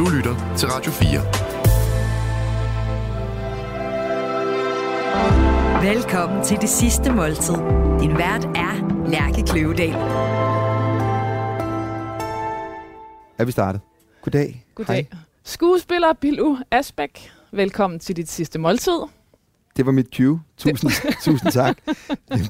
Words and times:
Du 0.00 0.08
lytter 0.08 0.54
til 0.56 0.68
Radio 0.68 0.92
4. 0.92 1.20
Velkommen 5.94 6.44
til 6.44 6.56
det 6.60 6.68
sidste 6.68 7.12
måltid. 7.12 7.54
Din 8.00 8.18
vært 8.18 8.44
er 8.44 9.04
Lærke 9.08 9.42
Kløvedal. 9.42 9.94
Er 13.38 13.44
vi 13.44 13.52
startet? 13.52 13.80
Goddag. 14.22 14.64
Goddag. 14.74 14.94
Hej. 14.94 15.06
Skuespiller 15.44 16.12
Bilu 16.12 16.56
Asbæk, 16.70 17.30
velkommen 17.52 18.00
til 18.00 18.16
dit 18.16 18.30
sidste 18.30 18.58
måltid. 18.58 19.00
Det 19.76 19.86
var 19.86 19.92
mit 19.92 20.06
cue. 20.16 20.40
Tusind, 20.56 20.90
tusind 21.22 21.52
tak. 21.52 21.78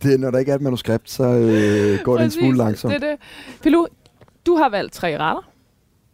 Det, 0.03 0.21
når 0.21 0.31
der 0.31 0.39
ikke 0.39 0.53
er 0.53 0.57
et 0.57 0.63
manuskript, 0.63 1.11
så 1.11 1.25
øh, 1.25 1.99
går 2.05 2.17
Præcis, 2.17 2.35
det 2.35 2.41
en 2.41 2.41
smule 2.47 2.57
langsomt. 2.57 2.95
Det, 2.95 3.03
det. 3.03 3.17
Pilu, 3.63 3.87
du 4.47 4.55
har 4.55 4.69
valgt 4.69 4.95
tre 4.95 5.19
retter, 5.19 5.50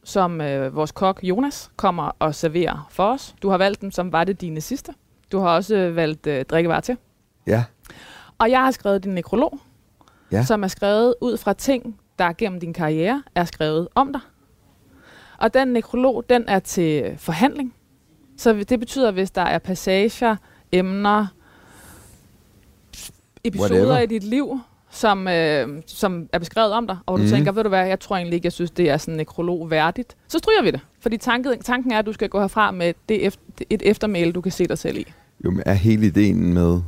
som 0.07 0.41
øh, 0.41 0.77
vores 0.77 0.93
kok 0.93 1.21
Jonas 1.23 1.71
kommer 1.77 2.11
og 2.19 2.35
serverer 2.35 2.87
for 2.91 3.13
os. 3.13 3.35
Du 3.43 3.49
har 3.49 3.59
valgt 3.59 3.81
dem, 3.81 3.91
som 3.91 4.13
var 4.13 4.25
det 4.25 4.41
dine 4.41 4.61
sidste. 4.61 4.93
Du 5.33 5.39
har 5.39 5.49
også 5.49 5.77
øh, 5.77 5.97
valgt 5.97 6.27
øh, 6.27 6.45
drikkevarer 6.45 6.81
til. 6.81 6.97
Ja. 7.47 7.65
Og 8.39 8.51
jeg 8.51 8.61
har 8.65 8.71
skrevet 8.71 9.05
din 9.05 9.15
nekrolog, 9.15 9.59
ja. 10.33 10.45
som 10.45 10.63
er 10.63 10.69
skrevet 10.69 11.15
ud 11.21 11.37
fra 11.37 11.53
ting, 11.53 12.01
der 12.19 12.33
gennem 12.33 12.61
din 12.61 12.73
karriere 12.73 13.23
er 13.35 13.45
skrevet 13.45 13.89
om 13.95 14.13
dig. 14.13 14.21
Og 15.39 15.55
den 15.55 15.69
nekrolog, 15.69 16.25
den 16.29 16.45
er 16.49 16.59
til 16.59 17.15
forhandling. 17.19 17.75
Så 18.37 18.65
det 18.69 18.81
betyder, 18.81 19.11
hvis 19.11 19.31
der 19.31 19.43
er 19.43 19.59
passager, 19.59 20.37
emner, 20.73 21.27
episoder 23.45 23.75
Whatever. 23.75 23.99
i 23.99 24.07
dit 24.07 24.25
liv, 24.25 24.61
som, 24.97 25.29
øh, 25.29 25.69
som 25.87 26.29
er 26.33 26.39
beskrevet 26.39 26.73
om 26.73 26.87
dig, 26.87 26.97
og 27.07 27.13
hvor 27.13 27.17
mm. 27.17 27.23
du 27.23 27.27
mhm. 27.27 27.37
tænker, 27.37 27.53
ved 27.53 27.63
du 27.63 27.69
hvad, 27.69 27.87
jeg 27.87 28.01
tror 28.01 28.17
egentlig 28.17 28.35
ikke, 28.35 28.47
jeg 28.47 28.53
synes, 28.53 28.71
det 28.71 28.91
er 28.91 28.97
sådan 28.97 29.15
en 29.15 29.19
nekrolog 29.19 29.71
værdigt, 29.71 30.17
så 30.29 30.39
stryger 30.39 30.63
vi 30.63 30.71
det. 30.71 30.81
Fordi 31.01 31.17
tanken, 31.17 31.59
tanken 31.63 31.93
er, 31.93 31.99
at 31.99 32.07
du 32.07 32.13
skal 32.13 32.29
gå 32.29 32.41
herfra 32.41 32.71
med 32.71 32.95
det 33.09 33.27
efter, 33.27 33.43
et 33.71 33.83
eftermæle, 33.85 34.33
du 34.33 34.41
kan 34.41 34.53
se 34.53 34.67
dig 34.67 34.79
selv 34.79 34.99
i. 34.99 35.07
Jo, 35.45 35.51
men 35.51 35.63
er 35.67 35.73
hele 35.73 36.07
ideen 36.07 36.55
med 36.55 36.81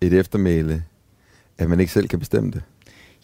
et 0.00 0.12
eftermæle, 0.12 0.84
at 1.58 1.68
man 1.68 1.80
ikke 1.80 1.92
selv 1.92 2.08
kan 2.08 2.18
bestemme 2.18 2.50
det? 2.50 2.62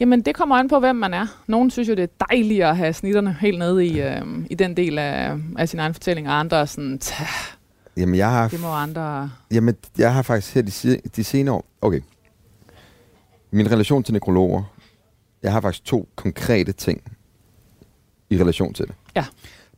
Jamen, 0.01 0.21
det 0.21 0.35
kommer 0.35 0.57
an 0.57 0.69
på, 0.69 0.81
hvem 0.81 0.97
man 0.97 1.15
er. 1.15 1.27
Nogle 1.47 1.71
synes 1.71 1.89
jo, 1.89 1.95
det 1.95 2.03
er 2.03 2.27
dejligt 2.31 2.65
at 2.65 2.77
have 2.77 2.93
snitterne 2.93 3.37
helt 3.41 3.59
nede 3.59 3.87
i, 3.87 4.01
øh, 4.01 4.23
i 4.51 4.55
den 4.55 4.77
del 4.77 4.99
af, 4.99 5.37
af 5.59 5.69
sin 5.69 5.81
egen 5.81 5.95
fortælling, 5.95 6.29
og 6.29 6.39
andre 6.39 6.61
er 6.61 6.65
sådan, 6.65 6.99
tæh, 6.99 7.55
Jamen, 7.97 8.15
jeg 8.15 8.31
har... 8.31 8.49
Det 8.49 8.61
må 8.61 8.69
andre... 8.69 9.31
Jamen, 9.51 9.77
jeg 9.99 10.15
har 10.15 10.23
faktisk 10.23 10.55
her 10.55 10.63
de, 10.63 11.01
de 11.17 11.25
senere 11.25 11.55
år... 11.55 11.65
Okay. 11.81 12.01
Min 13.55 13.71
relation 13.71 14.03
til 14.03 14.13
nekrologer, 14.13 14.63
jeg 15.43 15.53
har 15.53 15.61
faktisk 15.61 15.85
to 15.85 16.09
konkrete 16.15 16.73
ting 16.73 17.03
i 18.31 18.41
relation 18.41 18.75
til 18.75 18.87
det. 18.87 18.95
Ja. 19.17 19.27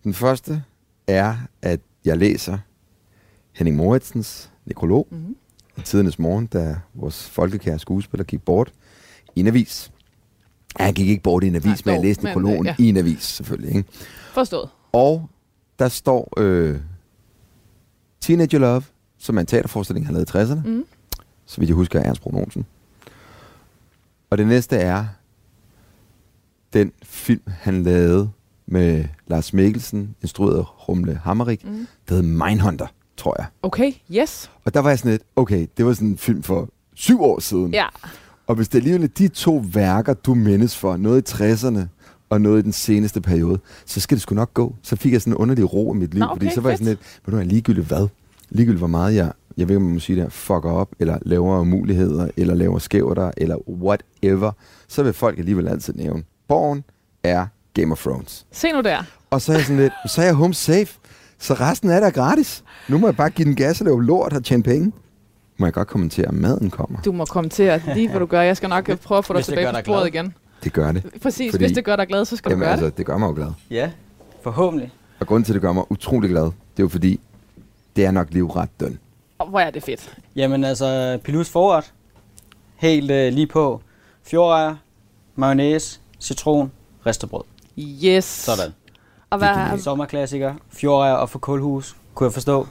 Den 0.05 0.15
første 0.15 0.63
er, 1.07 1.37
at 1.63 1.81
jeg 2.05 2.17
læser 2.17 2.59
Henning 3.53 3.77
Moritsens 3.77 4.51
nekrolog 4.65 5.09
mm-hmm. 5.11 5.37
i 5.77 5.81
tidernes 5.81 6.19
morgen, 6.19 6.47
da 6.47 6.77
vores 6.95 7.29
folkekære 7.29 7.79
skuespiller 7.79 8.25
gik 8.25 8.43
bort 8.43 8.73
i 9.35 9.41
en 9.41 9.47
avis. 9.47 9.91
Ja, 10.79 10.85
han 10.85 10.95
gik 10.95 11.09
ikke 11.09 11.23
bort 11.23 11.45
i 11.45 11.47
en 11.47 11.55
avis, 11.55 11.65
Nej, 11.65 11.77
men 11.85 11.95
jeg 11.95 12.03
læste 12.03 12.25
nekrologen 12.25 12.67
ja. 12.67 12.75
i 12.79 12.89
en 12.89 12.97
avis, 12.97 13.23
selvfølgelig. 13.23 13.77
Ikke? 13.77 13.89
Forstået. 14.33 14.69
Og 14.93 15.29
der 15.79 15.89
står 15.89 16.33
øh, 16.37 16.81
Teenage 18.21 18.59
Love, 18.59 18.83
som 19.19 19.37
er 19.37 19.41
en 19.41 19.47
teaterforestilling, 19.47 20.07
han 20.07 20.15
lavede 20.15 20.39
i 20.39 20.43
60'erne. 20.43 20.69
Mm. 20.69 20.85
Så 21.47 21.61
vidt 21.61 21.69
jeg 21.69 21.75
husker, 21.75 22.01
er 22.01 22.05
Ernst 22.05 22.21
Brun 22.21 22.67
Og 24.37 24.39
det 24.39 24.47
næste 24.47 24.77
er 24.77 25.05
den 26.73 26.93
film, 27.03 27.43
han 27.47 27.83
lavede 27.83 28.31
med 28.67 29.05
Lars 29.27 29.53
Mikkelsen, 29.53 30.15
instrueret 30.23 30.59
af 30.59 30.89
Rumle 30.89 31.21
Hammerik, 31.25 31.65
mm. 31.65 31.87
der 32.09 32.15
hedder 32.15 32.47
Mindhunter, 32.47 32.87
tror 33.17 33.35
jeg. 33.39 33.47
Okay, 33.63 33.93
yes. 34.11 34.51
Og 34.65 34.75
der 34.75 34.81
var 34.81 34.89
jeg 34.89 34.99
sådan 34.99 35.11
lidt, 35.11 35.23
okay, 35.37 35.67
det 35.77 35.87
var 35.87 35.93
sådan 35.93 36.09
en 36.09 36.19
film 36.19 36.43
for 36.43 36.69
syv 36.95 37.23
år 37.23 37.41
siden. 37.41 37.75
Ja. 37.75 37.87
Og 38.47 38.55
hvis 38.55 38.69
det 38.69 38.79
alligevel 38.79 39.03
er 39.03 39.09
de 39.09 39.29
to 39.29 39.65
værker, 39.73 40.15
du 40.15 40.35
mindes 40.35 40.77
for, 40.77 40.97
noget 40.97 41.33
i 41.33 41.35
60'erne 41.35 41.81
og 42.31 42.41
noget 42.41 42.59
i 42.59 42.63
den 42.63 42.73
seneste 42.73 43.21
periode, 43.21 43.59
så 43.87 44.01
skal 44.01 44.17
det 44.17 44.23
sgu 44.23 44.35
nok 44.35 44.55
gå. 44.55 44.75
Så 44.83 44.97
fik 44.97 45.13
jeg 45.13 45.21
sådan 45.21 45.33
en 45.33 45.37
underlig 45.37 45.73
ro 45.73 45.95
i 45.95 45.97
mit 45.97 46.15
liv, 46.15 46.21
Nå, 46.21 46.27
okay, 46.27 46.35
fordi 46.35 46.55
så 46.55 46.61
var 46.61 46.71
fedt. 46.71 46.81
jeg 46.81 46.87
sådan 46.87 46.99
lidt, 47.13 47.21
ved 47.27 47.45
du 47.45 47.49
ligegyldigt 47.49 47.87
hvad? 47.87 48.09
Ligegyldigt 48.51 48.81
hvor 48.81 48.87
meget 48.87 49.15
jeg, 49.15 49.33
jeg 49.57 49.69
ved 49.69 49.75
ikke, 49.75 49.77
om 49.77 49.83
man 49.83 49.95
må 49.95 50.01
sige 50.01 50.23
det 50.23 50.33
fucker 50.33 50.71
op, 50.71 50.89
eller 50.99 51.19
laver 51.23 51.65
muligheder, 51.65 52.29
eller 52.37 52.55
laver 52.55 52.79
skæver 52.79 53.31
eller 53.37 53.57
whatever, 53.69 54.53
så 54.89 55.03
vil 55.03 55.13
folk 55.13 55.39
alligevel 55.39 55.69
altid 55.69 55.95
nævne, 55.95 56.23
Born 56.49 56.85
er 57.23 57.47
Game 57.75 57.93
of 57.93 58.03
Thrones. 58.03 58.47
Se 58.53 58.73
nu 58.73 58.81
der. 58.81 59.03
Og 59.31 59.43
så 59.43 59.53
er 59.53 59.57
jeg 59.57 59.65
sådan 59.65 59.83
lidt, 59.83 59.93
så 60.09 60.21
er 60.21 60.25
jeg 60.25 60.35
home 60.35 60.55
safe, 60.55 60.99
så 61.39 61.55
resten 61.55 61.91
er 61.91 62.01
der 62.01 62.11
gratis. 62.11 62.65
Nu 62.89 62.99
må 62.99 63.07
jeg 63.07 63.17
bare 63.17 63.31
give 63.31 63.47
den 63.47 63.57
gas 63.57 63.81
og 63.81 63.85
lave 63.85 64.05
lort 64.05 64.33
og 64.33 64.45
tjene 64.45 64.63
penge. 64.63 64.93
Må 65.59 65.67
jeg 65.67 65.73
godt 65.73 65.89
kommentere, 65.89 66.27
at 66.27 66.35
maden 66.35 66.71
kommer? 66.71 67.01
Du 67.01 67.13
må 67.13 67.25
kommentere 67.25 67.81
lige, 67.95 68.11
hvad 68.11 68.21
du 68.21 68.27
gør. 68.27 68.41
Jeg 68.41 68.57
skal 68.57 68.69
nok 68.69 68.99
prøve 68.99 69.19
at 69.19 69.25
få 69.25 69.35
dig 69.35 69.45
tilbage 69.45 69.73
på 69.73 69.79
sporet 69.85 70.09
igen. 70.09 70.35
Det 70.65 70.73
gør 70.73 70.93
det. 70.93 71.03
Præcis, 71.23 71.51
Fordi, 71.51 71.65
hvis 71.65 71.73
det 71.73 71.85
gør 71.85 71.97
dig 71.97 72.07
glad, 72.07 72.25
så 72.25 72.37
skal 72.37 72.51
jamen, 72.51 72.61
du 72.61 72.65
gøre 72.65 72.73
altså, 72.73 72.87
det. 72.87 72.99
det 72.99 73.07
gør 73.07 73.19
mig 73.19 73.27
jo 73.29 73.35
glad. 73.35 73.49
Ja, 73.71 73.91
forhåbentlig. 74.43 74.93
Og 75.21 75.27
grunden 75.27 75.45
til, 75.45 75.53
at 75.53 75.55
det 75.55 75.63
gør 75.63 75.73
mig 75.73 75.85
utrolig 75.91 76.31
glad, 76.31 76.43
det 76.43 76.53
er 76.77 76.83
jo 76.83 76.89
fordi, 76.89 77.21
det 77.97 78.05
er 78.05 78.11
nok 78.11 78.29
livret 78.31 78.69
døn. 78.81 78.99
Og 79.39 79.49
hvor 79.49 79.61
er 79.61 79.71
det 79.71 79.83
fedt. 79.83 80.19
Jamen 80.37 80.65
altså, 80.65 81.19
Pilus 81.25 81.49
forret. 81.49 81.93
Helt 82.77 83.11
øh, 83.11 83.33
lige 83.33 83.47
på. 83.47 83.81
Fjordrejer, 84.23 84.77
mayonnaise, 85.35 86.01
citron, 86.21 86.73
risterbrød. 87.07 87.43
Yes. 87.79 88.25
Sådan. 88.25 88.73
Og 89.31 89.39
hvad 89.39 89.49
er 89.49 89.77
Sommerklassiker, 89.77 90.55
fjordrejer 90.73 91.15
og 91.15 91.31
for 91.31 91.39
kulhus, 91.39 91.97
kunne 92.15 92.25
jeg 92.25 92.33
forstå 92.33 92.67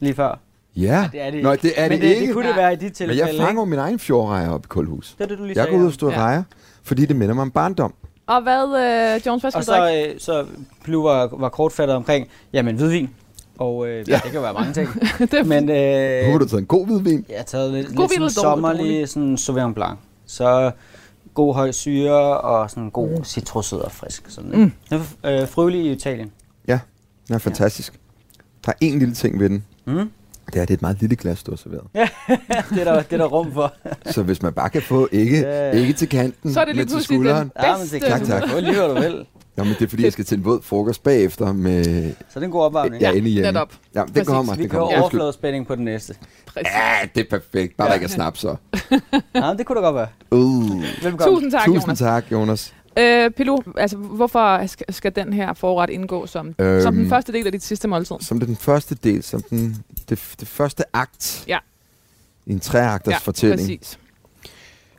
lige 0.00 0.14
før. 0.14 0.38
Ja, 0.76 0.82
ja 0.82 1.08
det 1.12 1.20
er 1.22 1.30
det 1.30 1.42
Nå, 1.42 1.54
det 1.54 1.72
er 1.76 1.88
men 1.88 2.00
det, 2.00 2.08
det, 2.08 2.20
det 2.20 2.34
kunne 2.34 2.48
det 2.48 2.56
være 2.56 2.72
i 2.72 2.76
dit 2.76 2.92
tilfælde. 2.92 3.22
Men 3.22 3.36
jeg 3.36 3.46
fanger 3.46 3.64
min 3.64 3.78
egen 3.78 3.98
fjordrejer 3.98 4.50
op 4.50 4.64
i 4.64 4.68
kulhus. 4.68 5.14
Det 5.18 5.24
er 5.24 5.28
det, 5.28 5.38
du 5.38 5.44
lige 5.44 5.60
Jeg 5.60 5.68
går 5.70 5.76
ud 5.76 5.86
og 5.86 5.92
stå 5.92 6.10
ja. 6.10 6.16
rejer, 6.16 6.42
fordi 6.82 7.06
det 7.06 7.16
minder 7.16 7.34
mig 7.34 7.42
om 7.42 7.50
barndom. 7.50 7.94
Og 8.26 8.42
hvad, 8.42 8.64
uh, 8.64 9.26
Jones, 9.26 9.42
hvad 9.42 9.50
skal 9.50 9.58
og 9.58 9.64
så, 9.64 10.06
øh, 10.08 10.20
så 10.20 10.46
Blue 10.84 11.04
var, 11.04 11.28
var 11.32 11.48
kortfattet 11.48 11.96
omkring, 11.96 12.28
jamen 12.52 12.76
hvidvin. 12.76 13.10
Og 13.58 13.88
øh, 13.88 14.08
ja. 14.08 14.14
det 14.14 14.22
kan 14.22 14.34
jo 14.34 14.40
være 14.40 14.52
mange 14.52 14.72
ting. 14.72 14.88
Men, 15.52 15.70
øh, 15.70 16.24
Håber 16.24 16.38
du 16.38 16.48
taget 16.48 16.60
en 16.60 16.66
god 16.66 16.86
hvidvin? 16.86 17.26
Jeg 17.28 17.36
har 17.36 17.44
taget 17.44 17.72
lidt, 17.72 17.96
god 17.96 18.08
lidt 18.08 18.12
sådan 18.12 18.30
sommerlig 18.30 19.08
sådan 19.08 19.36
Sauvignon 19.36 19.74
Blanc. 19.74 19.98
Så 20.26 20.70
god 21.34 21.54
høj 21.54 21.70
syre 21.70 22.40
og 22.40 22.70
sådan 22.70 22.90
god 22.90 23.08
mm. 23.08 23.24
citrusød 23.24 23.78
og 23.78 23.92
frisk. 23.92 24.24
Sådan, 24.28 24.50
mm. 24.50 24.72
Den 24.90 25.02
er 25.22 25.42
øh, 25.42 25.48
frølig 25.48 25.80
i 25.80 25.92
Italien. 25.92 26.30
Ja, 26.68 26.78
den 27.28 27.34
er 27.34 27.38
fantastisk. 27.38 27.92
Ja. 27.92 27.98
Der 28.66 28.72
er 28.72 28.76
en 28.80 28.98
lille 28.98 29.14
ting 29.14 29.40
ved 29.40 29.48
den. 29.48 29.64
Mm. 29.84 30.10
Det 30.52 30.56
er, 30.56 30.60
det 30.60 30.70
er 30.70 30.74
et 30.74 30.82
meget 30.82 31.00
lille 31.00 31.16
glas, 31.16 31.42
du 31.42 31.50
har 31.50 31.56
serveret. 31.56 31.84
Ja, 31.94 32.08
det 32.70 32.80
er 32.80 32.84
der, 32.84 33.02
det 33.02 33.12
er 33.12 33.16
der 33.16 33.24
rum 33.24 33.52
for. 33.52 33.74
så 34.14 34.22
hvis 34.22 34.42
man 34.42 34.52
bare 34.52 34.70
kan 34.70 34.82
få 34.82 35.08
ikke, 35.12 35.70
ikke 35.74 35.92
til 35.92 36.08
kanten, 36.08 36.52
så 36.52 36.60
er 36.60 36.64
det 36.64 36.76
lige 36.76 36.86
til 36.86 37.02
skulderen. 37.02 37.42
Den 37.42 37.50
bedste. 37.56 37.66
Ja, 37.66 37.76
men 37.76 38.18
det 38.18 38.28
tak, 38.28 38.42
tak. 38.42 38.62
Lige, 38.62 38.74
hvad 38.74 38.88
du 38.88 38.94
vil. 38.94 39.26
Ja, 39.58 39.64
men 39.64 39.74
det 39.74 39.82
er 39.82 39.88
fordi, 39.88 40.04
jeg 40.04 40.12
skal 40.12 40.24
til 40.24 40.38
en 40.38 40.44
våd 40.44 40.62
frokost 40.62 41.02
bagefter 41.02 41.52
med... 41.52 41.84
Så 41.84 41.90
det 42.34 42.36
er 42.36 42.40
en 42.40 42.50
god 42.50 42.62
opvarmning. 42.62 43.02
Ja, 43.02 43.10
inde 43.10 43.28
hjemme. 43.28 43.52
Netop. 43.52 43.72
Ja, 43.94 44.04
det 44.14 44.26
kommer. 44.26 44.54
Vi 44.54 44.62
det 44.62 44.70
kommer. 44.70 44.98
overfladespænding 45.00 45.66
på 45.66 45.74
den 45.74 45.84
næste. 45.84 46.14
Præcis. 46.46 46.68
Ja, 46.74 47.08
det 47.14 47.20
er 47.20 47.30
perfekt. 47.30 47.76
Bare 47.76 47.86
ja. 47.86 47.88
der 47.88 47.94
ikke 47.94 48.04
er 48.04 48.08
snap, 48.08 48.36
så. 48.36 48.56
ja, 49.34 49.54
det 49.58 49.66
kunne 49.66 49.80
da 49.80 49.84
godt 49.84 49.94
være. 49.94 50.08
Uh. 50.30 50.82
Velkommen. 51.02 51.34
Tusind 51.34 51.52
tak, 51.52 51.64
Tusind 51.64 51.82
Jonas. 51.84 51.98
tak, 51.98 52.24
Jonas. 52.32 52.74
Øh, 52.98 53.30
Pilu, 53.30 53.58
altså, 53.76 53.96
hvorfor 53.96 54.66
skal, 54.66 54.94
skal 54.94 55.16
den 55.16 55.32
her 55.32 55.52
forret 55.52 55.90
indgå 55.90 56.26
som, 56.26 56.54
øhm, 56.58 56.82
som 56.82 56.94
den 56.94 57.08
første 57.08 57.32
del 57.32 57.46
af 57.46 57.52
dit 57.52 57.62
sidste 57.62 57.88
måltid? 57.88 58.16
Som 58.20 58.40
den 58.40 58.56
første 58.56 58.94
del, 58.94 59.22
som 59.22 59.42
den, 59.42 59.84
det, 60.08 60.34
det 60.40 60.48
første 60.48 60.84
akt 60.92 61.44
ja. 61.48 61.58
i 62.46 62.52
en 62.52 62.60
treakters 62.60 63.12
ja, 63.12 63.18
fortælling. 63.18 63.80
præcis. 63.80 63.98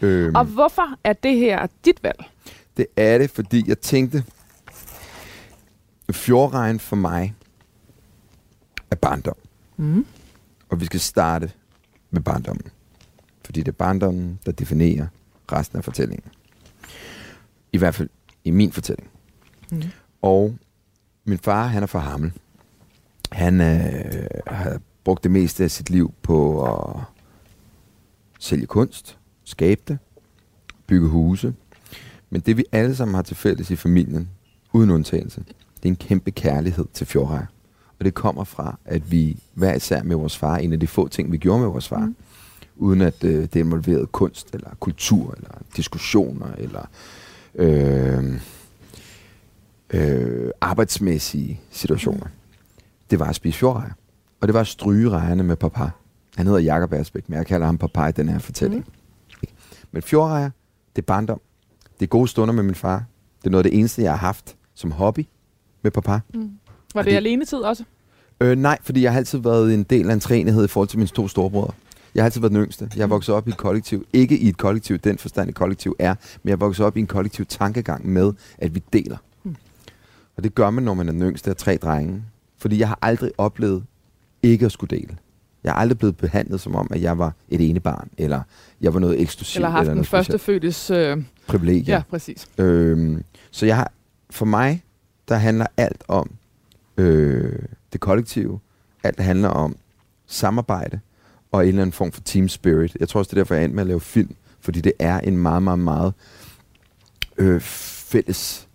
Øhm, 0.01 0.35
Og 0.35 0.45
hvorfor 0.45 0.95
er 1.03 1.13
det 1.13 1.37
her 1.37 1.67
dit 1.85 2.03
valg? 2.03 2.23
Det 2.77 2.85
er 2.97 3.17
det, 3.17 3.29
fordi 3.29 3.63
jeg 3.67 3.79
tænkte, 3.79 4.23
fjordregn 6.13 6.79
for 6.79 6.95
mig 6.95 7.35
er 8.91 8.95
barndom. 8.95 9.35
Mm. 9.77 10.05
Og 10.69 10.81
vi 10.81 10.85
skal 10.85 10.99
starte 10.99 11.51
med 12.11 12.21
barndommen. 12.21 12.65
Fordi 13.45 13.59
det 13.59 13.67
er 13.67 13.77
barndommen, 13.77 14.39
der 14.45 14.51
definerer 14.51 15.07
resten 15.51 15.77
af 15.77 15.83
fortællingen. 15.83 16.31
I 17.71 17.77
hvert 17.77 17.95
fald 17.95 18.09
i 18.43 18.51
min 18.51 18.71
fortælling. 18.71 19.09
Mm. 19.71 19.81
Og 20.21 20.57
min 21.25 21.37
far, 21.37 21.67
han 21.67 21.83
er 21.83 21.87
fra 21.87 21.99
Hammel. 21.99 22.33
Han 23.31 23.61
øh, 23.61 24.25
har 24.47 24.79
brugt 25.03 25.23
det 25.23 25.31
meste 25.31 25.63
af 25.63 25.71
sit 25.71 25.89
liv 25.89 26.13
på 26.21 26.65
at 26.65 27.01
sælge 28.39 28.65
kunst, 28.65 29.17
skabe 29.43 29.81
det, 29.87 29.97
bygge 30.87 31.07
huse. 31.07 31.53
Men 32.29 32.41
det 32.41 32.57
vi 32.57 32.65
alle 32.71 32.95
sammen 32.95 33.15
har 33.15 33.21
til 33.21 33.35
fælles 33.35 33.71
i 33.71 33.75
familien, 33.75 34.29
uden 34.73 34.89
undtagelse, 34.89 35.43
det 35.83 35.89
er 35.89 35.91
en 35.91 35.95
kæmpe 35.95 36.31
kærlighed 36.31 36.85
til 36.93 37.07
fjordrejer. 37.07 37.45
Og 37.99 38.05
det 38.05 38.13
kommer 38.13 38.43
fra, 38.43 38.77
at 38.85 39.11
vi 39.11 39.37
hver 39.53 39.75
især 39.75 40.03
med 40.03 40.15
vores 40.15 40.37
far, 40.37 40.57
en 40.57 40.73
af 40.73 40.79
de 40.79 40.87
få 40.87 41.07
ting, 41.07 41.31
vi 41.31 41.37
gjorde 41.37 41.59
med 41.59 41.67
vores 41.67 41.87
far, 41.87 42.05
mm. 42.05 42.15
uden 42.75 43.01
at 43.01 43.23
øh, 43.23 43.41
det 43.41 43.55
involverede 43.55 44.05
kunst, 44.05 44.53
eller 44.53 44.69
kultur, 44.79 45.33
eller 45.37 45.51
diskussioner, 45.75 46.47
eller 46.57 46.89
øh, 47.55 48.41
øh, 49.89 50.51
arbejdsmæssige 50.61 51.59
situationer, 51.71 52.27
det 53.09 53.19
var 53.19 53.25
at 53.25 53.35
spise 53.35 53.57
fjordrejer. 53.57 53.91
Og 54.41 54.47
det 54.47 54.53
var 54.53 54.61
at 54.61 54.67
stryge 54.67 55.09
rejerne 55.09 55.43
med 55.43 55.55
papa. 55.55 55.89
Han 56.35 56.45
hedder 56.45 56.59
Jakob 56.59 56.93
Asbæk, 56.93 57.29
men 57.29 57.37
jeg 57.37 57.45
kalder 57.45 57.65
ham 57.65 57.77
papa 57.77 58.07
i 58.07 58.11
den 58.11 58.29
her 58.29 58.39
fortælling. 58.39 58.85
Mm. 59.41 59.49
Men 59.91 60.01
fjordrejer, 60.01 60.49
det 60.95 61.01
er 61.01 61.05
barndom. 61.05 61.41
Det 61.99 62.05
er 62.05 62.07
gode 62.07 62.27
stunder 62.27 62.53
med 62.53 62.63
min 62.63 62.75
far. 62.75 63.03
Det 63.37 63.47
er 63.47 63.51
noget 63.51 63.65
af 63.65 63.71
det 63.71 63.79
eneste, 63.79 64.01
jeg 64.01 64.11
har 64.11 64.17
haft 64.17 64.55
som 64.73 64.91
hobby 64.91 65.25
med 65.81 65.91
papa. 65.91 66.19
Mm. 66.33 66.51
Var 66.93 67.01
det, 67.01 67.11
det 67.11 67.17
alene 67.17 67.45
tid 67.45 67.57
også? 67.57 67.83
Øh, 68.41 68.57
nej, 68.57 68.77
fordi 68.83 69.01
jeg 69.01 69.11
har 69.11 69.17
altid 69.17 69.39
været 69.39 69.73
en 69.73 69.83
del 69.83 70.09
af 70.09 70.13
en 70.13 70.19
træenighed 70.19 70.65
i 70.65 70.67
forhold 70.67 70.87
til 70.87 70.99
mine 70.99 71.07
to 71.07 71.27
storebrødre. 71.27 71.73
Jeg 72.15 72.23
har 72.23 72.25
altid 72.25 72.41
været 72.41 72.51
den 72.51 72.63
yngste. 72.63 72.91
Jeg 72.95 73.03
er 73.03 73.07
vokset 73.07 73.35
op 73.35 73.47
i 73.47 73.51
et 73.51 73.57
kollektiv. 73.57 74.05
Ikke 74.13 74.37
i 74.37 74.49
et 74.49 74.57
kollektiv, 74.57 74.97
den 74.97 75.17
forstand 75.17 75.49
et 75.49 75.55
kollektiv 75.55 75.95
er, 75.99 76.15
men 76.43 76.49
jeg 76.49 76.51
er 76.51 76.57
vokset 76.57 76.85
op 76.85 76.97
i 76.97 76.99
en 76.99 77.07
kollektiv 77.07 77.45
tankegang 77.45 78.09
med, 78.09 78.33
at 78.57 78.75
vi 78.75 78.83
deler. 78.93 79.17
Mm. 79.43 79.55
Og 80.37 80.43
det 80.43 80.55
gør 80.55 80.69
man, 80.69 80.83
når 80.83 80.93
man 80.93 81.07
er 81.07 81.11
den 81.11 81.21
yngste 81.21 81.49
af 81.49 81.55
tre 81.55 81.77
drenge. 81.77 82.23
Fordi 82.57 82.79
jeg 82.79 82.87
har 82.87 82.99
aldrig 83.01 83.31
oplevet 83.37 83.83
ikke 84.43 84.65
at 84.65 84.71
skulle 84.71 84.97
dele. 84.97 85.17
Jeg 85.63 85.69
er 85.69 85.73
aldrig 85.73 85.97
blevet 85.97 86.17
behandlet 86.17 86.61
som 86.61 86.75
om, 86.75 86.87
at 86.91 87.01
jeg 87.01 87.17
var 87.17 87.33
et 87.49 87.69
ene 87.69 87.79
barn, 87.79 88.09
eller 88.17 88.41
jeg 88.81 88.93
var 88.93 88.99
noget 88.99 89.21
eksklusivt. 89.21 89.55
Eller 89.55 89.69
haft 89.69 89.81
eller 89.81 89.93
den 89.93 90.05
første 90.05 90.39
fødtes... 90.39 90.91
Øh... 90.91 91.17
Privilegier. 91.47 91.95
Ja, 91.95 92.01
præcis. 92.09 92.47
Øhm, 92.57 93.23
så 93.51 93.65
jeg 93.65 93.75
har, 93.75 93.91
for 94.29 94.45
mig, 94.45 94.83
der 95.29 95.35
handler 95.35 95.67
alt 95.77 96.03
om 96.07 96.31
øh, 96.97 97.59
det 97.93 98.01
kollektive. 98.01 98.59
Alt 99.03 99.19
handler 99.19 99.49
om 99.49 99.75
samarbejde 100.27 100.99
og 101.51 101.61
en 101.61 101.67
eller 101.67 101.81
anden 101.81 101.93
form 101.93 102.11
for 102.11 102.21
team 102.21 102.49
spirit. 102.49 102.97
Jeg 102.99 103.09
tror 103.09 103.19
også, 103.19 103.29
det 103.29 103.37
er 103.37 103.39
derfor, 103.39 103.55
jeg 103.55 103.63
er 103.63 103.67
med 103.67 103.81
at 103.81 103.87
lave 103.87 103.99
film, 103.99 104.35
fordi 104.59 104.81
det 104.81 104.93
er 104.99 105.19
en 105.19 105.37
meget, 105.37 105.63
meget, 105.63 105.79
meget 105.79 106.13
øh, 107.37 107.61
fælles... 107.61 108.67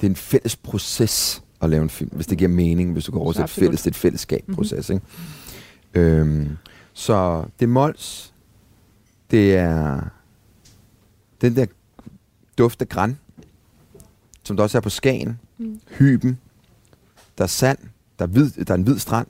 Det 0.00 0.06
er 0.06 0.10
en 0.10 0.16
fælles 0.16 0.56
proces 0.56 1.42
at 1.60 1.70
lave 1.70 1.82
en 1.82 1.90
film, 1.90 2.10
hvis 2.12 2.26
det 2.26 2.38
giver 2.38 2.50
mening, 2.50 2.92
hvis 2.92 3.04
du 3.04 3.12
går 3.12 3.20
over 3.20 3.32
til 3.32 3.44
et 3.44 3.50
fælles, 3.50 3.86
et 3.86 3.96
fællesskab-proces. 3.96 4.90
Mm-hmm. 4.90 5.02
Ikke? 5.94 6.10
Øhm, 6.10 6.56
så 6.92 7.44
det 7.58 7.64
er 7.64 7.70
Mols, 7.70 8.34
det 9.30 9.56
er 9.56 10.00
den 11.40 11.56
der 11.56 11.66
duft 12.58 12.82
af 12.82 12.88
græn, 12.88 13.18
som 14.48 14.56
der 14.56 14.62
også 14.62 14.78
er 14.78 14.82
på 14.82 14.90
Skagen, 14.90 15.38
mm. 15.58 15.80
Hyben, 15.98 16.38
der 17.38 17.44
er 17.44 17.48
sand, 17.48 17.78
der 18.18 18.24
er, 18.24 18.28
hvid, 18.28 18.50
der 18.50 18.74
er 18.74 18.78
en 18.78 18.82
hvid 18.82 18.98
strand. 18.98 19.26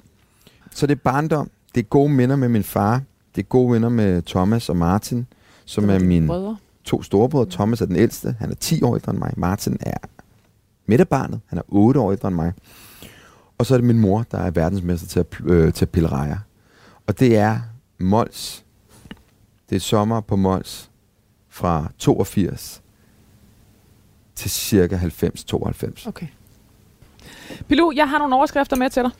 Så 0.70 0.86
det 0.86 0.94
er 0.94 1.00
barndom, 1.04 1.50
det 1.74 1.80
er 1.80 1.84
gode 1.84 2.12
minder 2.12 2.36
med 2.36 2.48
min 2.48 2.62
far, 2.62 3.02
det 3.36 3.42
er 3.42 3.46
gode 3.46 3.72
venner 3.72 3.88
med 3.88 4.22
Thomas 4.22 4.68
og 4.68 4.76
Martin, 4.76 5.26
som 5.64 5.90
er 5.90 5.98
mine 5.98 6.26
brødre. 6.26 6.56
to 6.84 7.02
storebrødre. 7.02 7.50
Thomas 7.50 7.80
er 7.80 7.86
den 7.86 7.96
ældste, 7.96 8.36
han 8.38 8.50
er 8.50 8.54
10 8.54 8.82
år 8.82 8.94
ældre 8.96 9.10
end 9.12 9.18
mig. 9.18 9.32
Martin 9.36 9.76
er 9.80 9.96
midterbarnet, 10.86 11.40
han 11.46 11.58
er 11.58 11.62
8 11.68 12.00
år 12.00 12.12
ældre 12.12 12.28
end 12.28 12.36
mig. 12.36 12.52
Og 13.58 13.66
så 13.66 13.74
er 13.74 13.78
det 13.78 13.86
min 13.86 13.98
mor, 13.98 14.26
der 14.30 14.38
er 14.38 14.50
verdensmester 14.50 15.08
til 15.08 15.20
at, 15.20 15.26
øh, 15.44 15.72
til 15.72 15.84
at 15.84 15.90
pille 15.90 16.08
rejer. 16.08 16.38
Og 17.06 17.20
det 17.20 17.36
er 17.36 17.58
Mols. 17.98 18.64
Det 19.70 19.76
er 19.76 19.80
sommer 19.80 20.20
på 20.20 20.36
Mols 20.36 20.90
fra 21.48 21.90
82 21.98 22.82
til 24.38 24.50
cirka 24.50 24.96
90-92. 24.96 26.08
Okay. 26.08 26.26
Pilu, 27.68 27.92
jeg 27.94 28.08
har 28.08 28.18
nogle 28.18 28.34
overskrifter 28.34 28.76
med 28.76 28.90
til 28.90 29.02
dig. 29.02 29.10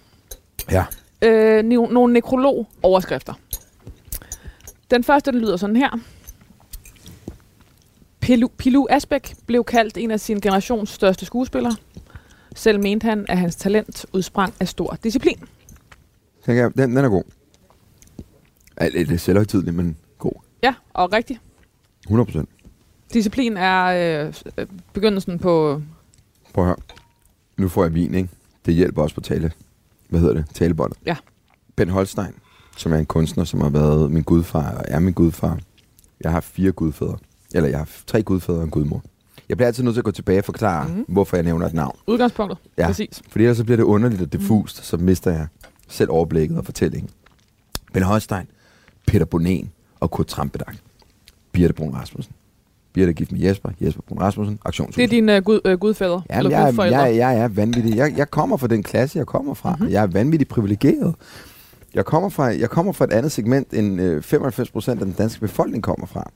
Ja. 0.71 0.85
Øh, 1.23 1.65
nogle 1.65 2.13
nekrolog-overskrifter. 2.13 3.35
Den 4.91 5.05
første, 5.05 5.33
den 5.33 5.41
lyder 5.41 5.57
sådan 5.57 5.77
her. 5.77 5.99
Pilu, 8.21 8.49
Pilu 8.49 8.87
Asbæk 8.91 9.35
blev 9.47 9.65
kaldt 9.65 9.97
en 9.97 10.11
af 10.11 10.21
sin 10.21 10.41
generations 10.41 10.91
største 10.91 11.27
skuespillere. 11.27 11.77
Selv 12.55 12.81
mente 12.81 13.05
han, 13.05 13.27
at 13.29 13.39
hans 13.39 13.57
talent 13.57 14.07
udsprang 14.13 14.55
af 14.61 14.69
stor 14.69 14.99
disciplin. 15.05 15.39
Den, 16.47 16.73
den, 16.73 16.97
den 16.97 17.05
er 17.05 17.09
god. 17.09 17.25
Er 18.77 18.89
lidt 18.89 19.21
selvhøjtidlig, 19.21 19.75
men 19.75 19.97
god. 20.19 20.33
Ja, 20.63 20.75
og 20.93 21.13
rigtig. 21.13 21.39
100 22.05 22.27
procent. 22.27 22.49
Disciplin 23.13 23.57
er 23.57 24.27
øh, 24.27 24.67
begyndelsen 24.93 25.39
på... 25.39 25.83
Prøv 26.55 26.65
at 26.65 26.69
høre. 26.69 26.77
Nu 27.57 27.69
får 27.69 27.85
jeg 27.85 27.95
vin, 27.95 28.15
ikke? 28.15 28.29
Det 28.67 28.75
hjælper 28.75 29.03
også 29.03 29.15
på 29.15 29.21
tale. 29.21 29.53
Hvad 30.09 30.21
hedder 30.21 30.35
det? 30.35 30.45
Talebåndet. 30.55 30.99
Ja. 31.07 31.17
Ben 31.77 31.89
Holstein, 31.89 32.35
som 32.77 32.93
er 32.93 32.97
en 32.97 33.07
kunstner, 33.07 33.45
som 33.45 33.61
har 33.61 33.69
været 33.69 34.11
min 34.11 34.23
gudfar 34.23 34.71
og 34.71 34.85
er 34.89 34.99
min 34.99 35.15
gudfar. 35.15 35.59
Jeg 36.21 36.33
har 36.33 36.41
fire 36.41 36.73
gudfædre. 36.73 37.19
Eller 37.55 37.69
jeg 37.69 37.79
har 37.79 37.89
tre 38.07 38.23
gudfædre 38.23 38.59
og 38.59 38.65
en 38.65 38.71
gudmor. 38.71 39.03
Jeg 39.49 39.57
bliver 39.57 39.67
altid 39.67 39.85
nødt 39.85 39.95
til 39.95 40.01
at 40.01 40.05
gå 40.05 40.11
tilbage 40.11 40.39
og 40.39 40.45
forklare, 40.45 40.89
mm-hmm. 40.89 41.05
hvorfor 41.09 41.37
jeg 41.37 41.45
nævner 41.45 41.67
et 41.67 41.75
navn. 41.75 41.99
Udgangspunktet, 42.07 42.59
ja, 42.79 42.87
præcis. 42.87 43.23
Fordi 43.29 43.45
ellers 43.45 43.57
så 43.57 43.65
bliver 43.65 43.77
det 43.77 43.85
underligt 43.85 44.23
og 44.23 44.33
diffust, 44.33 44.79
mm. 44.79 44.83
så 44.85 44.97
mister 44.97 45.31
jeg 45.31 45.47
selv 45.89 46.11
overblikket 46.11 46.59
og 46.59 46.65
fortællingen. 46.65 47.11
Ben 47.93 48.03
Holstein, 48.03 48.47
Peter 49.07 49.25
Bonen 49.25 49.71
og 50.01 50.11
Kurt 50.11 50.27
Trampedak. 50.27 50.77
Birte 51.53 51.75
Brun 51.75 51.95
Rasmussen. 51.95 52.35
Birte 52.99 53.11
er 53.11 53.15
gift 53.15 53.33
med 53.33 53.41
Jesper, 53.41 53.71
Jesper 53.81 54.03
Brun 54.09 54.19
Rasmussen, 54.19 54.59
aktionshus. 54.65 54.95
Det 54.95 55.05
er 55.05 55.09
dine 55.09 55.37
uh, 55.37 55.43
gud, 55.43 55.61
uh, 55.65 55.73
gudfædre? 55.73 56.23
Ja, 56.31 56.39
eller 56.39 56.51
jeg, 56.51 56.75
jeg, 56.77 56.93
jeg, 56.93 57.17
jeg 57.17 57.39
er 57.39 57.49
vanvittig. 57.49 57.97
Jeg, 57.97 58.15
jeg 58.17 58.31
kommer 58.31 58.57
fra 58.57 58.67
den 58.67 58.83
klasse, 58.83 59.19
jeg 59.19 59.27
kommer 59.27 59.55
fra. 59.55 59.75
Mm-hmm. 59.75 59.93
Jeg 59.93 60.03
er 60.03 60.07
vanvittigt 60.07 60.51
privilegeret. 60.51 61.15
Jeg 61.95 62.05
kommer 62.05 62.29
fra, 62.29 62.45
jeg 62.45 62.71
kommer 62.71 62.93
fra 62.93 63.05
et 63.05 63.13
andet 63.13 63.33
segment, 63.33 63.75
end 63.75 64.01
øh, 64.01 64.23
95 64.23 64.71
procent 64.71 65.01
af 65.01 65.07
den 65.07 65.15
danske 65.15 65.41
befolkning 65.41 65.83
kommer 65.83 66.07
fra. 66.07 66.31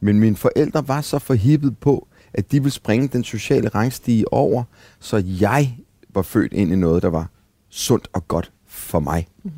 Men 0.00 0.20
mine 0.20 0.36
forældre 0.36 0.88
var 0.88 1.00
så 1.00 1.18
forhippet 1.18 1.78
på, 1.78 2.08
at 2.34 2.52
de 2.52 2.62
ville 2.62 2.72
springe 2.72 3.08
den 3.08 3.24
sociale 3.24 3.68
rangstige 3.68 4.32
over, 4.32 4.64
så 5.00 5.22
jeg 5.40 5.76
var 6.14 6.22
født 6.22 6.52
ind 6.52 6.72
i 6.72 6.76
noget, 6.76 7.02
der 7.02 7.10
var 7.10 7.30
sundt 7.70 8.08
og 8.12 8.28
godt 8.28 8.52
for 8.66 9.00
mig. 9.00 9.26
Mm. 9.42 9.50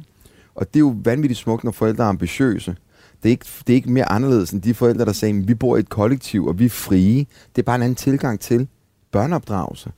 Og 0.54 0.66
det 0.74 0.76
er 0.76 0.80
jo 0.80 0.94
vanvittigt 1.04 1.40
smukt, 1.40 1.64
når 1.64 1.72
forældre 1.72 2.04
er 2.04 2.08
ambitiøse. 2.08 2.76
Det 3.22 3.28
er, 3.28 3.30
ikke, 3.30 3.46
det 3.66 3.72
er 3.72 3.74
ikke 3.74 3.92
mere 3.92 4.12
anderledes 4.12 4.50
end 4.50 4.62
de 4.62 4.74
forældre, 4.74 5.04
der 5.04 5.12
sagde, 5.12 5.38
at 5.38 5.48
vi 5.48 5.54
bor 5.54 5.76
i 5.76 5.80
et 5.80 5.88
kollektiv, 5.88 6.46
og 6.46 6.58
vi 6.58 6.64
er 6.64 6.70
frie. 6.70 7.26
Det 7.56 7.62
er 7.62 7.66
bare 7.66 7.76
en 7.76 7.82
anden 7.82 7.96
tilgang 7.96 8.40
til 8.40 8.68
børneopdragelse. 9.12 9.92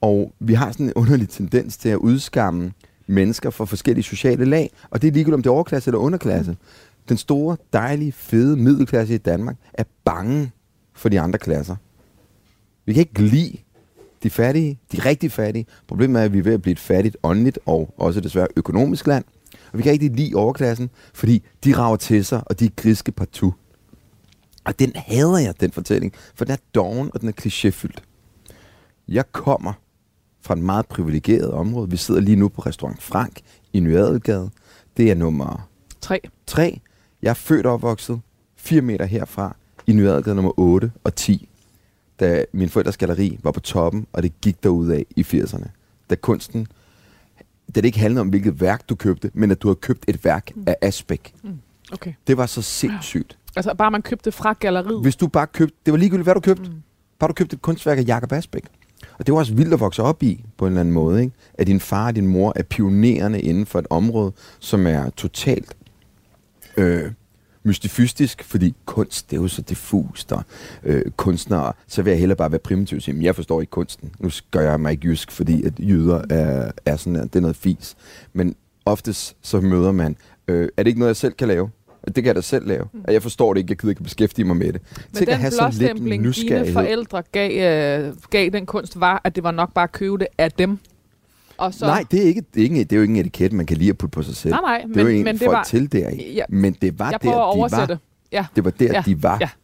Og 0.00 0.32
vi 0.40 0.54
har 0.54 0.72
sådan 0.72 0.86
en 0.86 0.92
underlig 0.94 1.28
tendens 1.28 1.76
til 1.76 1.88
at 1.88 1.96
udskamme 1.96 2.72
mennesker 3.06 3.50
fra 3.50 3.64
forskellige 3.64 4.04
sociale 4.04 4.44
lag, 4.44 4.70
og 4.90 5.02
det 5.02 5.08
er 5.08 5.12
ligegyldigt 5.12 5.34
om 5.34 5.42
det 5.42 5.50
er 5.50 5.54
overklasse 5.54 5.88
eller 5.88 5.98
underklasse. 5.98 6.56
Den 7.08 7.16
store, 7.16 7.56
dejlige, 7.72 8.12
fede 8.12 8.56
middelklasse 8.56 9.14
i 9.14 9.18
Danmark 9.18 9.56
er 9.74 9.84
bange 10.04 10.50
for 10.94 11.08
de 11.08 11.20
andre 11.20 11.38
klasser. 11.38 11.76
Vi 12.84 12.92
kan 12.92 13.00
ikke 13.00 13.22
lide 13.22 13.58
de 14.22 14.30
fattige, 14.30 14.78
de 14.92 14.98
rigtig 14.98 15.32
fattige. 15.32 15.66
Problemet 15.88 16.20
er, 16.20 16.24
at 16.24 16.32
vi 16.32 16.38
er 16.38 16.42
ved 16.42 16.54
at 16.54 16.62
blive 16.62 16.72
et 16.72 16.78
fattigt, 16.78 17.16
åndeligt 17.22 17.58
og 17.66 17.94
også 17.96 18.20
desværre 18.20 18.48
økonomisk 18.56 19.06
land. 19.06 19.24
Og 19.72 19.78
vi 19.78 19.82
kan 19.82 19.92
ikke 19.92 20.08
lide 20.08 20.34
overklassen, 20.34 20.90
fordi 21.14 21.44
de 21.64 21.76
rager 21.76 21.96
til 21.96 22.24
sig, 22.24 22.42
og 22.46 22.60
de 22.60 22.64
er 22.64 22.70
griske 22.76 23.12
partout. 23.12 23.54
Og 24.64 24.78
den 24.78 24.92
hader 24.94 25.38
jeg, 25.38 25.60
den 25.60 25.72
fortælling, 25.72 26.12
for 26.34 26.44
den 26.44 26.52
er 26.52 26.58
doven, 26.74 27.10
og 27.14 27.20
den 27.20 27.28
er 27.28 27.32
klichéfyldt. 27.40 28.02
Jeg 29.08 29.32
kommer 29.32 29.72
fra 30.40 30.54
et 30.54 30.60
meget 30.60 30.86
privilegeret 30.86 31.50
område. 31.50 31.90
Vi 31.90 31.96
sidder 31.96 32.20
lige 32.20 32.36
nu 32.36 32.48
på 32.48 32.60
restaurant 32.60 33.02
Frank 33.02 33.40
i 33.72 33.80
Nyadelgade. 33.80 34.50
Det 34.96 35.10
er 35.10 35.14
nummer 35.14 35.68
3. 36.00 36.20
3. 36.46 36.80
Jeg 37.22 37.30
er 37.30 37.34
født 37.34 37.66
og 37.66 37.72
opvokset 37.72 38.20
4 38.56 38.80
meter 38.80 39.04
herfra 39.04 39.56
i 39.86 39.92
Nyadelgade 39.92 40.34
nummer 40.34 40.58
8 40.58 40.92
og 41.04 41.14
10. 41.14 41.48
Da 42.20 42.44
min 42.52 42.68
forældres 42.68 42.96
galleri 42.96 43.38
var 43.42 43.50
på 43.50 43.60
toppen, 43.60 44.06
og 44.12 44.22
det 44.22 44.40
gik 44.40 44.56
af 44.64 45.06
i 45.16 45.22
80'erne. 45.22 45.68
Da 46.10 46.14
kunsten 46.14 46.66
da 47.74 47.80
det 47.80 47.84
ikke 47.84 47.98
handlede 47.98 48.20
om, 48.20 48.28
hvilket 48.28 48.60
værk 48.60 48.88
du 48.88 48.94
købte, 48.94 49.30
men 49.34 49.50
at 49.50 49.62
du 49.62 49.68
har 49.68 49.74
købt 49.74 50.04
et 50.08 50.24
værk 50.24 50.50
mm. 50.56 50.64
af 50.66 50.76
Asbæk. 50.82 51.34
Mm. 51.42 51.50
Okay. 51.92 52.12
Det 52.26 52.36
var 52.36 52.46
så 52.46 52.62
sindssygt. 52.62 53.38
Altså 53.56 53.74
bare 53.74 53.90
man 53.90 54.02
købte 54.02 54.32
fra 54.32 54.52
galleriet? 54.60 55.02
Hvis 55.02 55.16
du 55.16 55.26
bare 55.26 55.46
købte, 55.46 55.76
det 55.86 55.92
var 55.92 55.98
ligegyldigt, 55.98 56.26
hvad 56.26 56.34
du 56.34 56.40
købte. 56.40 56.70
Mm. 56.70 56.82
Bare 57.18 57.28
du 57.28 57.34
købte 57.34 57.54
et 57.54 57.62
kunstværk 57.62 57.98
af 57.98 58.04
Jakob 58.06 58.32
Asbæk. 58.32 58.64
Og 59.18 59.26
det 59.26 59.32
var 59.32 59.38
også 59.38 59.54
vildt 59.54 59.74
at 59.74 59.80
vokse 59.80 60.02
op 60.02 60.22
i, 60.22 60.44
på 60.58 60.66
en 60.66 60.72
eller 60.72 60.80
anden 60.80 60.94
måde, 60.94 61.22
ikke? 61.22 61.34
At 61.54 61.66
din 61.66 61.80
far 61.80 62.06
og 62.06 62.16
din 62.16 62.26
mor 62.26 62.52
er 62.56 62.62
pionerende 62.62 63.40
inden 63.40 63.66
for 63.66 63.78
et 63.78 63.86
område, 63.90 64.32
som 64.58 64.86
er 64.86 65.10
totalt 65.10 65.76
øh, 66.76 67.10
mystifystisk, 67.64 68.44
fordi 68.44 68.74
kunst, 68.86 69.30
det 69.30 69.36
er 69.36 69.40
jo 69.40 69.48
så 69.48 69.62
diffust, 69.62 70.32
og 70.32 70.42
øh, 70.84 71.02
kunstnere, 71.16 71.72
så 71.86 72.02
vil 72.02 72.10
jeg 72.10 72.18
hellere 72.18 72.36
bare 72.36 72.50
være 72.50 72.58
primitiv 72.58 72.96
og 72.96 73.02
sige, 73.02 73.24
jeg 73.24 73.34
forstår 73.36 73.60
ikke 73.60 73.70
kunsten. 73.70 74.12
Nu 74.18 74.30
gør 74.50 74.60
jeg 74.60 74.80
mig 74.80 74.92
ikke 74.92 75.08
jysk, 75.08 75.30
fordi 75.30 75.62
at 75.64 75.72
jyder 75.78 76.22
er, 76.30 76.70
er 76.86 76.96
sådan, 76.96 77.16
at 77.16 77.22
det 77.32 77.36
er 77.36 77.40
noget 77.40 77.56
fis. 77.56 77.96
Men 78.32 78.54
oftest 78.86 79.36
så 79.42 79.60
møder 79.60 79.92
man, 79.92 80.16
øh, 80.48 80.68
er 80.76 80.82
det 80.82 80.86
ikke 80.88 80.98
noget, 80.98 81.08
jeg 81.08 81.16
selv 81.16 81.32
kan 81.32 81.48
lave? 81.48 81.70
Det 82.06 82.14
kan 82.14 82.26
jeg 82.26 82.34
da 82.34 82.40
selv 82.40 82.66
lave. 82.66 82.84
Mm. 82.92 83.04
Jeg 83.08 83.22
forstår 83.22 83.54
det 83.54 83.60
ikke, 83.60 83.70
jeg 83.70 83.78
gider 83.78 83.90
ikke 83.90 84.02
beskæftige 84.02 84.44
mig 84.44 84.56
med 84.56 84.72
det. 84.72 84.82
Men 84.96 85.26
Tænk 85.26 85.30
den 85.30 85.52
blåstempling, 85.58 86.34
dine 86.34 86.72
forældre 86.72 87.22
gav, 87.32 87.50
øh, 88.08 88.14
gav 88.30 88.50
den 88.50 88.66
kunst, 88.66 89.00
var, 89.00 89.20
at 89.24 89.36
det 89.36 89.44
var 89.44 89.50
nok 89.50 89.74
bare 89.74 89.84
at 89.84 89.92
købe 89.92 90.18
det 90.18 90.26
af 90.38 90.52
dem. 90.52 90.78
Og 91.56 91.74
så... 91.74 91.86
Nej, 91.86 92.04
det 92.10 92.22
er, 92.22 92.26
ikke, 92.26 92.42
det, 92.54 92.60
er 92.60 92.64
ikke, 92.64 92.84
det 92.84 92.92
er 92.92 92.96
jo 92.96 93.02
ikke 93.02 93.20
en 93.20 93.26
etiket, 93.26 93.52
man 93.52 93.66
kan 93.66 93.76
lide 93.76 93.90
at 93.90 93.98
putte 93.98 94.14
på 94.14 94.22
sig 94.22 94.36
selv. 94.36 94.52
Nej, 94.52 94.60
nej. 94.60 94.78
Det 94.78 95.00
er 95.00 95.04
men, 95.04 95.12
jo 95.12 95.18
en, 95.18 95.24
men 95.24 95.38
det 95.38 95.48
var... 95.48 95.64
til 95.64 95.92
der. 95.92 96.10
Ja, 96.10 96.44
men 96.48 96.76
det 96.82 96.98
var 96.98 97.10
der, 97.10 97.18
de 97.18 97.70
var. 97.70 97.98
Ja. 98.32 98.46
Det 98.56 98.64
var 98.64 98.70
der, 98.70 98.92
ja. 98.92 99.02
de 99.06 99.22
var. 99.22 99.54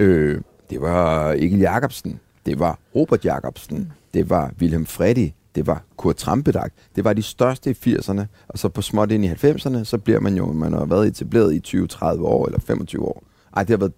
Øh, 0.00 0.40
det 0.70 0.80
var 0.80 1.32
ikke 1.32 1.56
Jacobsen, 1.56 2.20
det 2.46 2.58
var 2.58 2.78
Robert 2.94 3.24
Jacobsen, 3.24 3.78
mm. 3.78 3.86
det 4.14 4.30
var 4.30 4.52
Wilhelm 4.60 4.86
Freddy, 4.86 5.30
det 5.54 5.66
var 5.66 5.82
Kurt 5.96 6.16
Trampedag. 6.16 6.70
Det 6.96 7.04
var 7.04 7.12
de 7.12 7.22
største 7.22 7.70
i 7.70 7.94
80'erne, 7.94 8.22
og 8.48 8.58
så 8.58 8.68
på 8.68 8.82
småt 8.82 9.12
ind 9.12 9.24
i 9.24 9.28
90'erne, 9.28 9.84
så 9.84 9.98
bliver 9.98 10.20
man 10.20 10.36
jo, 10.36 10.52
man 10.52 10.72
har 10.72 10.84
været 10.84 11.06
etableret 11.06 11.74
i 11.74 11.76
20-30 11.76 12.04
år 12.04 12.46
eller 12.46 12.60
25 12.60 13.02
år. 13.02 13.24
Ej, 13.56 13.64
det 13.64 13.70
har 13.70 13.76
været 13.76 13.92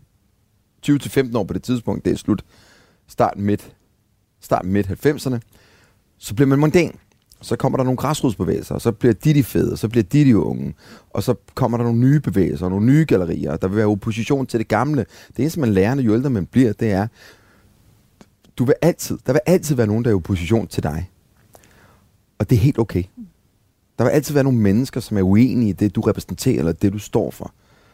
20-15 1.30 1.38
år 1.38 1.44
på 1.44 1.54
det 1.54 1.62
tidspunkt, 1.62 2.04
det 2.04 2.12
er 2.12 2.16
slut. 2.16 2.44
Start 3.08 3.38
midt, 3.38 3.72
start 4.40 4.64
midt 4.64 5.06
90'erne. 5.06 5.38
Så 6.18 6.34
bliver 6.34 6.48
man 6.48 6.58
mondæn. 6.58 6.96
Så 7.42 7.56
kommer 7.56 7.76
der 7.76 7.84
nogle 7.84 7.96
græsrodsbevægelser, 7.96 8.74
og 8.74 8.80
så 8.80 8.92
bliver 8.92 9.14
de 9.14 9.34
de 9.34 9.44
fede, 9.44 9.72
og 9.72 9.78
så 9.78 9.88
bliver 9.88 10.04
de 10.04 10.24
de 10.24 10.38
unge. 10.38 10.74
Og 11.10 11.22
så 11.22 11.34
kommer 11.54 11.78
der 11.78 11.84
nogle 11.84 12.00
nye 12.00 12.20
bevægelser, 12.20 12.68
nogle 12.68 12.86
nye 12.86 13.04
gallerier. 13.08 13.56
Der 13.56 13.68
vil 13.68 13.76
være 13.76 13.86
opposition 13.86 14.46
til 14.46 14.58
det 14.60 14.68
gamle. 14.68 15.06
Det 15.28 15.38
eneste, 15.38 15.60
man 15.60 15.72
lærer, 15.72 16.00
jo 16.00 16.14
ældre 16.14 16.30
man 16.30 16.46
bliver, 16.46 16.72
det 16.72 16.90
er, 16.90 17.06
du 18.56 18.64
vil 18.64 18.74
altid, 18.82 19.18
der 19.26 19.32
vil 19.32 19.40
altid 19.46 19.74
være 19.74 19.86
nogen, 19.86 20.04
der 20.04 20.10
er 20.10 20.12
i 20.12 20.16
opposition 20.16 20.66
til 20.66 20.82
dig. 20.82 21.10
Og 22.38 22.50
det 22.50 22.56
er 22.56 22.60
helt 22.60 22.78
okay. 22.78 23.02
Der 23.98 24.04
vil 24.04 24.10
altid 24.10 24.34
være 24.34 24.44
nogle 24.44 24.58
mennesker, 24.58 25.00
som 25.00 25.18
er 25.18 25.22
uenige 25.22 25.68
i 25.68 25.72
det, 25.72 25.94
du 25.94 26.00
repræsenterer, 26.00 26.58
eller 26.58 26.72
det, 26.72 26.92
du 26.92 26.98
står 26.98 27.30
for. 27.30 27.52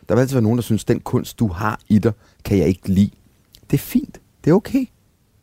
Der 0.08 0.14
vil 0.14 0.20
altid 0.20 0.34
være 0.34 0.42
nogen, 0.42 0.58
der 0.58 0.62
synes, 0.62 0.84
den 0.84 1.00
kunst, 1.00 1.38
du 1.38 1.48
har 1.48 1.80
i 1.88 1.98
dig, 1.98 2.12
kan 2.44 2.58
jeg 2.58 2.68
ikke 2.68 2.88
lide. 2.88 3.10
Det 3.70 3.76
er 3.76 3.82
fint. 3.82 4.20
Det 4.44 4.50
er 4.50 4.54
okay. 4.54 4.86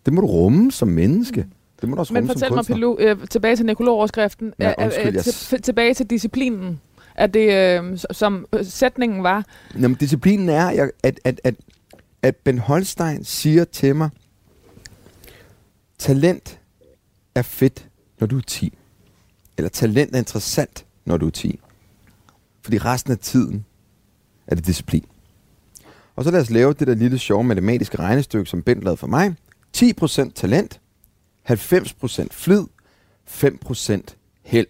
Det 0.06 0.14
må 0.14 0.22
du 0.22 0.28
rumme 0.28 0.72
som 0.72 0.88
menneske. 0.88 1.48
Det 1.82 1.90
må 1.90 1.96
du 1.96 2.00
også 2.00 2.14
Men 2.14 2.28
fortæl 2.28 2.54
mig, 2.54 2.66
Pilu, 2.66 2.98
øh, 3.00 3.28
tilbage 3.28 3.56
til 3.56 3.66
nekrologoverskriften. 3.66 4.54
Ja, 4.60 4.74
undskyld, 4.78 5.18
øh, 5.18 5.24
til, 5.24 5.62
tilbage 5.62 5.94
til 5.94 6.06
disciplinen. 6.06 6.82
Er 7.16 7.28
det, 7.28 7.80
øh, 7.82 7.98
som 8.12 8.46
øh, 8.54 8.66
sætningen 8.66 9.24
var? 9.24 9.46
Jamen, 9.82 9.96
disciplinen 9.96 10.50
er, 10.50 10.68
at, 10.68 10.92
at, 11.04 11.20
at, 11.24 11.42
at, 11.44 11.56
at 12.22 12.36
Ben 12.36 12.60
Holstein 12.60 13.24
siger 13.24 13.64
til 13.64 13.96
mig, 13.96 14.10
talent 15.98 16.60
er 17.36 17.42
fedt, 17.42 17.88
når 18.20 18.28
du 18.28 18.38
er 18.38 18.42
10. 18.42 18.78
Eller 19.58 19.70
talent 19.70 20.16
er 20.16 20.20
interessant, 20.20 20.86
når 21.06 21.18
du 21.18 21.28
er 21.28 21.32
10. 21.32 21.60
Fordi 22.64 22.78
resten 22.78 23.12
af 23.12 23.18
tiden 23.18 23.66
er 24.48 24.56
det 24.56 24.66
disciplin. 24.66 25.06
Og 26.16 26.24
så 26.24 26.32
lad 26.32 26.42
os 26.42 26.50
lave 26.50 26.74
det 26.74 26.88
der 26.88 26.96
lille 26.96 27.18
sjove 27.18 27.44
matematiske 27.44 28.00
regnestykke, 28.00 28.50
som 28.50 28.62
Bent 28.62 28.84
lavede 28.84 28.98
for 28.98 29.08
mig. 29.08 29.36
10% 29.78 30.32
talent, 30.36 30.80
90% 31.50 32.28
flid, 32.32 32.64
5% 33.28 34.02
held. 34.44 34.68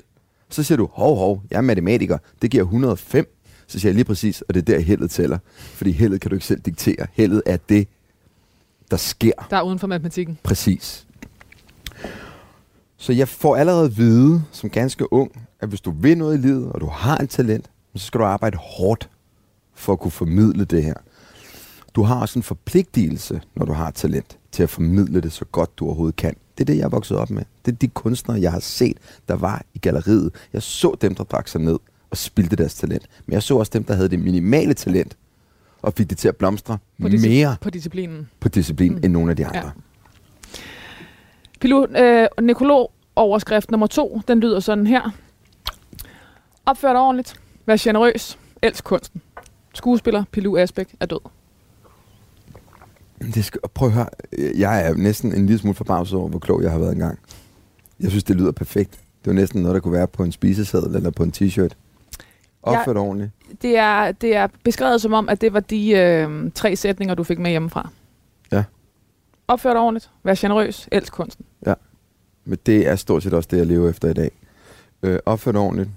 Så 0.50 0.64
siger 0.64 0.78
du, 0.78 0.90
hov, 0.94 1.18
hov, 1.18 1.44
jeg 1.52 1.58
er 1.58 1.62
matematiker, 1.62 2.18
det 2.42 2.52
giver 2.52 2.64
105. 2.64 3.36
Så 3.68 3.80
siger 3.80 3.90
jeg 3.90 3.96
lige 3.96 4.06
præcis, 4.06 4.42
og 4.42 4.54
det 4.54 4.70
er 4.70 4.74
der 4.74 4.80
heldet 4.80 5.12
tæller. 5.12 5.38
Fordi 5.56 5.92
heldet 5.92 6.22
kan 6.22 6.30
du 6.30 6.36
ikke 6.36 6.46
selv 6.46 6.60
diktere. 6.60 7.08
Heldet 7.14 7.42
er 7.46 7.58
det, 7.70 7.88
der 8.92 8.98
sker. 8.98 9.48
Der 9.50 9.58
er 9.58 9.62
uden 9.62 9.80
for 9.80 9.88
matematikken. 9.88 10.40
Præcis. 10.44 11.08
Så 12.98 13.14
jeg 13.14 13.28
får 13.28 13.56
allerede 13.56 13.86
at 13.86 13.98
vide, 13.98 14.44
som 14.52 14.70
ganske 14.70 15.14
ung, 15.14 15.48
at 15.60 15.70
hvis 15.70 15.82
du 15.82 15.92
vil 15.92 16.18
noget 16.18 16.38
i 16.38 16.42
livet, 16.42 16.72
og 16.72 16.82
du 16.82 16.88
har 16.88 17.18
et 17.18 17.30
talent, 17.30 17.70
så 17.96 18.06
skal 18.06 18.20
du 18.20 18.26
arbejde 18.26 18.58
hårdt 18.58 19.10
for 19.74 19.94
at 19.94 20.00
kunne 20.00 20.12
formidle 20.12 20.66
det 20.66 20.84
her. 20.84 20.94
Du 21.96 22.04
har 22.04 22.22
også 22.22 22.40
en 22.40 22.44
forpligtelse, 22.44 23.42
når 23.56 23.66
du 23.66 23.74
har 23.74 23.88
et 23.88 23.96
talent, 23.96 24.38
til 24.51 24.63
at 24.63 24.70
formidle 24.70 25.22
det 25.22 25.32
så 25.32 25.46
godt 25.46 25.79
du 25.79 25.86
overhovedet 25.86 26.15
kan. 26.15 26.36
Det 26.58 26.63
er 26.63 26.65
det, 26.65 26.77
jeg 26.77 26.84
er 26.84 26.89
vokset 26.89 27.18
op 27.18 27.29
med. 27.29 27.44
Det 27.65 27.72
er 27.72 27.75
de 27.75 27.88
kunstnere, 27.88 28.41
jeg 28.41 28.51
har 28.51 28.60
set, 28.60 28.98
der 29.27 29.36
var 29.36 29.62
i 29.74 29.79
galleriet. 29.79 30.34
Jeg 30.53 30.63
så 30.63 30.98
dem, 31.01 31.15
der 31.15 31.24
drak 31.24 31.48
sig 31.48 31.62
ned 31.62 31.79
og 32.12 32.18
spildte 32.18 32.56
deres 32.56 32.75
talent. 32.75 33.06
Men 33.25 33.34
jeg 33.34 33.44
så 33.44 33.58
også 33.58 33.72
dem, 33.74 33.84
der 33.84 33.94
havde 33.94 34.10
det 34.10 34.20
minimale 34.20 34.74
talent, 34.74 35.18
og 35.82 35.94
fik 35.94 36.10
det 36.10 36.18
til 36.18 36.27
at 36.27 36.36
blomstre 36.36 36.77
på 37.01 37.08
mere 37.08 37.56
på 37.62 37.70
disciplinen, 37.70 38.29
på 38.39 38.50
disciplinen 38.50 38.98
mm. 38.98 39.03
end 39.03 39.13
nogle 39.13 39.29
af 39.32 39.38
de 39.38 39.46
andre. 39.46 39.60
Ja. 39.60 40.62
Pilot, 41.60 41.89
øh, 41.98 42.27
nekrolog 42.41 42.91
overskrift 43.15 43.72
nummer 43.72 43.88
to, 43.88 44.22
den 44.27 44.39
lyder 44.39 44.60
sådan 44.60 44.88
her. 44.88 45.12
Opfør 46.65 46.94
dig 46.94 47.01
ordentligt. 47.01 47.39
Vær 47.65 47.77
generøs. 47.79 48.38
Elsk 48.62 48.84
kunsten. 48.84 49.22
Skuespiller 49.74 50.24
Pilu 50.32 50.58
Asbæk 50.58 50.96
er 51.00 51.06
død. 51.06 51.20
Det 53.20 53.46
skal, 53.46 53.62
prøv 53.74 53.88
at 53.88 53.94
høre. 53.94 54.08
Jeg 54.58 54.88
er 54.88 54.94
næsten 54.94 55.36
en 55.36 55.46
lille 55.46 55.60
smule 55.60 55.76
forbavset 55.76 56.18
over, 56.18 56.30
hvor 56.30 56.40
klog 56.40 56.64
jeg 56.64 56.72
har 56.72 56.80
været 56.80 56.92
engang. 56.92 57.20
Jeg 58.00 58.10
synes, 58.10 58.24
det 58.24 58.36
lyder 58.36 58.52
perfekt. 58.52 58.92
Det 58.92 59.28
var 59.28 59.34
næsten 59.34 59.62
noget, 59.62 59.76
der 59.76 59.82
kunne 59.82 59.94
være 59.94 60.08
på 60.08 60.24
en 60.24 60.32
spiseseddel 60.32 60.96
eller 60.96 61.10
på 61.10 61.24
en 61.24 61.34
t-shirt. 61.36 61.76
Opfør 62.64 62.94
dig 62.94 63.02
ordentligt. 63.02 63.32
Det 63.62 63.78
er, 63.78 64.12
det 64.12 64.36
er 64.36 64.48
beskrevet 64.64 65.02
som 65.02 65.14
om, 65.14 65.30
at 65.30 65.42
det 65.42 65.54
var 65.54 65.60
de 65.60 65.92
øh, 65.92 66.52
tre 66.56 66.76
sætninger, 66.76 67.16
du 67.16 67.24
fik 67.24 67.40
med 67.40 67.52
hjemmefra. 67.52 67.90
Ja. 68.52 68.64
Opfør 69.48 69.74
dig 69.74 69.82
ordentligt. 69.82 70.10
Vær 70.24 70.36
generøs. 70.38 70.90
Elsk 70.92 71.14
kunsten. 71.14 71.46
Ja. 71.66 71.74
Men 72.46 72.58
det 72.66 72.88
er 72.88 72.96
stort 72.96 73.24
set 73.24 73.34
også 73.34 73.50
det, 73.52 73.58
jeg 73.58 73.68
lever 73.68 73.90
efter 73.90 74.10
i 74.10 74.14
dag. 74.14 74.32
Øh, 75.04 75.20
opfør 75.26 75.52
dig 75.52 75.62
ordentligt. 75.62 75.90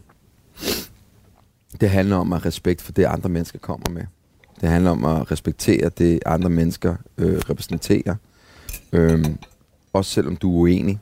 Det 1.80 1.90
handler 1.90 2.16
om 2.16 2.32
at 2.32 2.46
respekt 2.46 2.82
for 2.82 2.92
det, 2.92 3.04
andre 3.04 3.28
mennesker 3.28 3.58
kommer 3.58 3.90
med. 3.90 4.02
Det 4.60 4.68
handler 4.68 4.90
om 4.90 5.04
at 5.04 5.30
respektere 5.30 5.90
det, 5.98 6.20
andre 6.26 6.50
mennesker 6.50 6.96
øh, 7.18 7.38
repræsenterer. 7.38 8.14
Øh, 8.92 9.24
også 9.92 10.10
selvom 10.10 10.36
du 10.36 10.56
er 10.56 10.60
uenig. 10.60 11.00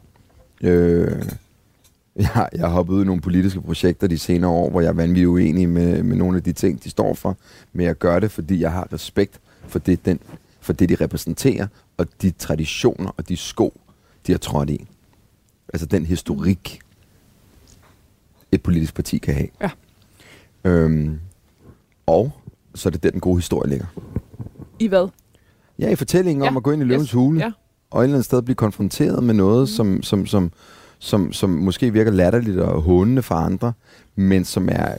Øh, 0.61 1.23
jeg, 2.17 2.49
jeg 2.53 2.61
har 2.61 2.69
hoppet 2.69 2.95
ud 2.95 3.03
i 3.03 3.07
nogle 3.07 3.23
politiske 3.23 3.61
projekter 3.61 4.07
de 4.07 4.19
senere 4.19 4.51
år, 4.51 4.71
hvor 4.71 4.81
jeg 4.81 4.89
er 4.89 4.93
vanvittigt 4.93 5.27
uenig 5.27 5.69
med, 5.69 6.03
med 6.03 6.17
nogle 6.17 6.37
af 6.37 6.43
de 6.43 6.53
ting, 6.53 6.85
de 6.85 6.91
står 6.91 7.15
for. 7.15 7.37
Men 7.73 7.87
jeg 7.87 7.95
gør 7.95 8.19
det, 8.19 8.31
fordi 8.31 8.61
jeg 8.61 8.73
har 8.73 8.93
respekt 8.93 9.41
for 9.67 9.79
det, 9.79 10.05
den, 10.05 10.21
for 10.61 10.73
det 10.73 10.89
de 10.89 10.95
repræsenterer, 10.95 11.67
og 11.97 12.07
de 12.23 12.31
traditioner 12.31 13.11
og 13.17 13.29
de 13.29 13.37
sko, 13.37 13.81
de 14.27 14.33
har 14.33 14.39
trådt 14.39 14.71
i. 14.71 14.87
Altså 15.73 15.87
den 15.87 16.07
historik, 16.07 16.81
et 18.53 18.63
politisk 18.63 18.95
parti 18.95 19.19
kan 19.19 19.35
have. 19.35 19.49
Ja. 19.61 19.71
Øhm, 20.65 21.21
og 22.07 22.33
så 22.75 22.89
er 22.89 22.91
det 22.91 23.03
der, 23.03 23.11
den 23.11 23.21
gode 23.21 23.37
historie 23.37 23.71
ligger. 23.71 23.87
I 24.79 24.87
hvad? 24.87 25.09
Ja, 25.79 25.91
i 25.91 25.95
fortællingen 25.95 26.43
ja. 26.45 26.51
om 26.51 26.57
at 26.57 26.63
gå 26.63 26.71
ind 26.71 26.83
i 26.83 26.85
løvens 26.85 27.09
yes. 27.09 27.13
hule, 27.13 27.41
ja. 27.41 27.53
og 27.91 28.01
et 28.01 28.05
eller 28.05 28.15
andet 28.15 28.25
sted 28.25 28.43
blive 28.43 28.55
konfronteret 28.55 29.25
med 29.25 29.35
noget, 29.35 29.63
mm. 29.63 29.67
som, 29.67 30.03
som, 30.03 30.27
som, 30.27 30.53
som, 30.99 31.33
som 31.33 31.51
måske 31.51 31.93
virker 31.93 32.11
latterligt 32.11 32.59
og 32.59 32.83
hånende 32.83 33.23
for 33.23 33.35
andre, 33.35 33.73
men 34.15 34.45
som 34.45 34.69
er 34.73 34.95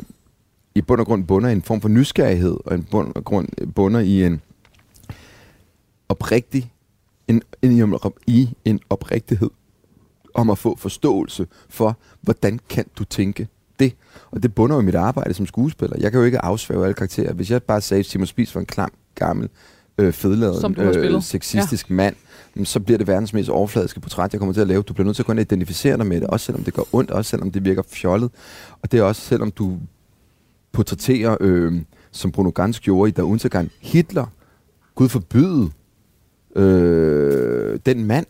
i 0.76 0.82
bund 0.82 1.00
og 1.00 1.06
grund 1.06 1.28
bunder 1.28 1.50
i 1.50 1.54
en 1.54 1.62
form 1.62 1.82
for 1.82 1.90
nysgerrighed, 1.90 2.58
og 2.66 2.76
en 2.76 2.84
bund 2.84 3.12
og 3.16 3.26
grund 3.26 3.50
bunder 3.76 4.00
i 4.00 4.26
en 4.26 4.42
oprigtig, 6.10 6.74
en, 7.28 7.42
en, 7.62 8.00
i 8.28 8.56
en 8.66 8.80
oprigtighed 8.90 9.50
om 10.34 10.50
at 10.50 10.58
få 10.58 10.76
forståelse 10.78 11.48
for, 11.70 11.98
hvordan 12.22 12.60
kan 12.70 12.86
du 12.98 13.04
tænke 13.04 13.48
det. 13.82 13.96
Og 14.32 14.44
det 14.44 14.56
bunder 14.56 14.76
jo 14.76 14.82
mit 14.82 14.96
arbejde 14.96 15.34
som 15.34 15.46
skuespiller. 15.46 15.96
Jeg 16.00 16.12
kan 16.12 16.20
jo 16.20 16.26
ikke 16.26 16.46
afsvæve 16.46 16.84
alle 16.84 16.94
karakterer. 16.94 17.34
Hvis 17.34 17.52
jeg 17.52 17.64
bare 17.64 17.82
sagde, 17.82 18.00
at 18.00 18.06
Simon 18.06 18.28
Spies 18.28 18.56
var 18.56 18.62
en 18.62 18.66
klam, 18.66 18.92
gammel, 19.16 19.50
øh, 19.98 20.14
fedladet, 20.14 20.80
øh, 20.80 21.22
sexistisk 21.22 21.90
ja. 21.90 21.96
mand, 21.96 22.16
så 22.64 22.80
bliver 22.80 22.98
det 22.98 23.08
verdens 23.08 23.34
mest 23.34 23.50
overfladiske 23.50 24.00
portræt, 24.00 24.34
jeg 24.34 24.40
kommer 24.40 24.54
til 24.54 24.62
at 24.62 24.68
lave. 24.68 24.82
Du 24.82 24.94
bliver 24.94 25.06
nødt 25.06 25.16
til 25.16 25.24
at 25.24 25.26
kunne 25.26 25.42
identificere 25.42 25.98
dig 25.98 26.06
med 26.06 26.22
det, 26.22 26.28
også 26.28 26.46
selvom 26.46 26.64
det 26.64 26.74
gør 26.74 26.84
ondt, 26.92 27.12
også 27.12 27.30
selvom 27.30 27.52
det 27.52 27.66
virker 27.66 27.82
fjollet. 27.90 28.30
Og 28.82 28.92
det 28.92 29.00
er 29.00 29.04
også 29.04 29.22
selvom 29.22 29.52
du 29.52 29.78
portrætterer, 30.72 31.38
øh, 31.40 31.82
som 32.12 32.32
Bruno 32.32 32.50
Gans 32.50 32.80
gjorde 32.80 33.10
i 33.10 33.12
Der 33.12 33.24
Untergang, 33.24 33.72
Hitler, 33.82 34.26
Gud 34.96 35.10
forbyde, 35.10 35.70
øh, 36.56 37.80
den 37.86 38.06
mand. 38.06 38.26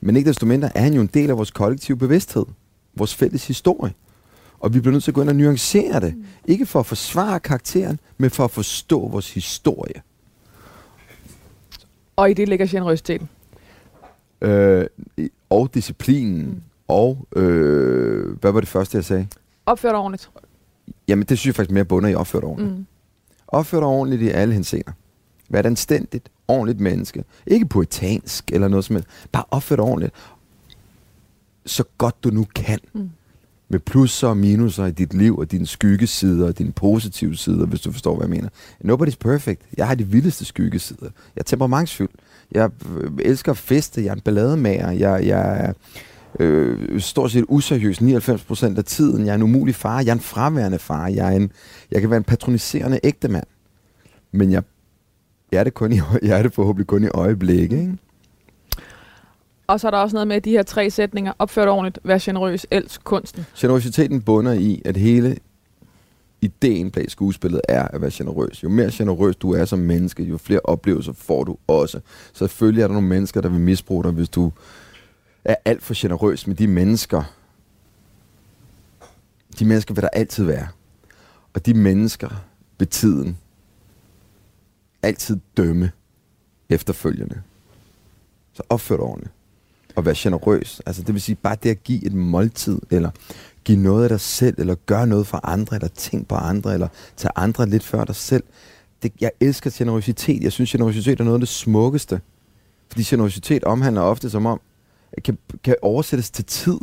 Men 0.00 0.16
ikke 0.16 0.28
desto 0.28 0.46
mindre 0.46 0.76
er 0.76 0.80
han 0.80 0.94
jo 0.94 1.00
en 1.00 1.10
del 1.14 1.30
af 1.30 1.36
vores 1.36 1.50
kollektive 1.50 1.96
bevidsthed, 1.96 2.44
vores 2.94 3.14
fælles 3.14 3.46
historie. 3.46 3.92
Og 4.62 4.74
vi 4.74 4.80
bliver 4.80 4.92
nødt 4.92 5.04
til 5.04 5.10
at 5.10 5.14
gå 5.14 5.20
ind 5.22 5.28
og 5.28 5.36
nuancere 5.36 6.00
det. 6.00 6.16
Mm. 6.16 6.24
Ikke 6.44 6.66
for 6.66 6.80
at 6.80 6.86
forsvare 6.86 7.40
karakteren, 7.40 8.00
men 8.18 8.30
for 8.30 8.44
at 8.44 8.50
forstå 8.50 9.08
vores 9.08 9.34
historie. 9.34 10.02
Og 12.16 12.30
i 12.30 12.34
det 12.34 12.48
ligger 12.48 12.66
generøsiteten? 12.66 13.28
Øh, 14.40 14.86
og 15.50 15.74
disciplinen. 15.74 16.46
Mm. 16.46 16.62
Og, 16.88 17.26
øh, 17.36 18.38
hvad 18.40 18.52
var 18.52 18.60
det 18.60 18.68
første, 18.68 18.96
jeg 18.96 19.04
sagde? 19.04 19.26
Opfør 19.66 19.88
dig 19.88 19.98
ordentligt. 19.98 20.30
Jamen, 21.08 21.24
det 21.24 21.38
synes 21.38 21.46
jeg 21.46 21.54
faktisk 21.54 21.74
mere 21.74 21.84
bunder 21.84 22.08
i 22.08 22.14
opfør 22.14 22.40
dig 22.40 22.48
ordentligt. 22.48 22.78
Mm. 22.78 22.86
Opfør 23.48 23.78
dig 23.78 23.88
ordentligt 23.88 24.22
i 24.22 24.28
alle 24.28 24.54
henseender. 24.54 24.92
Vær 25.48 25.60
et 25.60 25.66
anstændigt, 25.66 26.28
ordentligt 26.48 26.80
menneske. 26.80 27.24
Ikke 27.46 27.66
poetansk 27.66 28.50
eller 28.52 28.68
noget 28.68 28.84
som 28.84 28.96
helst. 28.96 29.08
Bare 29.32 29.44
opfør 29.50 29.76
dig 29.76 29.84
ordentligt. 29.84 30.14
Så 31.66 31.84
godt 31.98 32.24
du 32.24 32.30
nu 32.30 32.46
kan. 32.54 32.78
Mm 32.92 33.10
med 33.72 33.80
plusser 33.80 34.28
og 34.28 34.36
minuser 34.36 34.86
i 34.86 34.90
dit 34.90 35.14
liv, 35.14 35.38
og 35.38 35.50
dine 35.50 35.66
skyggesider, 35.66 36.46
og 36.46 36.58
dine 36.58 36.72
positive 36.72 37.36
sider, 37.36 37.66
hvis 37.66 37.80
du 37.80 37.92
forstår, 37.92 38.16
hvad 38.16 38.26
jeg 38.28 38.30
mener. 38.30 38.48
Nobody's 38.84 39.16
perfect. 39.20 39.62
Jeg 39.76 39.86
har 39.86 39.94
de 39.94 40.06
vildeste 40.06 40.44
skyggesider. 40.44 41.10
Jeg 41.36 41.40
er 41.40 41.44
temperamentsfyldt. 41.44 42.12
Jeg 42.52 42.70
øh, 42.96 43.10
elsker 43.18 43.52
at 43.52 43.58
feste. 43.58 44.02
Jeg 44.04 44.08
er 44.08 44.14
en 44.14 44.20
ballademager. 44.20 44.90
Jeg, 44.90 45.26
jeg 45.26 45.60
er 45.60 45.72
øh, 46.40 47.00
stort 47.00 47.30
set 47.30 47.44
useriøs 47.48 47.98
99% 47.98 48.78
af 48.78 48.84
tiden. 48.84 49.26
Jeg 49.26 49.30
er 49.30 49.34
en 49.34 49.42
umulig 49.42 49.74
far. 49.74 50.00
Jeg 50.00 50.08
er 50.08 50.12
en 50.12 50.20
fraværende 50.20 50.78
far. 50.78 51.08
Jeg, 51.08 51.32
er 51.32 51.36
en, 51.36 51.52
jeg 51.90 52.00
kan 52.00 52.10
være 52.10 52.16
en 52.16 52.24
patroniserende 52.24 53.00
ægte 53.04 53.28
mand. 53.28 53.46
Men 54.32 54.52
jeg, 54.52 54.62
jeg, 55.52 55.60
er 55.60 55.64
det 55.64 55.74
kun 55.74 55.92
i, 55.92 56.00
jeg 56.22 56.38
er 56.38 56.42
det 56.42 56.54
forhåbentlig 56.54 56.86
kun 56.86 57.04
i 57.04 57.08
øjeblikket. 57.08 57.78
Ikke? 57.78 57.98
Og 59.66 59.80
så 59.80 59.86
er 59.86 59.90
der 59.90 59.98
også 59.98 60.16
noget 60.16 60.28
med 60.28 60.40
de 60.40 60.50
her 60.50 60.62
tre 60.62 60.90
sætninger. 60.90 61.32
Opført 61.38 61.68
ordentligt, 61.68 61.98
vær 62.04 62.18
generøs, 62.20 62.66
elsk 62.70 63.04
kunsten. 63.04 63.46
Generositeten 63.56 64.22
bunder 64.22 64.52
i, 64.52 64.82
at 64.84 64.96
hele 64.96 65.36
ideen 66.40 66.90
bag 66.90 67.10
skuespillet 67.10 67.60
er 67.68 67.88
at 67.88 68.00
være 68.00 68.10
generøs. 68.14 68.62
Jo 68.62 68.68
mere 68.68 68.90
generøs 68.92 69.36
du 69.36 69.52
er 69.52 69.64
som 69.64 69.78
menneske, 69.78 70.22
jo 70.22 70.38
flere 70.38 70.60
oplevelser 70.64 71.12
får 71.12 71.44
du 71.44 71.56
også. 71.66 72.00
Så 72.32 72.38
selvfølgelig 72.38 72.82
er 72.82 72.86
der 72.86 72.94
nogle 72.94 73.08
mennesker, 73.08 73.40
der 73.40 73.48
vil 73.48 73.60
misbruge 73.60 74.04
dig, 74.04 74.12
hvis 74.12 74.28
du 74.28 74.52
er 75.44 75.54
alt 75.64 75.82
for 75.82 75.94
generøs 75.96 76.46
med 76.46 76.56
de 76.56 76.66
mennesker. 76.66 77.22
De 79.58 79.64
mennesker 79.64 79.94
vil 79.94 80.02
der 80.02 80.08
altid 80.08 80.44
være. 80.44 80.68
Og 81.54 81.66
de 81.66 81.74
mennesker 81.74 82.28
ved 82.78 82.86
tiden 82.86 83.38
altid 85.02 85.40
dømme 85.56 85.90
efterfølgende. 86.68 87.42
Så 88.52 88.62
opfør 88.68 88.96
dig 88.96 89.04
ordentligt 89.04 89.34
at 89.96 90.04
være 90.04 90.14
generøs. 90.18 90.80
Altså 90.86 91.02
det 91.02 91.14
vil 91.14 91.22
sige 91.22 91.36
bare 91.36 91.56
det 91.62 91.70
at 91.70 91.84
give 91.84 92.06
et 92.06 92.12
måltid, 92.12 92.78
eller 92.90 93.10
give 93.64 93.78
noget 93.78 94.02
af 94.02 94.08
dig 94.08 94.20
selv, 94.20 94.54
eller 94.58 94.74
gøre 94.74 95.06
noget 95.06 95.26
for 95.26 95.40
andre, 95.46 95.76
eller 95.76 95.88
tænk 95.88 96.28
på 96.28 96.34
andre, 96.34 96.74
eller 96.74 96.88
tage 97.16 97.32
andre 97.36 97.66
lidt 97.66 97.82
før 97.82 98.04
dig 98.04 98.16
selv. 98.16 98.44
Det, 99.02 99.12
jeg 99.20 99.30
elsker 99.40 99.70
generositet. 99.74 100.42
Jeg 100.42 100.52
synes, 100.52 100.72
generositet 100.72 101.20
er 101.20 101.24
noget 101.24 101.36
af 101.36 101.40
det 101.40 101.48
smukkeste. 101.48 102.20
Fordi 102.88 103.04
generositet 103.04 103.64
omhandler 103.64 104.02
ofte 104.02 104.30
som 104.30 104.46
om, 104.46 104.60
kan, 105.24 105.38
kan 105.64 105.76
oversættes 105.82 106.30
til 106.30 106.44
tid. 106.44 106.78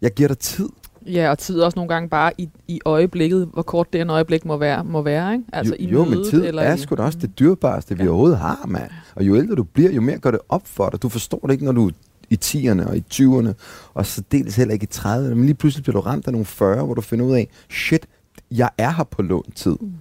Jeg 0.00 0.14
giver 0.14 0.28
dig 0.28 0.38
tid. 0.38 0.68
Ja, 1.12 1.30
og 1.30 1.38
tid 1.38 1.60
også 1.60 1.78
nogle 1.78 1.88
gange 1.88 2.08
bare 2.08 2.32
i, 2.38 2.48
i 2.68 2.80
øjeblikket, 2.84 3.48
hvor 3.52 3.62
kort 3.62 3.92
det 3.92 4.00
en 4.00 4.10
øjeblik 4.10 4.44
må 4.44 4.56
være, 4.56 4.84
må 4.84 5.02
være 5.02 5.32
ikke? 5.32 5.44
Altså 5.52 5.76
jo, 5.80 5.86
i 5.88 5.92
jo, 5.92 6.04
men 6.04 6.24
tid 6.30 6.44
eller 6.44 6.62
er 6.62 6.76
sgu 6.76 6.94
da 6.94 7.02
også 7.02 7.18
det 7.18 7.38
dyrbareste, 7.38 7.96
vi 7.96 8.02
ja. 8.04 8.08
overhovedet 8.08 8.38
har, 8.38 8.64
mand. 8.68 8.90
Og 9.14 9.24
jo 9.24 9.36
ældre 9.36 9.54
du 9.54 9.62
bliver, 9.62 9.92
jo 9.92 10.00
mere 10.00 10.18
går 10.18 10.30
det 10.30 10.40
op 10.48 10.66
for 10.66 10.88
dig. 10.88 11.02
Du 11.02 11.08
forstår 11.08 11.38
det 11.38 11.52
ikke, 11.52 11.64
når 11.64 11.72
du 11.72 11.90
i 12.30 12.38
10'erne 12.44 12.88
og 12.88 12.96
i 12.96 13.04
20'erne, 13.14 13.52
og 13.94 14.06
så 14.06 14.22
dels 14.32 14.56
heller 14.56 14.74
ikke 14.74 14.84
i 14.84 14.94
30'erne, 14.94 15.34
men 15.34 15.44
lige 15.44 15.54
pludselig 15.54 15.82
bliver 15.82 16.00
du 16.00 16.00
ramt 16.00 16.26
af 16.26 16.32
nogle 16.32 16.46
40, 16.46 16.84
hvor 16.84 16.94
du 16.94 17.00
finder 17.00 17.26
ud 17.26 17.34
af, 17.34 17.48
shit, 17.70 18.06
jeg 18.50 18.70
er 18.78 18.90
her 18.90 19.04
på 19.04 19.22
lån 19.22 19.50
tid. 19.54 19.76
Mm. 19.80 19.92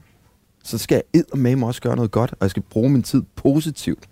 Så 0.64 0.78
skal 0.78 1.04
jeg 1.14 1.24
med 1.34 1.56
mig 1.56 1.68
også 1.68 1.82
gøre 1.82 1.96
noget 1.96 2.12
godt, 2.12 2.32
og 2.32 2.38
jeg 2.42 2.50
skal 2.50 2.64
bruge 2.70 2.90
min 2.90 3.04
tid 3.04 3.22
positivt. 3.36 4.04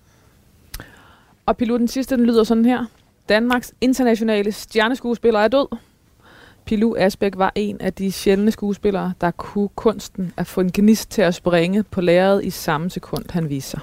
Og 1.45 1.57
piloten 1.57 1.87
sidste, 1.87 2.17
den 2.17 2.25
lyder 2.25 2.43
sådan 2.43 2.65
her. 2.65 2.85
Danmarks 3.29 3.73
internationale 3.81 4.51
stjerneskuespiller 4.51 5.39
er 5.39 5.47
død. 5.47 5.77
Pilu 6.67 6.95
Asbæk 6.97 7.33
var 7.37 7.51
en 7.55 7.77
af 7.81 7.93
de 7.93 8.11
sjældne 8.11 8.51
skuespillere, 8.51 9.13
der 9.21 9.31
kunne 9.31 9.69
kunsten 9.75 10.33
at 10.37 10.47
få 10.47 10.61
en 10.61 10.71
gnist 10.73 11.11
til 11.11 11.21
at 11.21 11.35
springe 11.35 11.83
på 11.83 12.01
lærredet 12.01 12.45
i 12.45 12.49
samme 12.49 12.89
sekund, 12.89 13.25
han 13.29 13.49
viser. 13.49 13.79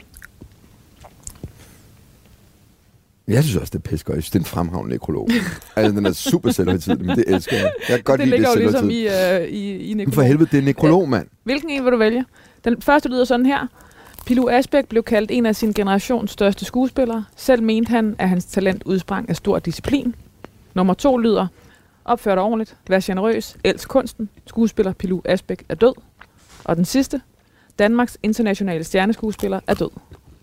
Jeg 3.28 3.42
synes 3.42 3.56
også, 3.56 3.70
det 3.70 3.78
er 3.78 3.90
pisse 3.90 4.06
godt. 4.06 4.16
Jeg 4.16 4.22
synes, 4.22 4.30
det 4.30 4.38
er 4.38 4.42
en 4.42 4.46
fremragende 4.46 4.90
nekrolog. 4.92 5.28
altså, 5.76 5.92
den 5.96 6.06
er 6.06 6.12
super 6.12 6.50
selvhøjtid, 6.50 6.96
men 6.96 7.16
det 7.16 7.24
elsker 7.26 7.56
jeg. 7.56 7.72
Jeg 7.88 7.96
kan 7.96 8.04
godt 8.04 8.20
det 8.20 8.28
lide 8.28 8.36
ligger 8.36 8.54
det 8.54 8.64
jo 8.64 8.70
ligesom 8.70 8.90
i, 8.90 9.06
uh, 9.06 9.48
i, 9.48 9.90
i 9.90 9.94
nekrolog. 9.94 10.14
For 10.14 10.22
helvede, 10.22 10.48
det 10.50 10.58
er 10.58 10.62
nekrolog, 10.62 11.08
mand. 11.08 11.26
Hvilken 11.44 11.70
en 11.70 11.84
vil 11.84 11.92
du 11.92 11.98
vælge? 11.98 12.24
Den 12.64 12.82
første 12.82 13.08
lyder 13.08 13.24
sådan 13.24 13.46
her. 13.46 13.66
Pilu 14.26 14.48
Asbæk 14.48 14.86
blev 14.88 15.02
kaldt 15.02 15.30
en 15.30 15.46
af 15.46 15.56
sin 15.56 15.72
generations 15.72 16.30
største 16.30 16.64
skuespillere. 16.64 17.24
Selv 17.36 17.62
mente 17.62 17.90
han, 17.90 18.16
at 18.18 18.28
hans 18.28 18.44
talent 18.44 18.82
udsprang 18.82 19.28
af 19.28 19.36
stor 19.36 19.58
disciplin. 19.58 20.14
Nummer 20.74 20.94
to 20.94 21.16
lyder, 21.16 21.46
opfør 22.04 22.34
dig 22.34 22.44
ordentligt, 22.44 22.76
vær 22.88 23.00
generøs, 23.02 23.56
elsk 23.64 23.88
kunsten. 23.88 24.28
Skuespiller 24.46 24.92
Pilu 24.92 25.20
Asbæk 25.24 25.64
er 25.68 25.74
død. 25.74 25.94
Og 26.64 26.76
den 26.76 26.84
sidste, 26.84 27.20
Danmarks 27.78 28.18
internationale 28.22 28.84
stjerneskuespiller 28.84 29.60
er 29.66 29.74
død. 29.74 29.90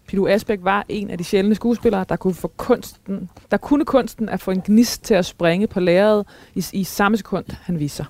Pilu 0.08 0.28
Asbæk 0.28 0.60
var 0.62 0.86
en 0.90 1.10
af 1.10 1.18
de 1.18 1.24
sjældne 1.24 1.56
skuespillere, 1.56 2.06
der 2.10 2.16
kunne, 2.16 2.34
få 2.34 2.48
kunsten, 2.58 3.30
der 3.52 3.58
kunne 3.58 3.86
kunsten 3.86 4.30
at 4.30 4.42
få 4.42 4.52
en 4.52 4.62
gnist 4.62 5.04
til 5.04 5.14
at 5.14 5.26
springe 5.26 5.68
på 5.68 5.80
lærredet 5.80 6.26
i, 6.56 6.66
i 6.74 6.84
samme 6.84 7.18
sekund, 7.18 7.46
han 7.62 7.80
viser. 7.80 8.06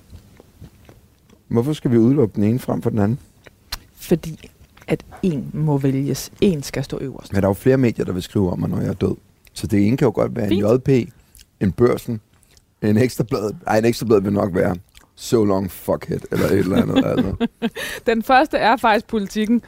Hvorfor 1.48 1.72
skal 1.72 1.90
vi 1.90 1.96
udelukke 1.98 2.34
den 2.34 2.44
ene 2.44 2.58
frem 2.58 2.82
for 2.82 2.90
den 2.90 2.98
anden? 2.98 3.18
Fordi 3.94 4.50
at 4.86 5.04
en 5.22 5.50
må 5.52 5.78
vælges. 5.78 6.32
En 6.40 6.62
skal 6.62 6.84
stå 6.84 6.98
øverst. 7.00 7.32
Men 7.32 7.42
der 7.42 7.48
er 7.48 7.50
jo 7.50 7.54
flere 7.54 7.76
medier, 7.76 8.04
der 8.04 8.12
vil 8.12 8.22
skrive 8.22 8.52
om 8.52 8.58
mig, 8.58 8.68
når 8.70 8.80
jeg 8.80 8.88
er 8.88 8.92
død. 8.92 9.16
Så 9.52 9.66
det 9.66 9.86
ene 9.86 9.96
kan 9.96 10.06
jo 10.06 10.12
godt 10.14 10.36
være 10.36 10.48
Fint. 10.48 10.64
en 10.64 11.02
JP, 11.04 11.12
en 11.60 11.72
børsen, 11.72 12.20
en 12.82 12.98
ekstrablad. 12.98 13.54
Ej, 13.66 13.78
en 13.78 13.84
ekstrablad 13.84 14.20
vil 14.20 14.32
nok 14.32 14.54
være 14.54 14.76
so 15.16 15.44
long 15.44 15.70
fuckhead, 15.70 16.20
eller 16.30 16.46
et 16.46 16.58
eller 16.58 16.82
andet. 16.82 17.04
altså. 17.04 17.46
Den 18.06 18.22
første 18.22 18.56
er 18.56 18.76
faktisk 18.76 19.06
politikken. 19.06 19.62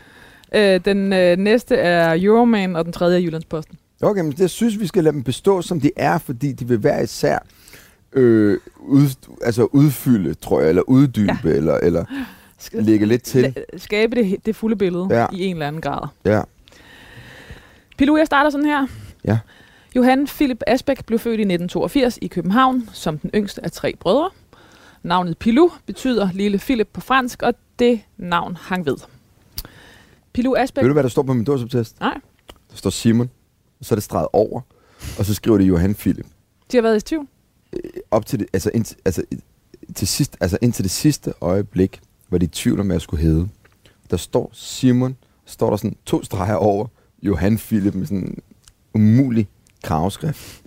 Øh, 0.55 0.81
den 0.85 1.13
øh, 1.13 1.37
næste 1.37 1.77
er 1.77 2.17
Euroman, 2.21 2.77
og 2.77 2.85
den 2.85 2.93
tredje 2.93 3.17
er 3.17 3.21
Jyllandsposten. 3.21 3.79
Okay, 4.03 4.23
men 4.23 4.33
det 4.33 4.51
synes 4.51 4.81
vi 4.81 4.87
skal 4.87 5.05
lade 5.05 5.15
dem 5.15 5.23
bestå, 5.23 5.63
som 5.63 5.81
de 5.81 5.91
er, 5.97 6.19
fordi 6.19 6.53
de 6.53 6.69
vil 6.69 6.83
være 6.83 7.03
især 7.03 7.39
øh, 8.13 8.59
ud, 8.79 9.31
altså 9.43 9.65
udfylde, 9.65 10.35
tror 10.35 10.61
jeg, 10.61 10.69
eller 10.69 10.83
uddybe, 10.83 11.39
ja. 11.45 11.51
eller, 11.51 11.75
eller 11.75 12.05
lægge 12.73 13.07
lidt 13.07 13.23
til. 13.23 13.55
Skabe 13.77 14.17
det, 14.17 14.47
det 14.47 14.57
fulde 14.57 14.77
billede 14.77 15.09
ja. 15.11 15.27
i 15.33 15.45
en 15.45 15.57
eller 15.57 15.67
anden 15.67 15.83
grad. 15.83 16.09
Ja. 16.25 16.43
Pilu, 17.99 18.17
jeg 18.17 18.27
starter 18.27 18.51
sådan 18.51 18.67
her. 18.67 18.87
Ja. 19.25 19.39
Johan 19.97 20.27
Philip 20.27 20.63
Asbæk 20.67 21.05
blev 21.07 21.19
født 21.19 21.41
i 21.41 21.43
1982 21.43 22.19
i 22.23 22.27
København 22.27 22.89
som 22.93 23.19
den 23.19 23.31
yngste 23.35 23.65
af 23.65 23.73
tre 23.73 23.95
brødre. 24.01 24.31
Navnet 25.03 25.39
Pilou 25.39 25.71
betyder 25.87 26.33
lille 26.33 26.59
Philip 26.59 26.89
på 26.93 27.01
fransk, 27.01 27.43
og 27.43 27.55
det 27.79 28.01
navn 28.17 28.57
hang 28.57 28.87
ved. 28.87 28.97
Pilou 30.33 30.57
Asbæk... 30.57 30.83
Ved 30.83 30.89
du, 30.89 30.93
hvad 30.93 31.03
der 31.03 31.09
står 31.09 31.23
på 31.23 31.33
min 31.33 31.45
dåbsoptest? 31.45 32.01
Nej. 32.01 32.21
Der 32.71 32.77
står 32.77 32.91
Simon, 32.91 33.31
og 33.81 33.85
så 33.85 33.95
er 33.95 33.97
det 33.97 34.03
streget 34.03 34.29
over, 34.33 34.61
og 35.19 35.25
så 35.25 35.35
skriver 35.35 35.59
det 35.59 35.65
Johan 35.65 35.95
Philip. 35.95 36.27
De 36.73 36.77
har 36.77 36.83
været 36.83 36.97
i 36.97 37.01
tvivl? 37.01 37.27
Øh, 37.73 37.91
op 38.11 38.27
til 38.27 38.39
det, 38.39 38.47
altså, 38.53 38.71
ind, 38.75 38.97
altså, 39.05 39.23
til 39.95 40.09
sidst, 40.09 40.37
altså 40.41 40.59
indtil 40.63 40.83
det 40.85 40.91
sidste 40.91 41.33
øjeblik, 41.41 42.01
var 42.31 42.39
de 42.39 42.45
i 42.45 42.49
tvivl 42.49 42.81
om, 42.81 42.87
hvad 42.87 42.97
jeg 42.97 43.03
skulle 43.03 43.23
hedde. 43.23 43.49
Der 44.11 44.17
står 44.17 44.51
Simon, 44.53 45.17
står 45.45 45.71
der 45.71 45.77
sådan 45.77 45.97
to 46.07 46.23
streger 46.23 46.55
over, 46.55 46.87
Johan 47.23 47.59
Philip 47.59 47.95
med 47.95 48.07
sådan 48.07 48.39
umulig 48.95 49.49
kravskrift. 49.85 50.63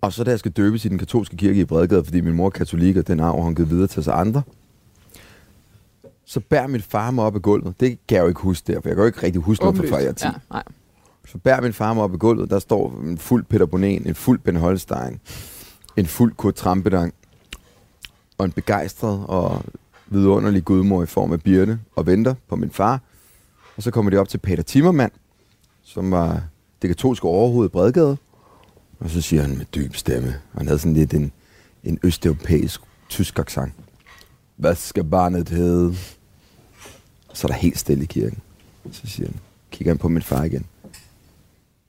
Og 0.00 0.12
så 0.12 0.24
da 0.24 0.30
jeg 0.30 0.38
skal 0.38 0.52
døbes 0.52 0.84
i 0.84 0.88
den 0.88 0.98
katolske 0.98 1.36
kirke 1.36 1.60
i 1.60 1.64
Bredgade, 1.64 2.04
fordi 2.04 2.20
min 2.20 2.34
mor 2.34 2.46
er 2.46 2.50
katolik, 2.50 2.96
og 2.96 3.06
den 3.06 3.20
arv 3.20 3.36
har 3.36 3.42
hun 3.42 3.54
givet 3.54 3.70
videre 3.70 3.86
til 3.86 4.04
sig 4.04 4.14
andre, 4.14 4.42
så 6.24 6.40
bærer 6.40 6.66
min 6.66 6.82
far 6.82 7.10
mig 7.10 7.24
op 7.24 7.36
i 7.36 7.38
gulvet. 7.38 7.80
Det 7.80 7.98
kan 8.08 8.16
jeg 8.16 8.22
jo 8.22 8.28
ikke 8.28 8.40
huske 8.40 8.72
der, 8.72 8.80
for 8.80 8.88
jeg 8.88 8.96
kan 8.96 9.02
jo 9.02 9.06
ikke 9.06 9.22
rigtig 9.22 9.42
huske 9.42 9.64
noget 9.64 9.76
fra 9.76 9.84
før 9.84 9.98
jeg 9.98 10.08
er 10.08 10.12
10. 10.12 10.24
Ja, 10.24 10.32
nej. 10.50 10.62
Så 11.26 11.38
bærer 11.38 11.60
min 11.60 11.72
far 11.72 11.94
mig 11.94 12.04
op 12.04 12.14
i 12.14 12.16
gulvet, 12.16 12.50
der 12.50 12.58
står 12.58 13.00
en 13.00 13.18
fuld 13.18 13.44
Peter 13.44 13.66
Bonen, 13.66 14.06
en 14.06 14.14
fuld 14.14 14.38
Ben 14.38 14.56
Holstein, 14.56 15.20
en 15.96 16.06
fuld 16.06 16.34
Kurt 16.34 16.54
Trampedang, 16.54 17.14
og 18.38 18.44
en 18.44 18.52
begejstret 18.52 19.26
og 19.26 19.62
vidunderlig 20.06 20.64
gudmor 20.64 21.02
i 21.02 21.06
form 21.06 21.32
af 21.32 21.42
Birne, 21.42 21.80
og 21.96 22.06
venter 22.06 22.34
på 22.48 22.56
min 22.56 22.70
far. 22.70 23.00
Og 23.76 23.82
så 23.82 23.90
kommer 23.90 24.10
de 24.10 24.16
op 24.16 24.28
til 24.28 24.38
Peter 24.38 24.62
Timmermand, 24.62 25.12
som 25.82 26.10
var 26.10 26.42
det 26.82 26.88
katolske 26.88 27.24
overhoved 27.24 27.66
i 27.66 27.68
Bredgade. 27.68 28.16
Og 28.98 29.10
så 29.10 29.20
siger 29.20 29.42
han 29.42 29.58
med 29.58 29.66
dyb 29.74 29.94
stemme, 29.94 30.28
og 30.52 30.58
han 30.58 30.66
havde 30.66 30.78
sådan 30.78 30.94
lidt 30.94 31.14
en, 31.14 31.32
en 31.84 31.98
østeuropæisk 32.02 32.80
tysk 33.08 33.38
accent. 33.38 33.72
Hvad 34.56 34.74
skal 34.74 35.04
barnet 35.04 35.48
hedde? 35.48 35.96
Så 37.32 37.46
er 37.46 37.52
der 37.52 37.58
helt 37.58 37.78
stille 37.78 38.02
i 38.02 38.06
kirken. 38.06 38.38
Så 38.92 39.06
siger 39.06 39.26
han, 39.26 39.36
kigger 39.70 39.92
han 39.92 39.98
på 39.98 40.08
min 40.08 40.22
far 40.22 40.44
igen. 40.44 40.66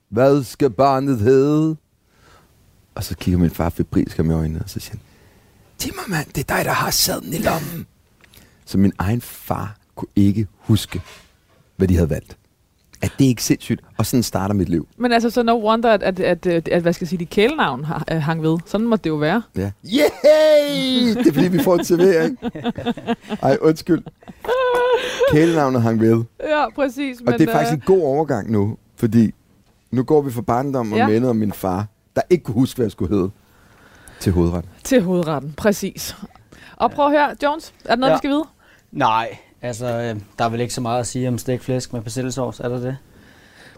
Hvad 0.08 0.44
skal 0.44 0.70
barnet 0.70 1.18
hedde? 1.18 1.76
Og 2.94 3.04
så 3.04 3.16
kigger 3.16 3.38
min 3.38 3.50
far 3.50 3.68
febrilsk 3.68 4.18
om 4.18 4.30
i 4.30 4.34
øjnene, 4.34 4.62
og 4.62 4.70
så 4.70 4.80
siger 4.80 4.92
han, 4.92 5.00
Timmermand, 5.78 6.26
det 6.26 6.50
er 6.50 6.56
dig, 6.56 6.64
der 6.64 6.72
har 6.72 6.90
sadlen 6.90 7.32
i 7.32 7.38
lommen. 7.38 7.86
Så 8.64 8.78
min 8.78 8.92
egen 8.98 9.20
far 9.20 9.76
kunne 9.94 10.08
ikke 10.16 10.46
huske, 10.58 11.02
hvad 11.76 11.88
de 11.88 11.94
havde 11.94 12.10
valgt. 12.10 12.36
Er 13.02 13.08
det 13.18 13.24
ikke 13.24 13.42
sindssygt? 13.42 13.80
Og 13.98 14.06
sådan 14.06 14.22
starter 14.22 14.54
mit 14.54 14.68
liv. 14.68 14.88
Men 14.96 15.12
altså, 15.12 15.30
så 15.30 15.42
no 15.42 15.52
wonder, 15.52 15.90
at, 15.90 16.02
at, 16.02 16.20
at, 16.20 16.46
at, 16.46 16.68
at 16.68 16.82
hvad 16.82 16.92
skal 16.92 17.04
jeg 17.04 17.08
sige, 17.08 17.18
de 17.18 17.26
kælenavn 17.26 17.84
har, 17.84 18.04
uh, 18.12 18.16
hang 18.16 18.42
ved. 18.42 18.58
Sådan 18.66 18.86
må 18.86 18.96
det 18.96 19.10
jo 19.10 19.14
være. 19.14 19.42
Ja. 19.56 19.70
Yay! 19.84 21.14
Det 21.14 21.26
er 21.26 21.32
fordi, 21.32 21.48
vi 21.48 21.58
får 21.58 21.74
en 21.74 21.84
servering. 21.84 22.38
Ej, 23.42 23.58
undskyld. 23.60 24.02
Kælenavnet 25.32 25.82
hang 25.82 26.00
ved. 26.00 26.24
Ja, 26.40 26.70
præcis. 26.70 27.20
Men, 27.20 27.32
og 27.32 27.38
det 27.38 27.48
er 27.48 27.52
faktisk 27.52 27.72
uh... 27.72 27.74
en 27.74 27.82
god 27.86 28.02
overgang 28.02 28.50
nu, 28.50 28.76
fordi 28.96 29.34
nu 29.90 30.02
går 30.02 30.20
vi 30.20 30.30
fra 30.30 30.42
barndom 30.42 30.92
og 30.92 30.98
ja. 30.98 31.08
minder 31.08 31.30
om 31.30 31.36
min 31.36 31.52
far, 31.52 31.86
der 32.16 32.22
ikke 32.30 32.44
kunne 32.44 32.54
huske, 32.54 32.76
hvad 32.76 32.84
jeg 32.84 32.92
skulle 32.92 33.16
hedde, 33.16 33.30
til 34.20 34.32
hovedretten. 34.32 34.70
Til 34.84 35.02
hovedretten, 35.02 35.54
præcis. 35.56 36.16
Og 36.76 36.90
prøv 36.90 37.06
at 37.06 37.12
høre, 37.12 37.36
Jones, 37.42 37.72
er 37.84 37.88
der 37.88 37.96
noget, 37.96 38.10
ja. 38.10 38.16
vi 38.16 38.18
skal 38.18 38.30
vide? 38.30 38.44
Nej, 38.92 39.38
Altså, 39.62 39.86
øh, 39.86 40.16
der 40.38 40.44
er 40.44 40.48
vel 40.48 40.60
ikke 40.60 40.74
så 40.74 40.80
meget 40.80 41.00
at 41.00 41.06
sige 41.06 41.28
om 41.28 41.38
stegt 41.38 41.64
flæsk 41.64 41.92
med 41.92 42.02
persillesovs, 42.02 42.60
er 42.60 42.68
der 42.68 42.80
det? 42.80 42.96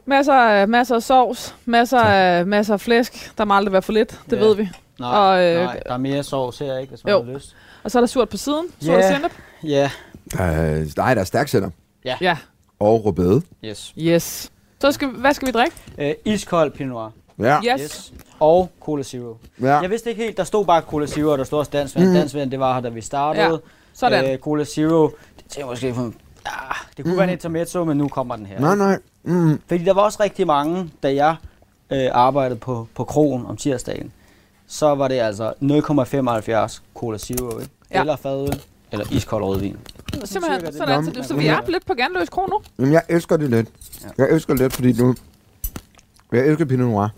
Masser, 0.07 0.66
masser 0.66 0.95
af 0.95 1.03
sovs, 1.03 1.55
masser, 1.64 2.01
af, 2.01 2.47
masser 2.47 2.75
af 2.75 2.81
flæsk. 2.81 3.38
Der 3.38 3.45
må 3.45 3.55
aldrig 3.55 3.73
være 3.73 3.83
for 3.83 3.93
lidt, 3.93 4.21
det 4.31 4.37
ja. 4.37 4.43
ved 4.43 4.57
vi. 4.57 4.69
Nej, 4.99 5.09
og, 5.09 5.45
øh, 5.45 5.64
nej, 5.64 5.81
der 5.87 5.93
er 5.93 5.99
mere 5.99 6.23
sovs 6.23 6.59
her, 6.59 6.79
ikke, 6.79 6.90
hvis 6.90 7.05
man 7.05 7.14
jo. 7.14 7.23
har 7.25 7.33
lyst. 7.33 7.57
Og 7.83 7.90
så 7.90 7.99
er 7.99 8.01
der 8.01 8.07
surt 8.07 8.29
på 8.29 8.37
siden, 8.37 8.66
surt 8.81 8.95
yeah. 8.99 9.14
sennep. 9.14 9.33
Ja. 9.64 9.90
Yeah. 10.40 10.81
Øh, 10.81 10.87
nej, 10.97 11.14
der 11.14 11.21
er 11.21 11.25
stærk 11.25 11.49
sennep. 11.49 11.73
Ja. 12.05 12.16
ja. 12.21 12.37
Og 12.81 13.05
rødbede. 13.05 13.43
Yes. 13.64 13.95
Yes. 13.99 14.51
Så 14.81 14.93
skal, 14.93 15.09
hvad 15.09 15.35
skal 15.35 15.49
vi 15.49 15.53
drikke? 15.53 15.77
Øh, 15.99 16.14
iskold 16.25 16.71
Pinot 16.71 16.93
Noir. 16.93 17.11
Ja. 17.62 17.75
Yes. 17.75 17.81
Yes. 17.81 18.12
Og 18.40 18.71
Cola 18.81 19.03
Zero. 19.03 19.37
ja. 19.61 19.81
Jeg 19.81 19.90
vidste 19.90 20.11
ikke 20.11 20.23
helt, 20.23 20.37
der 20.37 20.45
stod 20.45 20.64
bare 20.66 20.81
Cola 20.81 21.07
Zero, 21.07 21.31
og 21.33 21.38
der 21.38 21.45
stod 21.45 21.59
også 21.59 21.71
Dansk 21.71 21.97
Vand. 21.97 22.07
Mhm. 22.07 22.14
Dansk 22.14 22.35
Vand, 22.35 22.51
det 22.51 22.61
var 22.61 22.75
her, 22.75 22.81
da 22.81 22.88
vi 22.88 23.01
startede. 23.01 23.45
Ja, 23.45 23.57
sådan. 23.93 24.33
Øh, 24.33 24.38
Cola 24.38 24.64
Zero, 24.64 25.11
det 25.57 25.67
måske, 25.67 25.95
for, 25.95 26.13
ja, 26.47 26.51
det 26.97 27.05
kunne 27.05 27.17
være 27.17 27.25
en 27.25 27.31
intermezzo, 27.31 27.85
men 27.85 27.99
nu 27.99 28.09
kommer 28.09 28.37
den 28.37 28.47
her. 28.47 28.61
Nej, 28.61 28.77
nej. 28.77 28.99
Mm. 29.23 29.61
Fordi 29.69 29.85
der 29.85 29.95
var 29.95 30.03
også 30.03 30.23
rigtig 30.23 30.47
mange, 30.47 30.91
da 31.03 31.15
jeg 31.15 31.37
øh, 31.91 32.09
arbejdede 32.13 32.59
på, 32.59 32.89
på 32.95 33.05
krogen 33.05 33.47
om 33.47 33.57
tirsdagen, 33.57 34.13
så 34.67 34.95
var 34.95 35.09
det 35.09 35.15
altså 35.15 35.53
0,75 35.63 36.81
Cola 36.95 37.19
Zero, 37.19 37.59
ikke? 37.59 37.73
Ja. 37.91 38.01
eller 38.01 38.17
fadøl, 38.17 38.63
eller 38.93 39.07
iskold 39.11 39.45
rødvin. 39.45 39.77
Simpelthen, 40.25 40.73
sådan, 40.73 41.05
så, 41.05 41.11
Nå, 41.11 41.15
det, 41.15 41.27
så 41.27 41.37
vi 41.37 41.47
er 41.47 41.61
lidt 41.69 41.87
på 41.87 41.95
Ganløs 41.95 42.29
Kro 42.29 42.47
nu. 42.47 42.61
Jamen, 42.79 42.93
jeg 42.93 43.03
elsker 43.09 43.37
det 43.37 43.51
lidt. 43.51 43.69
Ja. 44.05 44.09
Jeg 44.19 44.35
elsker 44.35 44.55
det 44.55 44.63
lidt, 44.63 44.73
fordi 44.73 44.93
nu... 44.93 45.15
Jeg 46.33 46.47
elsker 46.47 46.65
Pinot 46.65 46.89
Noir. 46.89 47.09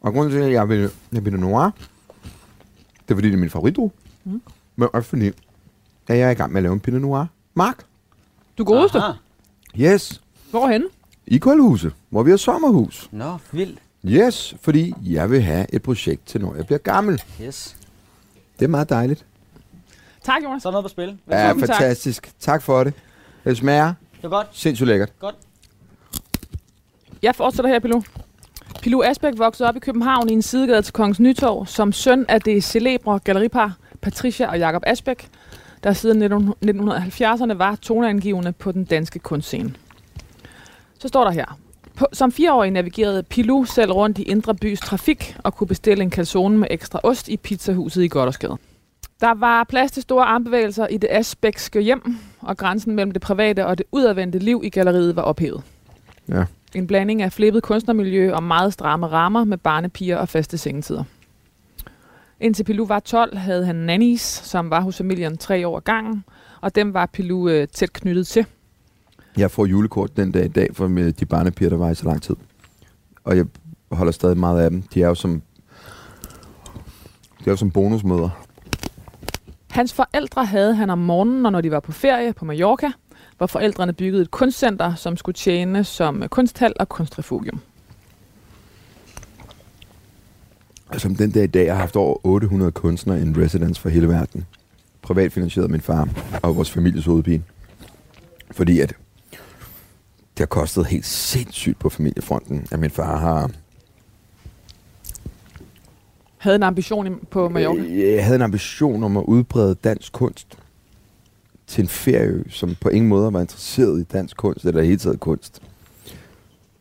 Og 0.00 0.12
grunden 0.12 0.32
til, 0.32 0.38
at 0.38 0.52
jeg 0.52 0.68
vil 0.68 0.90
have 1.12 1.22
Pinot 1.22 1.40
Noir, 1.40 1.70
det 3.08 3.10
er 3.10 3.14
fordi, 3.14 3.28
det 3.28 3.34
er 3.34 3.38
min 3.38 3.50
favoritdrue. 3.50 3.90
Mm. 4.24 4.42
Men 4.76 4.88
også 4.92 5.08
fordi, 5.08 5.26
at 6.08 6.18
jeg 6.18 6.20
er 6.20 6.30
i 6.30 6.34
gang 6.34 6.52
med 6.52 6.58
at 6.58 6.62
lave 6.62 6.72
en 6.72 6.80
Pinot 6.80 7.02
Noir. 7.02 7.26
Mark? 7.54 7.84
Du 8.58 8.64
godeste. 8.64 8.98
Aha. 8.98 9.12
Yes. 9.78 10.20
Hvorhen? 10.50 10.84
I 11.26 11.38
Koldhuse, 11.38 11.92
hvor 12.10 12.22
vi 12.22 12.30
har 12.30 12.36
sommerhus. 12.36 13.08
Nå, 13.12 13.36
vildt. 13.52 13.78
Yes, 14.06 14.54
fordi 14.62 14.94
jeg 15.02 15.30
vil 15.30 15.42
have 15.42 15.66
et 15.74 15.82
projekt 15.82 16.26
til, 16.26 16.40
når 16.40 16.54
jeg 16.54 16.66
bliver 16.66 16.78
gammel. 16.78 17.22
Yes. 17.42 17.76
Det 18.58 18.64
er 18.64 18.68
meget 18.68 18.88
dejligt. 18.90 19.24
Tak, 20.22 20.42
Jonas. 20.44 20.62
Så 20.62 20.68
er 20.68 20.72
noget 20.72 20.84
på 20.84 20.88
spil. 20.88 21.18
Ja, 21.30 21.40
Velkommen, 21.42 21.66
tak. 21.66 21.76
fantastisk. 21.76 22.22
Tak. 22.22 22.32
tak 22.40 22.62
for 22.62 22.84
det. 22.84 22.94
Det 23.44 23.56
smager 23.56 23.94
Det 24.16 24.24
er 24.24 24.28
godt. 24.28 24.46
sindssygt 24.52 24.88
lækkert. 24.88 25.18
Godt. 25.20 25.34
Jeg 27.22 27.34
fortsætter 27.34 27.70
her, 27.70 27.78
Pilou. 27.78 28.02
Pilou 28.82 29.02
Asbæk 29.02 29.32
voksede 29.36 29.68
op 29.68 29.76
i 29.76 29.78
København 29.78 30.28
i 30.28 30.32
en 30.32 30.42
sidegade 30.42 30.82
til 30.82 30.92
Kongens 30.92 31.20
Nytorv 31.20 31.66
som 31.66 31.92
søn 31.92 32.26
af 32.28 32.40
det 32.40 32.64
celebre 32.64 33.18
galleripar 33.18 33.76
Patricia 34.02 34.50
og 34.50 34.58
Jakob 34.58 34.82
Asbæk, 34.86 35.28
der 35.84 35.92
siden 35.92 36.22
1970'erne 36.64 37.54
var 37.54 37.76
toneangivende 37.82 38.52
på 38.52 38.72
den 38.72 38.84
danske 38.84 39.18
kunstscene. 39.18 39.74
Så 40.98 41.08
står 41.08 41.24
der 41.24 41.30
her. 41.30 41.58
På, 41.96 42.06
som 42.12 42.32
fireårig 42.32 42.70
navigerede 42.70 43.22
Pilou 43.22 43.64
selv 43.64 43.92
rundt 43.92 44.18
i 44.18 44.22
Indre 44.22 44.54
Bys 44.54 44.80
trafik 44.80 45.36
og 45.44 45.54
kunne 45.54 45.68
bestille 45.68 46.02
en 46.04 46.10
calzone 46.10 46.58
med 46.58 46.68
ekstra 46.70 47.00
ost 47.02 47.28
i 47.28 47.36
pizzahuset 47.36 48.02
i 48.02 48.08
Goddersgade. 48.08 48.56
Der 49.20 49.34
var 49.34 49.64
plads 49.64 49.92
til 49.92 50.02
store 50.02 50.24
armbevægelser 50.24 50.86
i 50.86 50.96
det 50.96 51.08
asbækske 51.12 51.80
hjem, 51.80 52.18
og 52.40 52.56
grænsen 52.56 52.94
mellem 52.94 53.10
det 53.10 53.22
private 53.22 53.66
og 53.66 53.78
det 53.78 53.86
udadvendte 53.92 54.38
liv 54.38 54.60
i 54.64 54.68
galleriet 54.68 55.16
var 55.16 55.22
ophævet. 55.22 55.62
Ja. 56.28 56.44
En 56.74 56.86
blanding 56.86 57.22
af 57.22 57.32
flippet 57.32 57.62
kunstnermiljø 57.62 58.34
og 58.34 58.42
meget 58.42 58.72
stramme 58.72 59.06
rammer 59.06 59.44
med 59.44 59.58
barnepiger 59.58 60.16
og 60.16 60.28
faste 60.28 60.58
sengetider. 60.58 61.04
Indtil 62.44 62.64
Pilou 62.64 62.86
var 62.86 63.00
12, 63.00 63.36
havde 63.36 63.66
han 63.66 63.76
nannies, 63.76 64.20
som 64.20 64.70
var 64.70 64.80
hos 64.80 64.96
familien 64.96 65.38
tre 65.38 65.68
år 65.68 65.80
gangen, 65.80 66.24
og 66.60 66.74
dem 66.74 66.94
var 66.94 67.06
Pilou 67.06 67.48
øh, 67.48 67.68
tæt 67.68 67.92
knyttet 67.92 68.26
til. 68.26 68.46
Jeg 69.36 69.50
får 69.50 69.66
julekort 69.66 70.16
den 70.16 70.32
dag 70.32 70.44
i 70.44 70.48
dag 70.48 70.68
for 70.72 70.88
med 70.88 71.12
de 71.12 71.26
barnepiger, 71.26 71.70
der 71.70 71.76
var 71.76 71.90
i 71.90 71.94
så 71.94 72.04
lang 72.04 72.22
tid. 72.22 72.36
Og 73.24 73.36
jeg 73.36 73.46
holder 73.92 74.12
stadig 74.12 74.38
meget 74.38 74.60
af 74.60 74.70
dem. 74.70 74.82
De 74.82 75.02
er 75.02 75.08
jo 75.08 75.14
som, 75.14 75.42
de 77.38 77.44
er 77.46 77.50
jo 77.50 77.56
som 77.56 77.70
bonusmøder. 77.70 78.44
Hans 79.70 79.92
forældre 79.92 80.44
havde 80.44 80.74
han 80.74 80.90
om 80.90 80.98
morgenen, 80.98 81.46
og 81.46 81.52
når 81.52 81.60
de 81.60 81.70
var 81.70 81.80
på 81.80 81.92
ferie 81.92 82.32
på 82.32 82.44
Mallorca, 82.44 82.92
hvor 83.38 83.46
forældrene 83.46 83.92
byggede 83.92 84.22
et 84.22 84.30
kunstcenter, 84.30 84.94
som 84.94 85.16
skulle 85.16 85.36
tjene 85.36 85.84
som 85.84 86.22
øh, 86.22 86.28
kunsthal 86.28 86.72
og 86.80 86.88
kunstrefugium. 86.88 87.60
Og 90.88 91.00
som 91.00 91.14
den 91.14 91.30
dag 91.30 91.44
i 91.44 91.46
dag 91.46 91.72
har 91.72 91.80
haft 91.80 91.96
over 91.96 92.26
800 92.26 92.72
kunstnere 92.72 93.20
in 93.20 93.36
residence 93.42 93.80
for 93.80 93.88
hele 93.88 94.08
verden. 94.08 94.44
Privat 95.02 95.32
finansieret 95.32 95.64
af 95.64 95.70
min 95.70 95.80
far 95.80 96.08
og 96.42 96.56
vores 96.56 96.70
families 96.70 97.04
hovedpine. 97.04 97.42
Fordi 98.50 98.80
at 98.80 98.88
det 100.08 100.38
har 100.38 100.46
kostet 100.46 100.86
helt 100.86 101.06
sindssygt 101.06 101.78
på 101.78 101.88
familiefronten, 101.88 102.66
at 102.72 102.78
min 102.80 102.90
far 102.90 103.18
har 103.18 103.50
Havde 106.38 106.56
en 106.56 106.62
ambition 106.62 107.20
på 107.30 107.48
Mallorca. 107.48 107.80
Øh, 107.82 107.98
Jeg 107.98 108.24
havde 108.24 108.36
en 108.36 108.42
ambition 108.42 109.04
om 109.04 109.16
at 109.16 109.24
udbrede 109.24 109.74
dansk 109.74 110.12
kunst 110.12 110.58
til 111.66 111.82
en 111.82 111.88
ferieø, 111.88 112.42
som 112.48 112.76
på 112.80 112.88
ingen 112.88 113.08
måde 113.08 113.32
var 113.32 113.40
interesseret 113.40 114.00
i 114.00 114.04
dansk 114.04 114.36
kunst, 114.36 114.64
eller 114.64 114.82
hele 114.82 114.96
taget 114.96 115.20
kunst. 115.20 115.62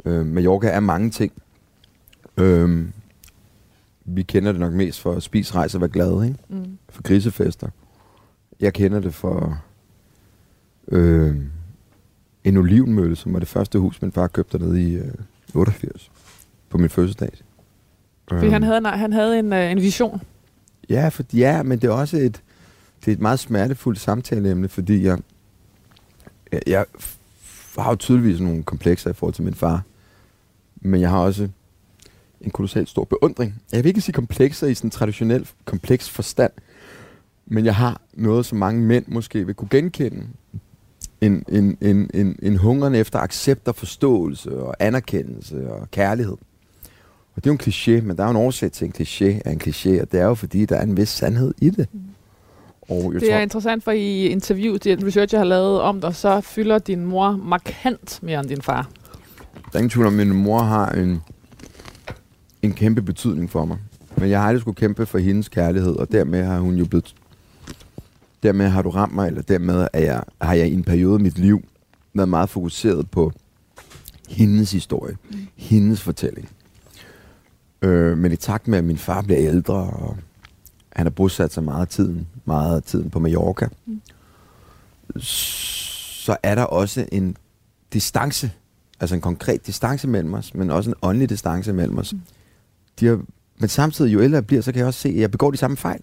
Øh, 0.06 0.26
Mallorca 0.26 0.68
er 0.68 0.80
mange 0.80 1.10
ting. 1.10 1.32
Øh, 2.38 2.86
vi 4.06 4.24
kender 4.24 4.52
det 4.52 4.62
nok 4.62 4.74
mest 4.74 5.02
for 5.02 5.14
at 5.14 5.24
spise, 5.24 5.56
rejse 5.56 5.78
og 5.78 5.82
være 5.82 5.90
glade, 5.90 6.26
ikke? 6.28 6.40
Mm. 6.50 6.78
for 6.90 7.04
grisefester. 7.04 7.70
Jeg 8.60 8.74
kender 8.74 9.00
det 9.00 9.14
for 9.14 9.62
øh, 10.88 11.36
en 12.44 12.58
olivenmølle, 12.58 13.16
som 13.16 13.34
var 13.34 13.40
det 13.40 13.48
første 13.48 13.80
hus, 13.80 14.02
min 14.02 14.12
far 14.12 14.28
købte 14.28 14.58
dernede 14.58 14.84
i 14.84 14.96
øh, 14.96 15.14
88 15.54 16.12
på 16.70 16.78
min 16.78 16.90
fødselsdag. 16.90 17.30
Fordi 18.28 18.46
Øhm, 18.46 18.54
han 18.54 18.64
havde, 18.64 18.78
en, 18.78 18.86
han 18.86 19.14
havde 19.14 19.40
en, 19.40 19.54
øh, 19.54 19.72
en 19.72 19.82
vision. 19.82 20.22
Ja, 20.90 21.08
for, 21.08 21.24
ja, 21.34 21.64
men 21.64 21.80
det 21.80 21.88
er 21.88 21.92
også 21.92 22.18
et, 22.18 22.42
det 23.06 23.12
er 23.12 23.16
et 23.16 23.22
meget 23.22 23.40
smertefuldt 23.40 24.00
samtaleemne, 24.00 24.70
fordi 24.70 25.04
jeg, 25.04 25.20
jeg, 26.52 26.62
jeg 26.68 26.86
har 27.78 27.90
jo 27.90 27.96
tydeligvis 27.96 28.40
nogle 28.40 28.64
komplekser 28.64 29.10
i 29.10 29.14
forhold 29.14 29.34
til 29.34 29.44
min 29.44 29.54
far, 29.54 29.84
men 30.82 31.02
jeg 31.02 31.10
har 31.10 31.20
også 31.20 31.50
en 32.44 32.52
kolossalt 32.52 32.90
stor 32.90 33.04
beundring. 33.04 33.62
Jeg 33.72 33.84
vil 33.84 33.90
ikke 33.90 34.02
sige 34.02 34.14
komplekser 34.14 34.68
i 34.68 34.74
sådan 34.74 34.88
en 34.88 34.92
traditionel 34.92 35.48
kompleks 35.66 36.10
forstand, 36.10 36.52
men 37.46 37.66
jeg 37.66 37.76
har 37.76 38.02
noget, 38.14 38.46
som 38.46 38.58
mange 38.58 38.82
mænd 38.82 39.06
måske 39.08 39.46
vil 39.46 39.56
kunne 39.56 39.70
genkende. 39.72 40.24
En, 41.22 41.44
en, 41.50 41.78
en, 41.82 42.10
en, 42.14 42.40
en 42.42 42.58
hungeren 42.58 42.96
efter 42.96 43.20
accept 43.20 43.68
og 43.68 43.76
forståelse 43.76 44.62
og 44.62 44.76
anerkendelse 44.80 45.72
og 45.72 45.92
kærlighed. 45.92 46.38
Og 47.36 47.44
det 47.44 47.46
er 47.46 47.50
jo 47.50 47.54
en 47.54 47.60
kliché, 47.62 48.06
men 48.06 48.18
der 48.18 48.24
er 48.24 48.28
jo 48.28 48.32
en 48.32 48.38
årsag 48.38 48.72
til 48.72 48.86
en 48.86 48.94
kliché 48.98 49.42
af 49.46 49.52
en 49.52 49.62
kliché, 49.64 50.02
og 50.02 50.12
det 50.12 50.20
er 50.20 50.26
jo 50.26 50.34
fordi, 50.36 50.66
der 50.66 50.76
er 50.76 50.84
en 50.84 50.98
vis 50.98 51.10
sandhed 51.10 51.54
i 51.62 51.70
det. 51.70 51.88
Og 52.90 53.14
jeg 53.14 53.22
Det 53.22 53.30
tror, 53.30 53.38
er 53.38 53.42
interessant, 53.42 53.84
for 53.84 53.92
i 53.92 54.26
interviews, 54.26 54.80
det 54.80 55.04
research, 55.04 55.34
jeg 55.34 55.40
har 55.40 55.46
lavet 55.46 55.82
om 55.82 56.02
dig, 56.02 56.16
så 56.16 56.42
fylder 56.42 56.80
din 56.80 57.06
mor 57.06 57.32
markant 57.32 58.20
mere 58.24 58.40
end 58.40 58.50
din 58.50 58.62
far. 58.62 58.90
der 59.54 59.60
er 59.74 59.78
ingen 59.78 59.90
tvivl 59.90 60.08
om, 60.08 60.20
at 60.20 60.28
min 60.28 60.38
mor 60.38 60.60
har 60.60 60.90
en, 60.90 61.22
en 62.64 62.74
kæmpe 62.74 63.02
betydning 63.02 63.50
for 63.50 63.66
mig. 63.66 63.78
Men 64.18 64.30
jeg 64.30 64.40
har 64.40 64.48
aldrig 64.48 64.62
skulle 64.62 64.76
kæmpe 64.76 65.06
for 65.06 65.18
hendes 65.18 65.50
kærlighed, 65.50 65.96
og 65.96 66.12
dermed 66.12 66.44
har 66.44 66.60
hun 66.60 66.76
jo 66.76 66.86
blevet... 66.86 67.16
Dermed 68.44 68.70
har 68.70 68.82
du 68.82 68.90
ramt 68.90 69.16
mig, 69.16 69.28
eller 69.28 69.42
dermed 69.42 69.88
er 69.94 70.00
jeg, 70.00 70.24
har 70.42 70.54
jeg 70.54 70.68
i 70.68 70.74
en 70.74 70.84
periode 70.84 71.14
af 71.14 71.20
mit 71.20 71.38
liv 71.38 71.64
været 72.14 72.30
meget 72.30 72.50
fokuseret 72.50 73.10
på 73.12 73.32
hendes 74.30 74.72
historie, 74.72 75.18
mm. 75.32 75.38
hendes 75.56 76.02
fortælling. 76.02 76.50
Øh, 77.82 78.18
men 78.18 78.32
i 78.32 78.36
takt 78.36 78.68
med, 78.68 78.78
at 78.78 78.84
min 78.84 78.98
far 78.98 79.22
bliver 79.22 79.40
ældre, 79.42 79.76
og 79.76 80.18
han 80.96 81.06
har 81.06 81.12
bosat 81.12 81.54
sig 81.54 81.64
meget 81.64 81.82
af 81.82 81.88
tiden, 81.88 82.28
meget 82.46 82.76
af 82.76 82.84
tiden 82.84 83.10
på 83.10 83.20
Mallorca, 83.20 83.68
mm. 83.86 84.02
så 85.20 86.38
er 86.44 86.56
der 86.56 86.64
også 86.64 87.06
en 87.12 87.38
distance, 87.94 88.52
altså 89.00 89.16
en 89.16 89.22
konkret 89.22 89.68
distance 89.68 90.08
mellem 90.08 90.34
os, 90.34 90.54
men 90.54 90.72
også 90.72 90.90
en 90.90 90.96
åndelig 91.02 91.30
distance 91.30 91.74
mellem 91.74 91.98
os. 91.98 92.14
Mm. 92.14 92.22
De 93.00 93.06
har, 93.06 93.22
men 93.60 93.70
samtidig, 93.70 94.14
jo 94.14 94.22
ældre 94.22 94.36
jeg 94.36 94.48
bliver, 94.48 94.62
så 94.62 94.72
kan 94.72 94.80
jeg 94.80 94.88
også 94.88 95.00
se, 95.00 95.10
at 95.10 95.16
jeg 95.16 95.32
begår 95.32 95.52
de 95.52 95.58
samme 95.58 95.78
fejl. 95.78 96.00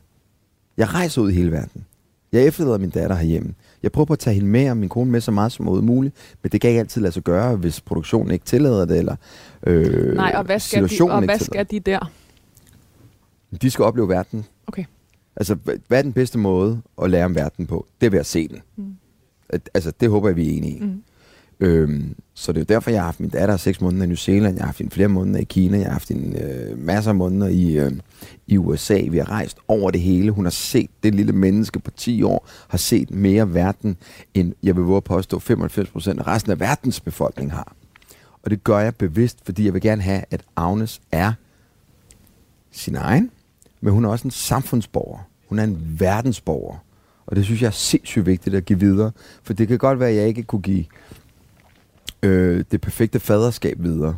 Jeg 0.77 0.95
rejser 0.95 1.23
ud 1.23 1.31
i 1.31 1.35
hele 1.35 1.53
verden. 1.53 1.85
Jeg 2.33 2.43
efterlader 2.47 2.79
min 2.79 2.91
datter 2.91 3.17
herhjemme. 3.17 3.55
Jeg 3.83 3.93
prøver 3.93 4.05
på 4.07 4.13
at 4.13 4.19
tage 4.19 4.35
hende 4.35 4.49
med 4.49 4.71
og 4.71 4.77
min 4.77 4.89
kone 4.89 5.11
med 5.11 5.21
så 5.21 5.31
meget 5.31 5.53
som 5.53 5.67
overhovedet 5.67 5.87
muligt, 5.87 6.15
men 6.43 6.53
det 6.53 6.61
kan 6.61 6.71
ikke 6.71 6.81
altid 6.81 7.01
lade 7.01 7.13
sig 7.13 7.23
gøre, 7.23 7.57
hvis 7.57 7.81
produktionen 7.81 8.31
ikke 8.33 8.45
tillader 8.45 8.85
det, 8.85 8.99
eller 8.99 9.17
øh, 9.67 10.15
Nej, 10.15 10.33
og 10.37 10.45
hvad 10.45 10.59
skal, 10.59 10.89
de, 10.89 11.03
og 11.13 11.25
hvad 11.25 11.39
skal 11.39 11.67
de 11.71 11.81
der? 11.81 12.11
De 13.63 13.71
skal 13.71 13.85
opleve 13.85 14.09
verden. 14.09 14.45
Okay. 14.67 14.85
Altså, 15.37 15.55
hva- 15.69 15.79
hvad 15.89 15.99
er 15.99 16.03
den 16.03 16.13
bedste 16.13 16.39
måde 16.39 16.81
at 17.03 17.11
lære 17.11 17.25
om 17.25 17.35
verden 17.35 17.67
på? 17.67 17.87
Det 18.01 18.07
er 18.07 18.11
ved 18.11 18.19
at 18.19 18.27
se 18.27 18.49
den. 18.49 18.59
Mm. 18.77 18.95
Altså, 19.75 19.93
det 20.01 20.11
håber 20.11 20.29
jeg, 20.29 20.37
vi 20.37 20.49
er 20.49 20.57
enige 20.57 20.77
i. 20.77 20.81
Mm. 20.81 21.03
Øhm, 21.61 22.17
så 22.35 22.53
det 22.53 22.59
er 22.59 22.61
jo 22.61 22.75
derfor, 22.75 22.91
jeg 22.91 23.01
har 23.01 23.05
haft 23.05 23.21
min 23.21 23.31
datter 23.31 23.57
seks 23.57 23.81
måneder 23.81 24.05
i 24.05 24.07
New 24.07 24.17
Zealand, 24.17 24.55
jeg 24.55 24.63
har 24.63 24.67
haft 24.67 24.79
hende 24.79 24.95
flere 24.95 25.09
måneder 25.09 25.41
i 25.41 25.45
Kina, 25.45 25.77
jeg 25.77 25.87
har 25.87 25.93
haft 25.93 26.09
hende 26.09 26.41
øh, 26.41 26.79
masser 26.79 27.11
af 27.11 27.15
måneder 27.15 27.49
i, 27.49 27.79
øh, 27.79 27.93
i 28.47 28.59
USA. 28.59 29.01
Vi 29.11 29.19
har 29.19 29.31
rejst 29.31 29.59
over 29.69 29.91
det 29.91 30.01
hele. 30.01 30.31
Hun 30.31 30.45
har 30.45 30.51
set, 30.51 30.91
det 31.03 31.15
lille 31.15 31.33
menneske 31.33 31.81
på 31.81 31.91
10 31.91 32.23
år, 32.23 32.49
har 32.69 32.79
set 32.79 33.11
mere 33.11 33.55
verden, 33.55 33.97
end 34.35 34.55
jeg 34.63 34.77
vil 34.77 34.85
våge 34.85 34.97
at 34.97 35.05
påstå 35.05 35.39
95 35.39 35.91
procent 35.91 36.21
af 36.21 36.27
resten 36.27 36.53
af 36.53 36.61
verdens 36.61 37.01
befolkning 37.01 37.53
har. 37.53 37.75
Og 38.43 38.51
det 38.51 38.65
gør 38.65 38.79
jeg 38.79 38.95
bevidst, 38.95 39.39
fordi 39.45 39.65
jeg 39.65 39.75
vil 39.75 39.83
gerne 39.83 40.03
have, 40.03 40.25
at 40.31 40.43
Agnes 40.57 41.01
er 41.13 41.33
sin 42.71 42.97
egen, 42.97 43.31
men 43.81 43.93
hun 43.93 44.05
er 44.05 44.09
også 44.09 44.25
en 44.25 44.31
samfundsborger. 44.31 45.19
Hun 45.49 45.59
er 45.59 45.65
en 45.65 45.97
verdensborger. 45.99 46.77
Og 47.27 47.37
det 47.37 47.45
synes 47.45 47.63
jeg 47.63 47.67
er 47.67 47.71
sindssygt 47.73 48.27
vigtigt 48.27 48.57
at 48.57 48.65
give 48.65 48.81
videre. 48.81 49.11
For 49.43 49.53
det 49.53 49.69
kan 49.69 49.79
godt 49.79 50.01
være, 50.01 50.09
at 50.09 50.17
jeg 50.17 50.29
ikke 50.29 50.43
kunne 50.43 50.63
give 50.63 50.85
øh, 52.23 52.65
det 52.71 52.81
perfekte 52.81 53.21
faderskab 53.21 53.77
videre. 53.83 54.17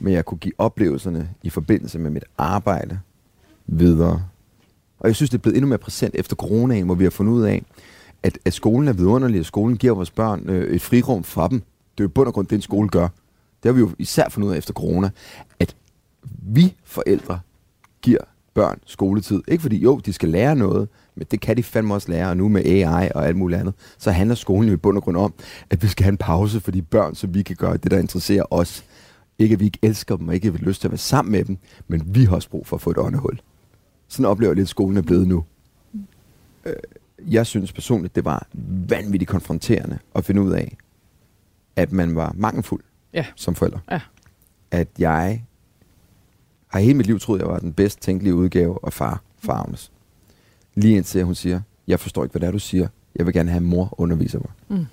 men 0.00 0.12
jeg 0.12 0.24
kunne 0.24 0.38
give 0.38 0.54
oplevelserne 0.58 1.30
i 1.42 1.50
forbindelse 1.50 1.98
med 1.98 2.10
mit 2.10 2.24
arbejde 2.38 2.98
videre. 3.66 4.24
Og 4.98 5.08
jeg 5.08 5.16
synes, 5.16 5.30
det 5.30 5.38
er 5.38 5.42
blevet 5.42 5.56
endnu 5.56 5.68
mere 5.68 5.78
præsent 5.78 6.14
efter 6.14 6.36
coronaen, 6.36 6.84
hvor 6.86 6.94
vi 6.94 7.04
har 7.04 7.10
fundet 7.10 7.32
ud 7.32 7.42
af, 7.42 7.62
at, 8.22 8.38
at 8.44 8.52
skolen 8.52 8.88
er 8.88 8.92
vidunderlig, 8.92 9.40
og 9.40 9.46
skolen 9.46 9.76
giver 9.76 9.94
vores 9.94 10.10
børn 10.10 10.48
øh, 10.48 10.74
et 10.74 10.82
frirum 10.82 11.24
fra 11.24 11.48
dem. 11.48 11.58
Det 11.60 12.00
er 12.00 12.04
jo 12.04 12.08
bund 12.08 12.28
og 12.28 12.34
grund 12.34 12.46
det, 12.46 12.56
en 12.56 12.62
skole 12.62 12.88
gør. 12.88 13.08
Det 13.62 13.68
har 13.68 13.72
vi 13.72 13.80
jo 13.80 13.90
især 13.98 14.28
fundet 14.28 14.48
ud 14.48 14.52
af 14.52 14.58
efter 14.58 14.72
corona, 14.72 15.10
at 15.60 15.76
vi 16.42 16.74
forældre 16.84 17.40
giver 18.02 18.18
børn 18.54 18.78
skoletid. 18.86 19.42
Ikke 19.48 19.62
fordi, 19.62 19.78
jo, 19.78 20.00
de 20.06 20.12
skal 20.12 20.28
lære 20.28 20.56
noget, 20.56 20.88
men 21.14 21.26
det 21.30 21.40
kan 21.40 21.56
de 21.56 21.62
fandme 21.62 21.94
også 21.94 22.10
lære, 22.10 22.28
og 22.28 22.36
nu 22.36 22.48
med 22.48 22.64
AI 22.64 23.10
og 23.14 23.26
alt 23.26 23.36
muligt 23.36 23.60
andet, 23.60 23.74
så 23.98 24.10
handler 24.10 24.34
skolen 24.34 24.68
jo 24.68 24.74
i 24.74 24.76
bund 24.76 24.96
og 24.96 25.02
grund 25.02 25.16
om, 25.16 25.34
at 25.70 25.82
vi 25.82 25.88
skal 25.88 26.04
have 26.04 26.12
en 26.12 26.16
pause 26.16 26.60
for 26.60 26.70
de 26.70 26.82
børn, 26.82 27.14
så 27.14 27.26
vi 27.26 27.42
kan 27.42 27.56
gøre 27.56 27.76
det, 27.76 27.90
der 27.90 27.98
interesserer 27.98 28.44
os. 28.50 28.84
Ikke 29.38 29.52
at 29.52 29.60
vi 29.60 29.64
ikke 29.64 29.78
elsker 29.82 30.16
dem, 30.16 30.28
og 30.28 30.34
ikke 30.34 30.50
har 30.50 30.58
lyst 30.58 30.80
til 30.80 30.88
at 30.88 30.92
være 30.92 30.98
sammen 30.98 31.32
med 31.32 31.44
dem, 31.44 31.58
men 31.88 32.02
vi 32.06 32.24
har 32.24 32.34
også 32.34 32.50
brug 32.50 32.66
for 32.66 32.76
at 32.76 32.82
få 32.82 32.90
et 32.90 32.98
åndehul. 32.98 33.40
Sådan 34.08 34.26
oplever 34.26 34.50
jeg 34.50 34.56
lidt, 34.56 34.64
at 34.64 34.68
skolen 34.68 34.96
er 34.96 35.02
blevet 35.02 35.28
nu. 35.28 35.44
Øh, 36.64 36.74
jeg 37.28 37.46
synes 37.46 37.72
personligt, 37.72 38.14
det 38.14 38.24
var 38.24 38.46
vanvittigt 38.88 39.28
konfronterende 39.28 39.98
at 40.14 40.24
finde 40.24 40.42
ud 40.42 40.52
af, 40.52 40.76
at 41.76 41.92
man 41.92 42.16
var 42.16 42.32
mangelfuld 42.36 42.82
ja. 43.14 43.26
som 43.36 43.54
forælder. 43.54 43.78
Ja. 43.90 44.00
At 44.70 44.88
jeg 44.98 45.44
har 46.66 46.80
hele 46.80 46.94
mit 46.94 47.06
liv 47.06 47.20
troet, 47.20 47.40
jeg 47.40 47.48
var 47.48 47.58
den 47.58 47.72
bedst 47.72 48.00
tænkelige 48.00 48.34
udgave 48.34 48.78
af 48.84 48.92
far 48.92 49.22
for 49.38 49.52
Agnes. 49.52 49.92
Lige 50.74 50.96
indtil 50.96 51.24
hun 51.24 51.34
siger, 51.34 51.60
jeg 51.86 52.00
forstår 52.00 52.24
ikke, 52.24 52.32
hvad 52.32 52.40
det 52.40 52.46
er, 52.46 52.50
du 52.50 52.58
siger. 52.58 52.88
Jeg 53.16 53.26
vil 53.26 53.34
gerne 53.34 53.50
have, 53.50 53.60
mor 53.60 53.94
underviser 54.00 54.38
mig. 54.38 54.78
Mm. 54.78 54.86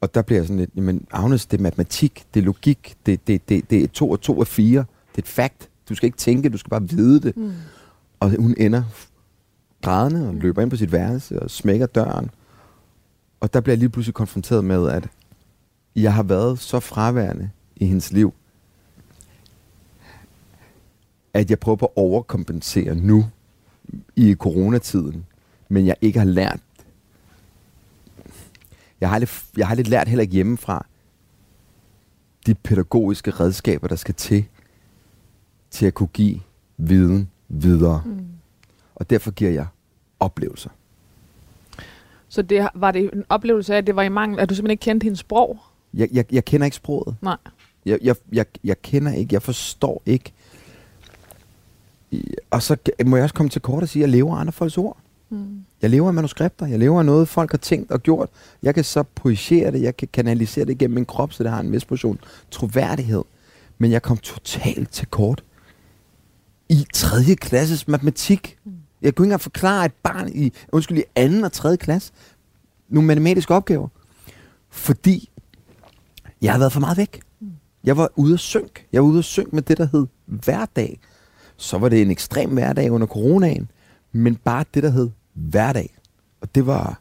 Og 0.00 0.14
der 0.14 0.22
bliver 0.22 0.40
jeg 0.40 0.46
sådan 0.46 0.58
lidt, 0.60 0.70
jamen 0.76 1.06
Agnes, 1.10 1.46
det 1.46 1.58
er 1.58 1.62
matematik, 1.62 2.24
det 2.34 2.40
er 2.40 2.44
logik, 2.44 2.96
det, 3.06 3.26
det, 3.26 3.48
det, 3.48 3.70
det 3.70 3.84
er 3.84 3.88
to 3.88 4.10
og 4.10 4.20
to 4.20 4.38
og 4.38 4.46
fire, 4.46 4.78
det 4.80 5.14
er 5.14 5.18
et 5.18 5.28
fakt. 5.28 5.68
Du 5.88 5.94
skal 5.94 6.06
ikke 6.06 6.18
tænke, 6.18 6.48
du 6.48 6.58
skal 6.58 6.70
bare 6.70 6.88
vide 6.88 7.20
det. 7.20 7.36
Mm. 7.36 7.52
Og 8.20 8.30
hun 8.30 8.54
ender 8.58 8.82
grædende 9.82 10.28
og 10.28 10.34
løber 10.34 10.62
ind 10.62 10.70
på 10.70 10.76
sit 10.76 10.92
værelse 10.92 11.42
og 11.42 11.50
smækker 11.50 11.86
døren. 11.86 12.30
Og 13.40 13.54
der 13.54 13.60
bliver 13.60 13.72
jeg 13.72 13.78
lige 13.78 13.88
pludselig 13.88 14.14
konfronteret 14.14 14.64
med, 14.64 14.88
at 14.88 15.08
jeg 15.96 16.14
har 16.14 16.22
været 16.22 16.58
så 16.58 16.80
fraværende 16.80 17.50
i 17.76 17.86
hendes 17.86 18.12
liv, 18.12 18.34
at 21.34 21.50
jeg 21.50 21.58
prøver 21.58 21.76
på 21.76 21.86
at 21.86 21.92
overkompensere 21.96 22.94
nu 22.94 23.26
i 24.16 24.34
coronatiden, 24.34 25.26
men 25.68 25.86
jeg 25.86 25.96
ikke 26.00 26.18
har 26.18 26.26
lært. 26.26 26.60
Jeg 29.00 29.10
har 29.10 29.18
lidt, 29.18 29.44
jeg 29.56 29.68
har 29.68 29.74
lidt 29.74 29.88
lært 29.88 30.08
heller 30.08 30.22
ikke 30.22 30.34
hjemmefra 30.34 30.86
de 32.46 32.54
pædagogiske 32.54 33.30
redskaber, 33.30 33.88
der 33.88 33.96
skal 33.96 34.14
til, 34.14 34.44
til 35.70 35.86
at 35.86 35.94
kunne 35.94 36.06
give 36.06 36.40
viden 36.76 37.30
videre. 37.48 38.02
Mm. 38.06 38.26
Og 38.94 39.10
derfor 39.10 39.30
giver 39.30 39.50
jeg 39.50 39.66
oplevelser. 40.20 40.70
Så 42.28 42.42
det, 42.42 42.68
var 42.74 42.90
det 42.90 43.10
en 43.12 43.24
oplevelse 43.28 43.74
af, 43.74 43.78
at 43.78 43.86
det 43.86 43.96
var 43.96 44.02
i 44.02 44.08
mangel, 44.08 44.40
at 44.40 44.48
du 44.48 44.54
simpelthen 44.54 44.70
ikke 44.70 44.82
kendte 44.82 45.04
hendes 45.04 45.20
sprog? 45.20 45.58
Jeg, 45.94 46.08
jeg, 46.12 46.32
jeg 46.32 46.44
kender 46.44 46.64
ikke 46.64 46.76
sproget. 46.76 47.16
Nej. 47.20 47.36
Jeg, 47.86 47.98
jeg, 48.02 48.16
jeg, 48.32 48.46
jeg 48.64 48.82
kender 48.82 49.12
ikke, 49.12 49.34
jeg 49.34 49.42
forstår 49.42 50.02
ikke. 50.06 50.32
Og 52.50 52.62
så 52.62 52.76
må 53.06 53.16
jeg 53.16 53.22
også 53.22 53.34
komme 53.34 53.50
til 53.50 53.60
kort 53.60 53.82
og 53.82 53.88
sige, 53.88 54.04
at 54.04 54.10
jeg 54.10 54.16
lever 54.16 54.36
af 54.36 54.40
andre 54.40 54.52
folks 54.52 54.78
ord. 54.78 54.96
Mm. 55.30 55.64
Jeg 55.82 55.90
lever 55.90 56.08
af 56.08 56.14
manuskripter, 56.14 56.66
jeg 56.66 56.78
lever 56.78 56.98
af 56.98 57.04
noget, 57.04 57.28
folk 57.28 57.50
har 57.50 57.58
tænkt 57.58 57.90
og 57.90 58.02
gjort. 58.02 58.28
Jeg 58.62 58.74
kan 58.74 58.84
så 58.84 59.02
projicere 59.02 59.72
det, 59.72 59.82
jeg 59.82 59.96
kan 59.96 60.08
kanalisere 60.12 60.64
det 60.64 60.78
gennem 60.78 60.94
min 60.94 61.06
krop, 61.06 61.32
så 61.32 61.42
det 61.42 61.52
har 61.52 61.60
en 61.60 61.72
vis 61.72 61.84
portion 61.84 62.18
troværdighed. 62.50 63.22
Men 63.78 63.90
jeg 63.90 64.02
kom 64.02 64.16
totalt 64.16 64.90
til 64.90 65.06
kort 65.06 65.44
i 66.68 66.86
3. 66.94 67.34
klasses 67.34 67.88
matematik. 67.88 68.56
Mm. 68.64 68.72
Jeg 69.02 69.14
kunne 69.14 69.24
ikke 69.24 69.28
engang 69.28 69.40
forklare 69.40 69.86
et 69.86 69.92
barn 70.02 70.32
i, 70.34 70.52
undskyld, 70.72 70.98
i 70.98 71.02
anden 71.16 71.44
og 71.44 71.52
3. 71.52 71.76
klasse 71.76 72.12
nogle 72.88 73.06
matematiske 73.06 73.54
opgaver. 73.54 73.88
Fordi 74.70 75.30
jeg 76.42 76.52
har 76.52 76.58
været 76.58 76.72
for 76.72 76.80
meget 76.80 76.96
væk. 76.96 77.20
Mm. 77.40 77.50
Jeg 77.84 77.96
var 77.96 78.10
ude 78.16 78.34
at 78.34 78.40
synk. 78.40 78.86
Jeg 78.92 79.02
var 79.02 79.08
ude 79.08 79.18
at 79.18 79.24
synk 79.24 79.52
med 79.52 79.62
det, 79.62 79.78
der 79.78 79.88
hed 79.92 80.06
hverdag. 80.26 81.00
Så 81.56 81.78
var 81.78 81.88
det 81.88 82.02
en 82.02 82.10
ekstrem 82.10 82.50
hverdag 82.50 82.90
under 82.90 83.06
coronaen, 83.06 83.70
men 84.12 84.36
bare 84.36 84.64
det, 84.74 84.82
der 84.82 84.90
hed 84.90 85.10
hverdag. 85.32 85.96
Og 86.40 86.54
det 86.54 86.66
var... 86.66 87.00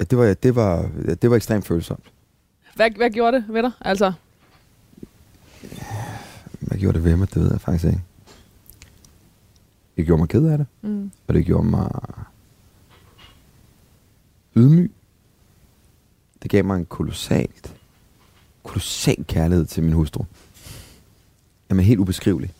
Det 0.00 0.18
var, 0.18 0.34
det 0.34 0.54
var, 0.54 0.90
det 1.22 1.30
var 1.30 1.36
ekstremt 1.36 1.66
følsomt. 1.66 2.04
Hvad, 2.74 2.90
hvad 2.96 3.10
gjorde 3.10 3.36
det 3.36 3.44
ved 3.48 3.62
dig? 3.62 3.70
Altså? 3.80 4.12
Hvad 6.60 6.78
gjorde 6.78 6.98
det 6.98 7.04
ved 7.04 7.16
mig? 7.16 7.34
Det 7.34 7.42
ved 7.42 7.50
jeg 7.50 7.60
faktisk 7.60 7.84
ikke. 7.84 8.02
Det 9.96 10.06
gjorde 10.06 10.20
mig 10.20 10.28
ked 10.28 10.46
af 10.46 10.58
det. 10.58 10.66
Mm. 10.82 11.10
Og 11.26 11.34
det 11.34 11.46
gjorde 11.46 11.66
mig 11.66 11.90
ydmyg. 14.56 14.92
Det 16.42 16.50
gav 16.50 16.64
mig 16.64 16.76
en 16.76 16.86
kolossalt, 16.86 17.76
kolossal 18.62 19.24
kærlighed 19.28 19.66
til 19.66 19.82
min 19.82 19.92
hustru. 19.92 20.24
Jamen 21.70 21.84
helt 21.84 22.00
ubeskrivelig. 22.00 22.50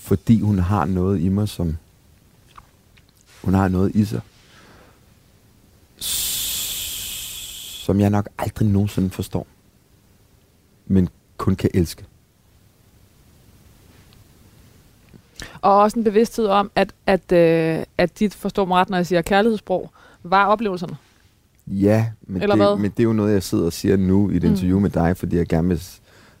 Fordi 0.00 0.40
hun 0.40 0.58
har 0.58 0.84
noget 0.84 1.20
i 1.20 1.28
mig, 1.28 1.48
som... 1.48 1.76
Hun 3.42 3.54
har 3.54 3.68
noget 3.68 3.94
i 3.94 4.04
sig, 4.04 4.20
som 7.84 8.00
jeg 8.00 8.10
nok 8.10 8.28
aldrig 8.38 8.68
nogensinde 8.68 9.10
forstår. 9.10 9.46
Men 10.86 11.08
kun 11.36 11.56
kan 11.56 11.70
elske. 11.74 12.04
Og 15.60 15.78
også 15.78 15.98
en 15.98 16.04
bevidsthed 16.04 16.46
om, 16.46 16.70
at, 16.74 16.92
at, 17.06 17.32
øh, 17.32 17.84
at 17.98 18.18
dit, 18.18 18.34
forstår 18.34 18.64
mig 18.64 18.76
ret, 18.80 18.90
når 18.90 18.96
jeg 18.96 19.06
siger 19.06 19.22
kærlighedssprog, 19.22 19.90
var 20.22 20.46
oplevelserne. 20.46 20.96
Ja, 21.70 22.06
men, 22.26 22.42
Eller 22.42 22.56
det, 22.56 22.64
hvad? 22.64 22.76
men 22.76 22.90
det 22.90 23.00
er 23.00 23.04
jo 23.04 23.12
noget, 23.12 23.32
jeg 23.32 23.42
sidder 23.42 23.64
og 23.64 23.72
siger 23.72 23.96
nu 23.96 24.30
i 24.30 24.36
et 24.36 24.42
mm. 24.42 24.48
interview 24.48 24.80
med 24.80 24.90
dig, 24.90 25.16
fordi 25.16 25.36
jeg 25.36 25.46
gerne 25.46 25.68
vil 25.68 25.82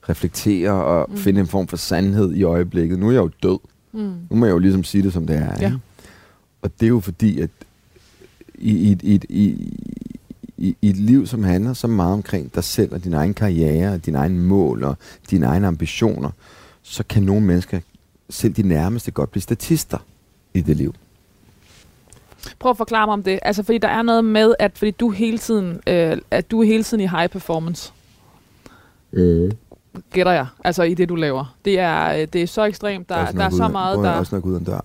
reflektere 0.08 0.70
og 0.70 1.10
mm. 1.10 1.16
finde 1.16 1.40
en 1.40 1.46
form 1.46 1.68
for 1.68 1.76
sandhed 1.76 2.34
i 2.34 2.42
øjeblikket. 2.42 2.98
Nu 2.98 3.08
er 3.08 3.12
jeg 3.12 3.20
jo 3.20 3.30
død. 3.42 3.58
Mm. 3.92 4.12
Nu 4.30 4.36
må 4.36 4.46
jeg 4.46 4.52
jo 4.52 4.58
ligesom 4.58 4.84
sige 4.84 5.02
det, 5.02 5.12
som 5.12 5.26
det 5.26 5.36
er. 5.36 5.54
Ja. 5.60 5.66
Ikke? 5.66 5.78
Og 6.62 6.70
det 6.80 6.86
er 6.86 6.88
jo 6.88 7.00
fordi, 7.00 7.40
at 7.40 7.50
i, 8.54 8.70
i, 8.70 8.98
i, 9.02 9.20
i, 9.28 9.44
i, 10.56 10.76
i 10.82 10.90
et 10.90 10.96
liv, 10.96 11.26
som 11.26 11.42
handler 11.44 11.72
så 11.72 11.86
meget 11.86 12.12
omkring 12.12 12.54
dig 12.54 12.64
selv 12.64 12.94
og 12.94 13.04
din 13.04 13.14
egen 13.14 13.34
karriere, 13.34 13.92
og 13.92 14.06
dine 14.06 14.18
egne 14.18 14.38
mål 14.38 14.84
og 14.84 14.96
dine 15.30 15.46
egne 15.46 15.66
ambitioner, 15.66 16.30
så 16.82 17.04
kan 17.08 17.22
nogle 17.22 17.46
mennesker, 17.46 17.80
selv 18.30 18.52
de 18.52 18.62
nærmeste, 18.62 19.10
godt 19.10 19.30
blive 19.30 19.42
statister 19.42 19.98
i 20.54 20.60
det 20.60 20.76
liv. 20.76 20.94
Prøv 22.58 22.70
at 22.70 22.76
forklare 22.76 23.06
mig 23.06 23.12
om 23.12 23.22
det. 23.22 23.38
Altså, 23.42 23.62
fordi 23.62 23.78
der 23.78 23.88
er 23.88 24.02
noget 24.02 24.24
med, 24.24 24.54
at 24.58 24.78
fordi 24.78 24.90
du 24.90 25.10
hele 25.10 25.38
tiden, 25.38 25.80
øh, 25.86 26.18
at 26.30 26.50
du 26.50 26.60
er 26.60 26.66
hele 26.66 26.82
tiden 26.82 27.00
i 27.00 27.06
high 27.06 27.28
performance. 27.28 27.92
Mm. 29.12 29.50
Gætter 30.12 30.32
jeg. 30.32 30.46
Altså 30.64 30.82
i 30.82 30.94
det, 30.94 31.08
du 31.08 31.14
laver. 31.14 31.56
Det 31.64 31.78
er, 31.78 32.12
øh, 32.12 32.28
det 32.32 32.42
er 32.42 32.46
så 32.46 32.64
ekstremt. 32.64 33.08
Der, 33.08 33.24
der, 33.24 33.32
der 33.32 33.44
er 33.44 33.50
så 33.50 33.68
meget, 33.68 33.98
der... 33.98 34.04
der... 34.04 34.10
Også 34.10 34.34
nok 34.34 34.46
ud 34.46 34.54
af 34.54 34.60
dør. 34.60 34.84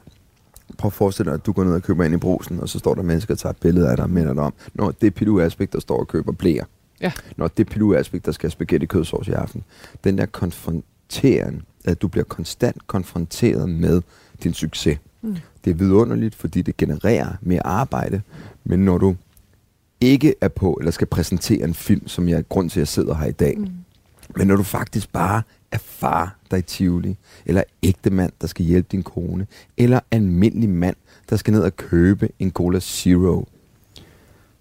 Prøv 0.78 0.88
at 0.88 0.94
forestille 0.94 1.30
dig, 1.30 1.34
at 1.34 1.46
du 1.46 1.52
går 1.52 1.64
ned 1.64 1.74
og 1.74 1.82
køber 1.82 2.04
ind 2.04 2.14
i 2.14 2.18
brusen, 2.18 2.60
og 2.60 2.70
så 2.70 2.80
står 2.80 2.96
der 2.96 3.02
mennesker 3.02 3.34
og 3.34 3.38
tager 3.40 3.54
et 3.54 3.58
billede 3.58 3.90
af 3.90 3.96
dig 3.96 4.04
og 4.04 4.10
minder 4.10 4.34
dig 4.34 4.44
om, 4.44 4.54
når 4.74 4.92
det 4.92 5.08
er 5.08 5.12
Pilu 5.12 5.40
Aspekt, 5.40 5.74
der 5.74 5.80
står 5.80 6.00
og 6.00 6.08
køber 6.08 6.32
blæer. 6.32 6.66
Ja. 7.02 7.12
Når 7.38 7.48
det 7.48 7.66
er 7.66 7.70
Pilu 7.70 7.94
Aspekt, 7.94 8.26
der 8.26 8.32
skal 8.32 8.48
have 8.48 8.52
spaghetti 8.52 8.86
kødsovs 8.86 9.28
i 9.28 9.32
aften. 9.32 9.64
Den 10.04 10.18
der 10.18 10.26
konfronteren, 10.26 11.62
at 11.86 12.02
du 12.02 12.08
bliver 12.08 12.24
konstant 12.24 12.88
konfronteret 12.88 13.70
med 13.70 14.02
din 14.44 14.54
succes. 14.54 14.98
Mm. 15.26 15.36
Det 15.66 15.72
er 15.72 15.76
vidunderligt, 15.76 16.36
fordi 16.36 16.62
det 16.62 16.78
genererer 16.78 17.28
mere 17.42 17.66
arbejde, 17.66 18.22
men 18.64 18.86
når 18.86 18.98
du 18.98 19.16
ikke 20.02 20.36
er 20.42 20.48
på, 20.48 20.74
eller 20.74 20.92
skal 20.92 21.08
præsentere 21.08 21.64
en 21.64 21.74
film, 21.74 22.08
som 22.08 22.30
jeg 22.30 22.38
er 22.38 22.42
grund 22.42 22.70
til, 22.70 22.80
at 22.80 22.82
jeg 22.82 22.88
sidder 22.88 23.16
her 23.16 23.28
i 23.28 23.32
dag, 23.32 23.58
mm. 23.58 23.68
men 24.36 24.48
når 24.48 24.56
du 24.56 24.64
faktisk 24.64 25.14
bare 25.14 25.42
er 25.72 25.78
far, 25.78 26.36
der 26.52 26.58
er 26.58 26.60
i 26.60 26.64
Tivoli, 26.64 27.18
eller 27.46 27.64
ægte 27.84 28.10
mand, 28.10 28.32
der 28.42 28.48
skal 28.48 28.66
hjælpe 28.66 28.88
din 28.92 29.04
kone, 29.04 29.48
eller 29.78 30.00
almindelig 30.12 30.70
mand, 30.70 30.96
der 31.30 31.36
skal 31.36 31.54
ned 31.54 31.62
og 31.62 31.78
købe 31.78 32.30
en 32.40 32.52
Cola 32.52 32.80
Zero, 32.80 33.46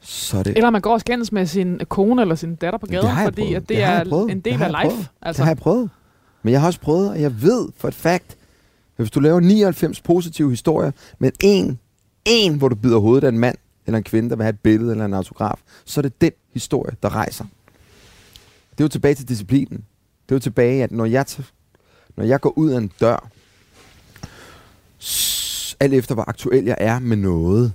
så 0.00 0.42
det... 0.42 0.56
Eller 0.56 0.70
man 0.70 0.80
går 0.80 0.92
og 0.92 1.00
skændes 1.00 1.32
med 1.32 1.46
sin 1.46 1.80
kone 1.88 2.22
eller 2.22 2.34
sin 2.34 2.54
datter 2.54 2.78
på 2.78 2.86
gaden, 2.86 3.16
fordi 3.24 3.42
prøvet. 3.42 3.56
at 3.56 3.60
det, 3.60 3.68
det 3.68 3.82
er 3.82 4.26
en 4.26 4.40
del 4.40 4.62
af 4.62 4.84
life. 4.84 5.08
Altså. 5.22 5.40
Det 5.40 5.44
har 5.44 5.50
jeg 5.50 5.56
prøvet. 5.56 5.90
Men 6.42 6.52
jeg 6.52 6.60
har 6.60 6.66
også 6.66 6.80
prøvet, 6.80 7.10
og 7.10 7.20
jeg 7.20 7.42
ved 7.42 7.68
for 7.76 7.88
et 7.88 7.94
fakt, 7.94 8.36
hvis 8.96 9.10
du 9.10 9.20
laver 9.20 9.40
99 9.40 10.00
positive 10.00 10.50
historier, 10.50 10.90
men 11.18 11.32
en, 11.40 11.78
en, 12.24 12.54
hvor 12.54 12.68
du 12.68 12.74
bider 12.74 12.98
hovedet 12.98 13.24
af 13.24 13.28
en 13.28 13.38
mand 13.38 13.56
eller 13.86 13.98
en 13.98 14.04
kvinde, 14.04 14.30
der 14.30 14.36
vil 14.36 14.44
have 14.44 14.52
et 14.52 14.60
billede 14.60 14.90
eller 14.90 15.04
en 15.04 15.14
autograf, 15.14 15.60
så 15.84 16.00
er 16.00 16.02
det 16.02 16.20
den 16.20 16.32
historie, 16.52 16.96
der 17.02 17.14
rejser. 17.14 17.44
Det 18.70 18.80
er 18.80 18.84
jo 18.84 18.88
tilbage 18.88 19.14
til 19.14 19.28
disciplinen. 19.28 19.84
Det 20.28 20.34
er 20.34 20.36
jo 20.36 20.40
tilbage, 20.40 20.82
at 20.82 20.92
når 20.92 21.04
jeg, 21.04 21.26
når 22.16 22.24
jeg 22.24 22.40
går 22.40 22.58
ud 22.58 22.70
af 22.70 22.78
en 22.78 22.90
dør, 23.00 23.30
alt 25.80 25.94
efter 25.94 26.14
hvor 26.14 26.28
aktuel 26.28 26.64
jeg 26.64 26.76
er 26.78 26.98
med 26.98 27.16
noget, 27.16 27.72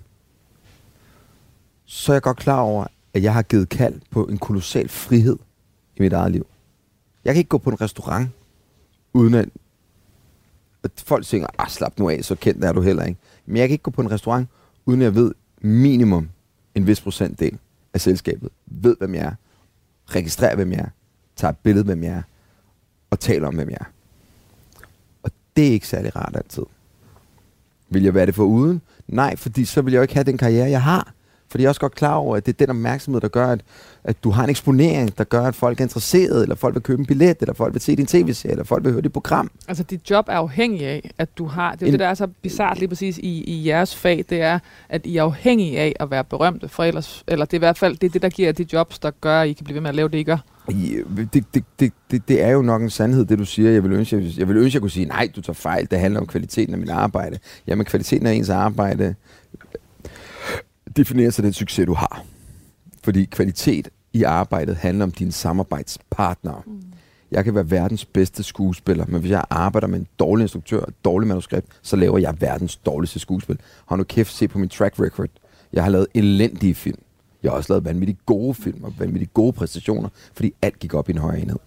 så 1.86 2.12
er 2.12 2.16
jeg 2.16 2.22
godt 2.22 2.38
klar 2.38 2.60
over, 2.60 2.86
at 3.14 3.24
jeg 3.24 3.34
har 3.34 3.42
givet 3.42 3.70
kald 3.70 4.02
på 4.12 4.26
en 4.26 4.38
kolossal 4.38 4.90
frihed 4.90 5.38
i 5.98 6.02
mit 6.02 6.14
eget 6.14 6.32
liv. 6.32 6.48
Jeg 7.26 7.34
kan 7.34 7.40
ikke 7.40 7.50
gå 7.50 7.58
på 7.58 7.70
en 7.70 7.82
restaurant, 7.82 8.30
uden 9.14 9.34
at 9.34 9.50
folk 10.98 11.26
synger, 11.26 11.48
ah, 11.58 11.70
slap 11.70 12.00
nu 12.00 12.10
af, 12.10 12.24
så 12.24 12.36
kendt 12.36 12.64
er 12.64 12.74
du 12.74 12.82
heller 12.82 13.04
ikke. 13.04 13.20
Men 13.46 13.58
jeg 13.58 13.68
kan 13.68 13.74
ikke 13.74 13.84
gå 13.84 13.92
på 13.92 14.02
en 14.02 14.12
restaurant, 14.12 14.48
uden 14.86 15.02
jeg 15.02 15.16
ved 15.16 15.32
minimum 15.62 16.30
en 16.76 16.88
vis 16.88 17.02
procentdel 17.02 17.58
af 17.94 18.02
selskabet. 18.02 18.50
Ved, 18.66 18.96
hvem 19.00 19.16
jeg 19.16 19.26
er. 19.26 19.34
Registrerer, 20.06 20.56
hvem 20.56 20.72
jeg 20.72 20.80
er. 20.80 20.90
Tager 21.36 21.52
et 21.52 21.58
billede, 21.58 21.86
hvem 21.86 22.04
jeg 22.04 22.12
er. 22.12 22.22
Og 23.10 23.20
taler 23.20 23.48
om, 23.48 23.56
hvem 23.56 23.70
jeg 23.70 23.78
er. 23.80 23.86
Og 25.24 25.32
det 25.56 25.68
er 25.68 25.72
ikke 25.72 25.88
særlig 25.88 26.16
rart 26.16 26.36
altid. 26.36 26.64
Vil 27.90 28.04
jeg 28.04 28.14
være 28.14 28.26
det 28.26 28.36
for 28.36 28.44
uden? 28.44 28.82
Nej, 29.08 29.36
fordi 29.36 29.66
så 29.66 29.82
vil 29.82 29.92
jeg 29.92 29.98
jo 29.98 30.02
ikke 30.02 30.14
have 30.14 30.24
den 30.24 30.38
karriere, 30.38 30.70
jeg 30.70 30.84
har. 30.84 31.14
Fordi 31.52 31.62
jeg 31.62 31.68
er 31.68 31.70
også 31.70 31.82
godt 31.82 31.96
klar 31.96 32.16
over, 32.16 32.36
at 32.36 32.46
det 32.46 32.54
er 32.54 32.58
den 32.66 32.70
opmærksomhed, 32.70 33.22
der 33.22 33.28
gør, 33.28 33.48
at, 33.48 33.62
at 34.04 34.24
du 34.24 34.30
har 34.30 34.44
en 34.44 34.50
eksponering, 34.50 35.18
der 35.18 35.24
gør, 35.24 35.44
at 35.44 35.56
folk 35.56 35.80
er 35.80 35.84
interesserede, 35.84 36.42
eller 36.44 36.56
folk 36.56 36.76
vil 36.76 36.84
købe 36.84 37.00
en 37.00 37.06
billet, 37.06 37.38
eller 37.42 37.54
folk 37.54 37.74
vil 37.74 37.82
se 37.82 37.96
din 37.96 38.06
tv-serie, 38.06 38.52
eller 38.52 38.64
folk 38.64 38.84
vil 38.84 38.92
høre 38.92 39.02
dit 39.02 39.14
program. 39.14 39.52
Altså, 39.68 39.84
dit 39.84 40.10
job 40.10 40.26
er 40.28 40.34
afhængig 40.34 40.86
af, 40.86 41.12
at 41.18 41.38
du 41.38 41.46
har... 41.46 41.72
Det 41.72 41.82
er 41.82 41.86
en, 41.86 41.92
det, 41.92 42.00
der 42.00 42.08
er 42.08 42.14
så 42.14 42.28
bizart 42.42 42.80
lige 42.80 42.90
præcis 42.90 43.18
i, 43.18 43.44
i 43.44 43.68
jeres 43.68 43.96
fag, 43.96 44.26
det 44.30 44.42
er, 44.42 44.60
at 44.90 45.06
I 45.06 45.18
er 45.18 45.24
afhængige 45.24 45.80
af 45.80 45.96
at 46.00 46.12
være 46.12 46.24
berømte, 46.24 46.68
for 46.68 46.84
ellers... 46.84 47.24
Eller 47.28 47.46
det 47.46 47.54
er 47.54 47.58
i 47.58 47.60
hvert 47.60 47.78
fald 47.78 47.98
det, 47.98 48.08
er 48.08 48.12
det 48.12 48.22
der 48.22 48.30
giver 48.30 48.52
de 48.52 48.66
jobs, 48.74 49.00
der 49.00 49.12
gør, 49.22 49.42
at 49.42 49.48
I 49.48 49.54
kan 49.54 49.64
blive 49.64 49.76
ved 49.76 49.82
med 49.82 49.90
at 49.90 49.96
lave 49.96 50.10
det, 50.10 50.18
I 50.18 50.24
gør. 50.24 50.38
Det, 51.34 51.34
det, 51.54 51.64
det, 51.80 51.94
det, 52.12 52.28
det 52.28 52.44
er 52.44 52.50
jo 52.50 52.62
nok 52.62 52.82
en 52.82 52.90
sandhed, 52.90 53.26
det 53.26 53.40
du 53.40 53.46
siger. 53.46 53.72
Jeg 53.72 53.84
vil, 53.84 53.92
ønske, 53.92 54.16
jeg, 54.16 54.38
jeg 54.38 54.48
vil 54.48 54.58
ønske, 54.58 54.76
jeg 54.76 54.82
kunne 54.82 54.92
sige, 54.92 55.06
nej, 55.06 55.30
du 55.36 55.42
tager 55.42 55.54
fejl. 55.54 55.88
Det 55.92 56.00
handler 56.00 56.20
om 56.20 56.28
kvaliteten 56.28 56.74
af 56.74 56.80
mit 56.80 56.90
arbejde. 56.90 57.40
Jamen, 57.68 57.86
kvaliteten 57.86 58.28
af 58.28 58.34
ens 58.34 58.50
arbejde 58.50 59.16
definerer 60.98 61.30
sig 61.30 61.44
den 61.44 61.54
succes, 61.54 61.86
du 61.86 61.94
har. 61.94 62.24
Fordi 63.04 63.26
kvalitet 63.26 63.90
i 64.14 64.24
arbejdet 64.24 64.76
handler 64.76 65.06
om 65.06 65.12
dine 65.12 65.32
samarbejdspartnere. 65.32 66.62
Mm. 66.66 66.84
Jeg 67.32 67.44
kan 67.44 67.56
være 67.56 67.72
verdens 67.72 68.06
bedste 68.06 68.44
skuespiller, 68.44 69.06
men 69.06 69.22
hvis 69.22 69.32
jeg 69.32 69.44
arbejder 69.50 69.88
med 69.88 70.00
en 70.00 70.08
dårlig 70.20 70.44
instruktør 70.44 70.80
og 70.80 70.88
et 70.88 71.06
dårligt 71.06 71.28
manuskript, 71.28 71.68
så 71.82 71.96
laver 71.96 72.18
jeg 72.18 72.42
verdens 72.42 72.76
dårligste 72.76 73.20
skuespil. 73.20 73.60
Har 73.86 73.96
nu 73.96 74.04
kæft 74.04 74.34
se 74.34 74.48
på 74.48 74.60
min 74.60 74.70
track 74.70 75.00
record. 75.00 75.30
Jeg 75.74 75.84
har 75.84 75.92
lavet 75.92 76.08
elendige 76.14 76.76
film. 76.76 77.00
Jeg 77.44 77.52
har 77.52 77.58
også 77.58 77.74
lavet 77.74 77.86
vanvittigt 77.86 78.26
gode 78.26 78.54
film 78.54 78.84
og 78.84 78.94
vanvittigt 79.00 79.34
gode 79.34 79.54
præstationer, 79.54 80.10
fordi 80.34 80.54
alt 80.62 80.80
gik 80.80 80.94
op 80.94 81.10
i 81.10 81.12
en 81.12 81.18
højere 81.18 81.42
enhed. 81.42 81.60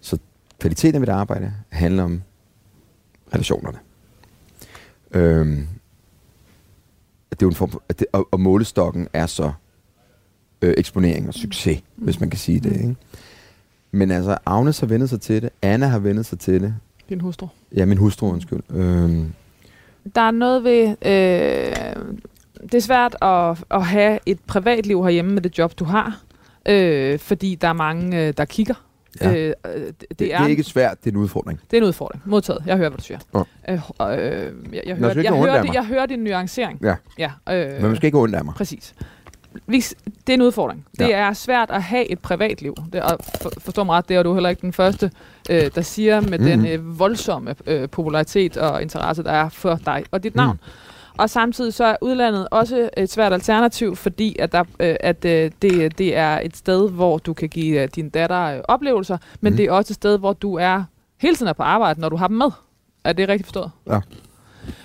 Så 0.00 0.18
kvaliteten 0.58 0.94
af 0.94 1.00
mit 1.00 1.08
arbejde 1.08 1.52
handler 1.68 2.02
om 2.02 2.22
relationerne. 3.34 3.78
Øhm, 5.10 5.68
det 7.30 7.42
er 7.42 7.46
jo 7.46 7.48
en 7.48 7.54
form 7.54 7.70
for, 7.70 7.82
at 7.88 7.98
det, 7.98 8.06
og, 8.12 8.28
og 8.30 8.40
målestokken 8.40 9.08
er 9.12 9.26
så 9.26 9.52
øh, 10.62 10.74
eksponering 10.76 11.28
og 11.28 11.34
succes, 11.34 11.82
mm. 11.96 12.04
hvis 12.04 12.20
man 12.20 12.30
kan 12.30 12.38
sige 12.38 12.60
det. 12.60 12.72
Ikke? 12.72 12.96
Men 13.92 14.10
altså, 14.10 14.38
Agnes 14.46 14.80
har 14.80 14.86
vendt 14.86 15.10
sig 15.10 15.20
til 15.20 15.42
det, 15.42 15.50
Anna 15.62 15.86
har 15.86 15.98
vendt 15.98 16.26
sig 16.26 16.38
til 16.38 16.62
det. 16.62 16.74
Din 17.08 17.20
hustru? 17.20 17.46
Ja, 17.76 17.84
min 17.84 17.98
hustru, 17.98 18.32
undskyld. 18.32 18.60
Øhm. 18.70 19.32
Der 20.14 20.20
er 20.20 20.30
noget 20.30 20.64
ved... 20.64 20.88
Øh, 20.88 21.96
det 22.62 22.74
er 22.74 22.80
svært 22.80 23.16
at, 23.22 23.64
at 23.70 23.86
have 23.86 24.18
et 24.26 24.40
privatliv 24.46 25.02
herhjemme 25.02 25.32
med 25.32 25.42
det 25.42 25.58
job, 25.58 25.78
du 25.78 25.84
har, 25.84 26.20
øh, 26.68 27.18
fordi 27.18 27.54
der 27.54 27.68
er 27.68 27.72
mange, 27.72 28.26
øh, 28.26 28.34
der 28.36 28.44
kigger 28.44 28.74
Ja. 29.20 29.32
Øh, 29.32 29.54
det, 29.64 30.00
det, 30.00 30.18
det 30.18 30.34
er, 30.34 30.40
er 30.40 30.46
ikke 30.46 30.62
svært, 30.62 31.04
det 31.04 31.10
er 31.10 31.14
en 31.14 31.16
udfordring. 31.16 31.60
Det 31.70 31.76
er 31.76 31.80
en 31.80 31.86
udfordring. 31.86 32.22
Modtaget. 32.26 32.62
Jeg 32.66 32.76
hører, 32.76 32.88
hvad 32.88 32.98
du 32.98 33.04
siger. 33.04 33.18
Oh. 33.32 33.44
Øh, 33.68 33.74
øh, 33.74 33.78
jeg, 34.00 34.82
jeg, 34.86 34.96
hører, 34.96 35.22
jeg, 35.22 35.32
hører, 35.32 35.62
det, 35.62 35.74
jeg 35.74 35.84
hører 35.84 36.06
din 36.06 36.18
nuancering. 36.18 36.78
Ja. 36.82 36.96
ja 37.18 37.30
øh, 37.50 37.72
Men 37.72 37.82
man 37.82 37.96
skal 37.96 38.06
ikke 38.06 38.18
af 38.18 38.44
mig. 38.44 38.54
Præcis. 38.54 38.94
Det 39.66 40.28
er 40.28 40.34
en 40.34 40.42
udfordring. 40.42 40.86
Det 40.98 41.08
ja. 41.08 41.16
er 41.16 41.32
svært 41.32 41.70
at 41.70 41.82
have 41.82 42.10
et 42.10 42.18
privatliv. 42.18 42.74
Det, 42.92 43.02
og 43.02 43.18
for, 43.42 43.50
forstår 43.58 43.84
mig 43.84 43.96
ret, 43.96 44.08
det 44.08 44.16
er 44.16 44.22
du 44.22 44.34
heller 44.34 44.48
ikke 44.48 44.62
den 44.62 44.72
første, 44.72 45.10
øh, 45.50 45.70
der 45.74 45.82
siger 45.82 46.20
med 46.20 46.38
mm. 46.38 46.44
den 46.44 46.66
øh, 46.66 46.98
voldsomme 46.98 47.54
øh, 47.66 47.88
popularitet 47.88 48.56
og 48.56 48.82
interesse, 48.82 49.22
der 49.22 49.32
er 49.32 49.48
for 49.48 49.80
dig 49.86 50.04
og 50.10 50.22
dit 50.22 50.34
navn. 50.34 50.56
Mm. 50.62 50.70
Og 51.18 51.30
samtidig 51.30 51.74
så 51.74 51.84
er 51.84 51.96
udlandet 52.00 52.48
også 52.50 52.90
et 52.96 53.10
svært 53.10 53.32
alternativ, 53.32 53.96
fordi 53.96 54.36
at, 54.38 54.52
der, 54.52 54.64
øh, 54.80 54.96
at 55.00 55.24
øh, 55.24 55.50
det, 55.62 55.98
det 55.98 56.16
er 56.16 56.40
et 56.40 56.56
sted, 56.56 56.90
hvor 56.90 57.18
du 57.18 57.32
kan 57.32 57.48
give 57.48 57.82
øh, 57.82 57.88
din 57.94 58.10
datter 58.10 58.42
øh, 58.42 58.60
oplevelser, 58.68 59.18
men 59.40 59.52
mm. 59.52 59.56
det 59.56 59.66
er 59.66 59.72
også 59.72 59.92
et 59.92 59.94
sted, 59.94 60.18
hvor 60.18 60.32
du 60.32 60.54
er 60.54 60.84
hele 61.18 61.36
tiden 61.36 61.48
er 61.48 61.52
på 61.52 61.62
arbejde, 61.62 62.00
når 62.00 62.08
du 62.08 62.16
har 62.16 62.28
dem 62.28 62.36
med. 62.36 62.50
Er 63.04 63.12
det 63.12 63.28
rigtigt 63.28 63.46
forstået? 63.46 63.70
Ja. 63.86 64.00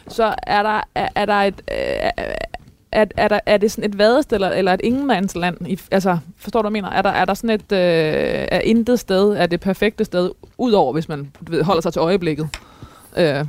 Så 0.08 0.36
er 0.44 0.64
der, 0.64 0.82
er, 0.96 1.08
er 1.16 1.26
der 1.26 1.34
et... 1.34 1.62
Øh, 1.72 2.12
er, 2.92 3.06
er, 3.18 3.28
der, 3.28 3.40
er 3.46 3.58
det 3.58 3.72
sådan 3.72 3.90
et 3.90 3.98
vadested 3.98 4.38
eller, 4.38 4.50
eller 4.50 4.74
et 4.74 4.82
ingenmandsland? 4.84 5.68
I, 5.68 5.80
altså, 5.92 6.18
forstår 6.38 6.62
du, 6.62 6.70
hvad 6.70 6.78
jeg 6.78 6.84
mener? 6.84 6.98
Er 6.98 7.02
der, 7.02 7.10
er 7.10 7.26
der 7.26 7.34
sådan 7.34 7.50
et 7.50 7.72
øh, 7.72 8.48
er 8.52 8.60
intet 8.60 9.00
sted, 9.00 9.30
er 9.38 9.46
det 9.46 9.60
perfekte 9.60 10.06
sted, 10.06 10.32
udover 10.58 10.94
hvis 10.94 11.10
man 11.10 11.32
ved, 11.42 11.64
holder 11.64 11.82
sig 11.82 11.94
til 11.94 12.00
øjeblikket? 12.00 12.50
Øh. 13.18 13.24
Jeg 13.24 13.46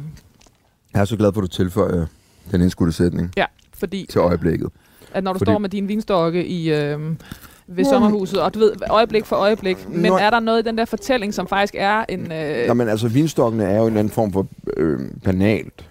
er 0.95 1.05
så 1.05 1.17
glad 1.17 1.33
for, 1.33 1.41
at 1.41 1.43
du 1.43 1.49
tilføjer 1.49 2.07
den 2.51 2.63
indskudte 2.63 2.93
sætning. 2.93 3.33
Ja, 3.37 3.45
fordi... 3.75 4.07
Til 4.11 4.19
øjeblikket. 4.19 4.69
At 5.15 5.25
når 5.25 5.33
du 5.33 5.39
fordi, 5.39 5.51
står 5.51 5.59
med 5.59 5.69
din 5.69 5.89
vinstokke 5.89 6.47
i... 6.47 6.73
Øh, 6.73 6.99
ved 7.69 7.85
sommerhuset, 7.85 8.43
og 8.43 8.55
du 8.55 8.59
ved, 8.59 8.73
øjeblik 8.91 9.25
for 9.25 9.37
øjeblik. 9.37 9.89
Men 9.89 10.11
Nå, 10.11 10.17
er 10.17 10.31
der 10.31 10.41
noget 10.41 10.63
i 10.63 10.69
den 10.69 10.79
der 10.79 10.85
fortælling, 10.85 11.35
som 11.35 11.49
faktisk 11.49 11.75
er 11.79 12.05
en... 12.09 12.33
Øh... 12.33 12.69
Nå, 12.69 12.75
men 12.75 12.89
altså, 12.89 13.09
vinstokkene 13.09 13.65
er 13.65 13.79
jo 13.79 13.87
en 13.87 13.97
anden 13.97 14.13
form 14.13 14.33
for 14.33 14.47
øh, 14.77 15.01
banalt 15.25 15.91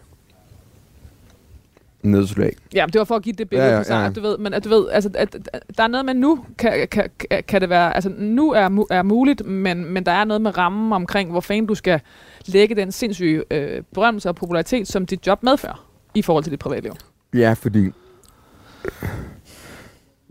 nedslag. 2.06 2.56
Ja, 2.74 2.86
det 2.86 3.00
var 3.00 3.06
for 3.06 3.16
at 3.16 3.22
give 3.22 3.36
det 3.36 3.50
billede, 3.50 3.70
ja, 3.70 3.84
ja, 3.90 4.04
ja. 4.04 4.10
du 4.10 4.22
ved, 4.22 4.38
men 4.38 4.54
at 4.54 4.64
du 4.64 4.70
ved, 4.70 4.90
altså, 4.92 5.10
at, 5.14 5.38
at, 5.54 5.64
der 5.78 5.84
er 5.84 5.88
noget 5.88 6.06
med 6.06 6.14
nu, 6.14 6.46
kan, 6.58 6.88
kan, 6.92 7.10
kan 7.48 7.62
det 7.62 7.70
være, 7.70 7.96
altså 7.96 8.12
nu 8.18 8.52
er, 8.52 8.86
er 8.92 9.04
muligt, 9.04 9.46
men, 9.46 9.86
men 9.86 10.06
der 10.06 10.12
er 10.12 10.24
noget 10.24 10.42
med 10.42 10.58
rammen 10.58 10.94
omkring, 10.94 11.32
hvor 11.32 11.40
fanden 11.40 11.66
du 11.66 11.76
skal 11.76 12.00
lægge 12.46 12.76
den 12.76 12.92
sindssyge 12.92 13.44
øh, 13.52 13.84
berømmelse 13.94 14.30
og 14.30 14.36
popularitet, 14.36 14.88
som 14.88 15.06
dit 15.06 15.28
job 15.28 15.44
medfører 15.44 15.86
i 16.16 16.22
forhold 16.22 16.44
til 16.44 16.52
dit 16.52 16.60
privatliv? 16.60 16.92
Ja, 17.34 17.54
fordi... 17.54 17.92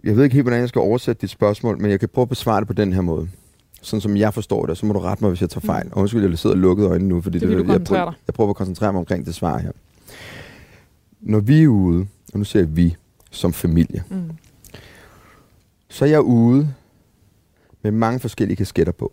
Jeg 0.05 0.16
ved 0.16 0.25
ikke 0.25 0.35
helt, 0.35 0.44
hvordan 0.44 0.61
jeg 0.61 0.68
skal 0.68 0.81
oversætte 0.81 1.20
dit 1.20 1.31
spørgsmål, 1.31 1.81
men 1.81 1.90
jeg 1.90 2.01
kan 2.01 2.09
prøve 2.09 2.23
at 2.23 2.29
besvare 2.29 2.61
det 2.61 2.66
på 2.66 2.73
den 2.73 2.92
her 2.92 3.01
måde. 3.01 3.29
Sådan 3.83 4.01
som 4.01 4.16
jeg 4.16 4.35
forstår 4.35 4.66
det, 4.66 4.79
så 4.79 4.87
må 4.87 4.92
du 4.92 4.99
rette 4.99 5.25
mig, 5.25 5.29
hvis 5.31 5.40
jeg 5.40 5.51
tager 5.51 5.66
fejl. 5.66 5.87
Mm. 5.87 5.92
Og 5.92 5.99
undskyld, 5.99 6.29
jeg 6.29 6.38
sidder 6.38 6.57
og 6.57 6.61
lukket 6.61 6.87
øjnene 6.87 7.09
nu, 7.09 7.20
fordi 7.20 7.38
det, 7.38 7.49
det, 7.49 7.68
jeg, 7.68 7.85
prøver, 7.85 8.12
jeg 8.27 8.35
prøver 8.35 8.51
at 8.51 8.57
koncentrere 8.57 8.92
mig 8.92 8.99
omkring 8.99 9.27
det 9.27 9.35
svar 9.35 9.59
her. 9.59 9.73
Når 11.20 11.40
vi 11.40 11.62
er 11.62 11.68
ude, 11.68 12.07
og 12.33 12.38
nu 12.38 12.44
ser 12.44 12.62
vi 12.62 12.97
som 13.31 13.53
familie, 13.53 14.05
mm. 14.11 14.31
så 15.88 16.05
er 16.05 16.09
jeg 16.09 16.20
ude 16.20 16.75
med 17.83 17.90
mange 17.90 18.20
forskellige 18.20 18.57
kasketter 18.57 18.92
på. 18.92 19.12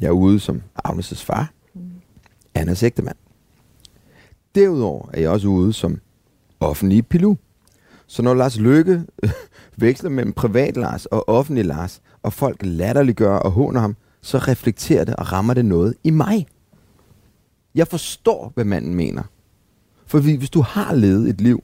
Jeg 0.00 0.06
er 0.06 0.12
ude 0.12 0.40
som 0.40 0.62
Agnes' 0.88 1.24
far, 1.24 1.52
mm. 1.74 1.80
Annas 2.54 2.82
ægtemand. 2.82 3.16
Derudover 4.54 5.08
er 5.12 5.20
jeg 5.20 5.30
også 5.30 5.48
ude 5.48 5.72
som 5.72 5.98
offentlig 6.60 7.06
pilu. 7.06 7.36
Så 8.06 8.22
når 8.22 8.34
Lars 8.34 8.58
Lykke 8.58 9.02
veksler 9.76 10.10
mellem 10.10 10.32
privat 10.32 10.76
Lars 10.76 11.06
og 11.06 11.28
offentlig 11.28 11.64
Lars, 11.64 12.02
og 12.22 12.32
folk 12.32 12.56
latterliggør 12.62 13.36
og 13.36 13.50
håner 13.50 13.80
ham, 13.80 13.96
så 14.22 14.38
reflekterer 14.38 15.04
det 15.04 15.16
og 15.16 15.32
rammer 15.32 15.54
det 15.54 15.64
noget 15.64 15.94
i 16.04 16.10
mig. 16.10 16.46
Jeg 17.74 17.88
forstår, 17.88 18.52
hvad 18.54 18.64
manden 18.64 18.94
mener. 18.94 19.22
For 20.06 20.20
hvis 20.20 20.50
du 20.50 20.60
har 20.60 20.94
levet 20.94 21.28
et 21.28 21.40
liv, 21.40 21.62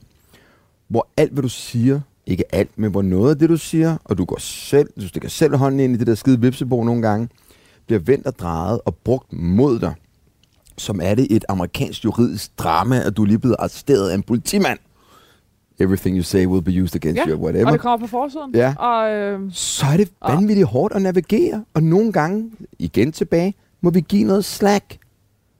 hvor 0.87 1.07
alt, 1.17 1.33
hvad 1.33 1.43
du 1.43 1.49
siger, 1.49 2.01
ikke 2.25 2.55
alt, 2.55 2.77
men 2.77 2.91
hvor 2.91 3.01
noget 3.01 3.29
af 3.31 3.39
det, 3.39 3.49
du 3.49 3.57
siger, 3.57 3.97
og 4.03 4.17
du 4.17 4.25
går 4.25 4.39
selv, 4.39 4.89
du 5.01 5.07
stikker 5.07 5.29
selv 5.29 5.55
hånden 5.55 5.79
ind 5.79 5.93
i 5.95 5.97
det 5.97 6.07
der 6.07 6.15
skide 6.15 6.41
vipsebo 6.41 6.83
nogle 6.83 7.01
gange, 7.01 7.29
bliver 7.87 7.99
vendt 7.99 8.27
og 8.27 8.39
drejet 8.39 8.81
og 8.85 8.95
brugt 8.95 9.33
mod 9.33 9.79
dig, 9.79 9.93
som 10.79 10.99
er 11.03 11.15
det 11.15 11.27
et 11.29 11.45
amerikansk 11.49 12.05
juridisk 12.05 12.59
drama, 12.59 13.03
at 13.05 13.17
du 13.17 13.21
er 13.21 13.27
lige 13.27 13.39
blevet 13.39 13.55
arresteret 13.59 14.09
af 14.09 14.15
en 14.15 14.23
politimand. 14.23 14.79
Everything 15.79 16.17
you 16.17 16.23
say 16.23 16.45
will 16.45 16.63
be 16.63 16.83
used 16.83 16.95
against 16.95 17.21
ja, 17.25 17.31
you, 17.31 17.43
whatever. 17.43 17.65
og 17.65 17.73
det 17.73 17.81
kommer 17.81 18.07
på 18.07 18.11
forsiden. 18.11 18.55
Ja. 18.55 18.75
Og, 18.75 19.11
øh, 19.11 19.39
så 19.51 19.85
er 19.93 19.97
det 19.97 20.11
vanvittigt 20.27 20.65
og, 20.65 20.71
hårdt 20.71 20.93
at 20.93 21.01
navigere, 21.01 21.65
og 21.73 21.83
nogle 21.83 22.11
gange, 22.11 22.51
igen 22.79 23.11
tilbage, 23.11 23.53
må 23.81 23.89
vi 23.89 24.01
give 24.01 24.23
noget 24.23 24.45
slack. 24.45 24.97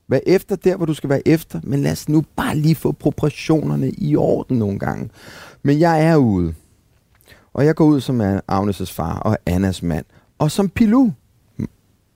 Vær 0.07 0.19
efter 0.27 0.55
der, 0.55 0.77
hvor 0.77 0.85
du 0.85 0.93
skal 0.93 1.09
være 1.09 1.27
efter, 1.27 1.59
men 1.63 1.81
lad 1.81 1.91
os 1.91 2.09
nu 2.09 2.23
bare 2.35 2.57
lige 2.57 2.75
få 2.75 2.91
proportionerne 2.91 3.91
i 3.91 4.15
orden 4.15 4.59
nogle 4.59 4.79
gange. 4.79 5.09
Men 5.63 5.79
jeg 5.79 6.05
er 6.05 6.15
ude, 6.15 6.53
og 7.53 7.65
jeg 7.65 7.75
går 7.75 7.85
ud 7.85 8.01
som 8.01 8.21
Agnes' 8.51 8.93
far 8.93 9.19
og 9.19 9.37
Annas 9.45 9.83
mand, 9.83 10.05
og 10.37 10.51
som 10.51 10.69
Pilu, 10.69 11.09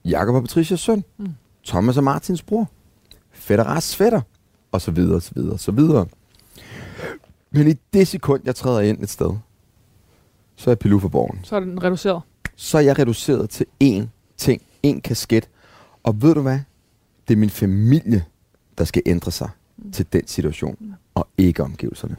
Jakob 0.04 0.34
og 0.34 0.42
Patricias 0.42 0.80
søn, 0.80 1.04
mm. 1.18 1.28
Thomas 1.66 1.96
og 1.96 2.04
Martins 2.04 2.42
bror 2.42 2.68
fætter 3.34 3.80
fætter, 3.80 4.20
og 4.72 4.80
så 4.80 4.90
videre, 4.90 5.16
og 5.16 5.22
så 5.22 5.32
videre, 5.34 5.52
og 5.52 5.60
så 5.60 5.72
videre. 5.72 6.06
Men 7.50 7.68
i 7.68 7.74
det 7.92 8.08
sekund, 8.08 8.42
jeg 8.44 8.54
træder 8.54 8.80
ind 8.80 9.02
et 9.02 9.10
sted, 9.10 9.30
så 10.56 10.70
er 10.70 10.74
Pilou 10.74 10.98
for 10.98 11.08
borgen. 11.08 11.40
Så 11.42 11.56
er 11.56 11.60
den 11.60 11.82
reduceret? 11.82 12.22
Så 12.56 12.78
er 12.78 12.82
jeg 12.82 12.98
reduceret 12.98 13.50
til 13.50 13.66
én 13.84 14.02
ting, 14.36 14.62
én 14.86 15.00
kasket. 15.00 15.48
Og 16.02 16.22
ved 16.22 16.34
du 16.34 16.42
hvad? 16.42 16.58
Det 17.28 17.34
er 17.34 17.38
min 17.38 17.50
familie, 17.50 18.24
der 18.78 18.84
skal 18.84 19.02
ændre 19.06 19.30
sig 19.30 19.48
mm. 19.76 19.92
til 19.92 20.06
den 20.12 20.26
situation, 20.26 20.76
mm. 20.80 20.92
og 21.14 21.28
ikke 21.38 21.62
omgivelserne. 21.62 22.16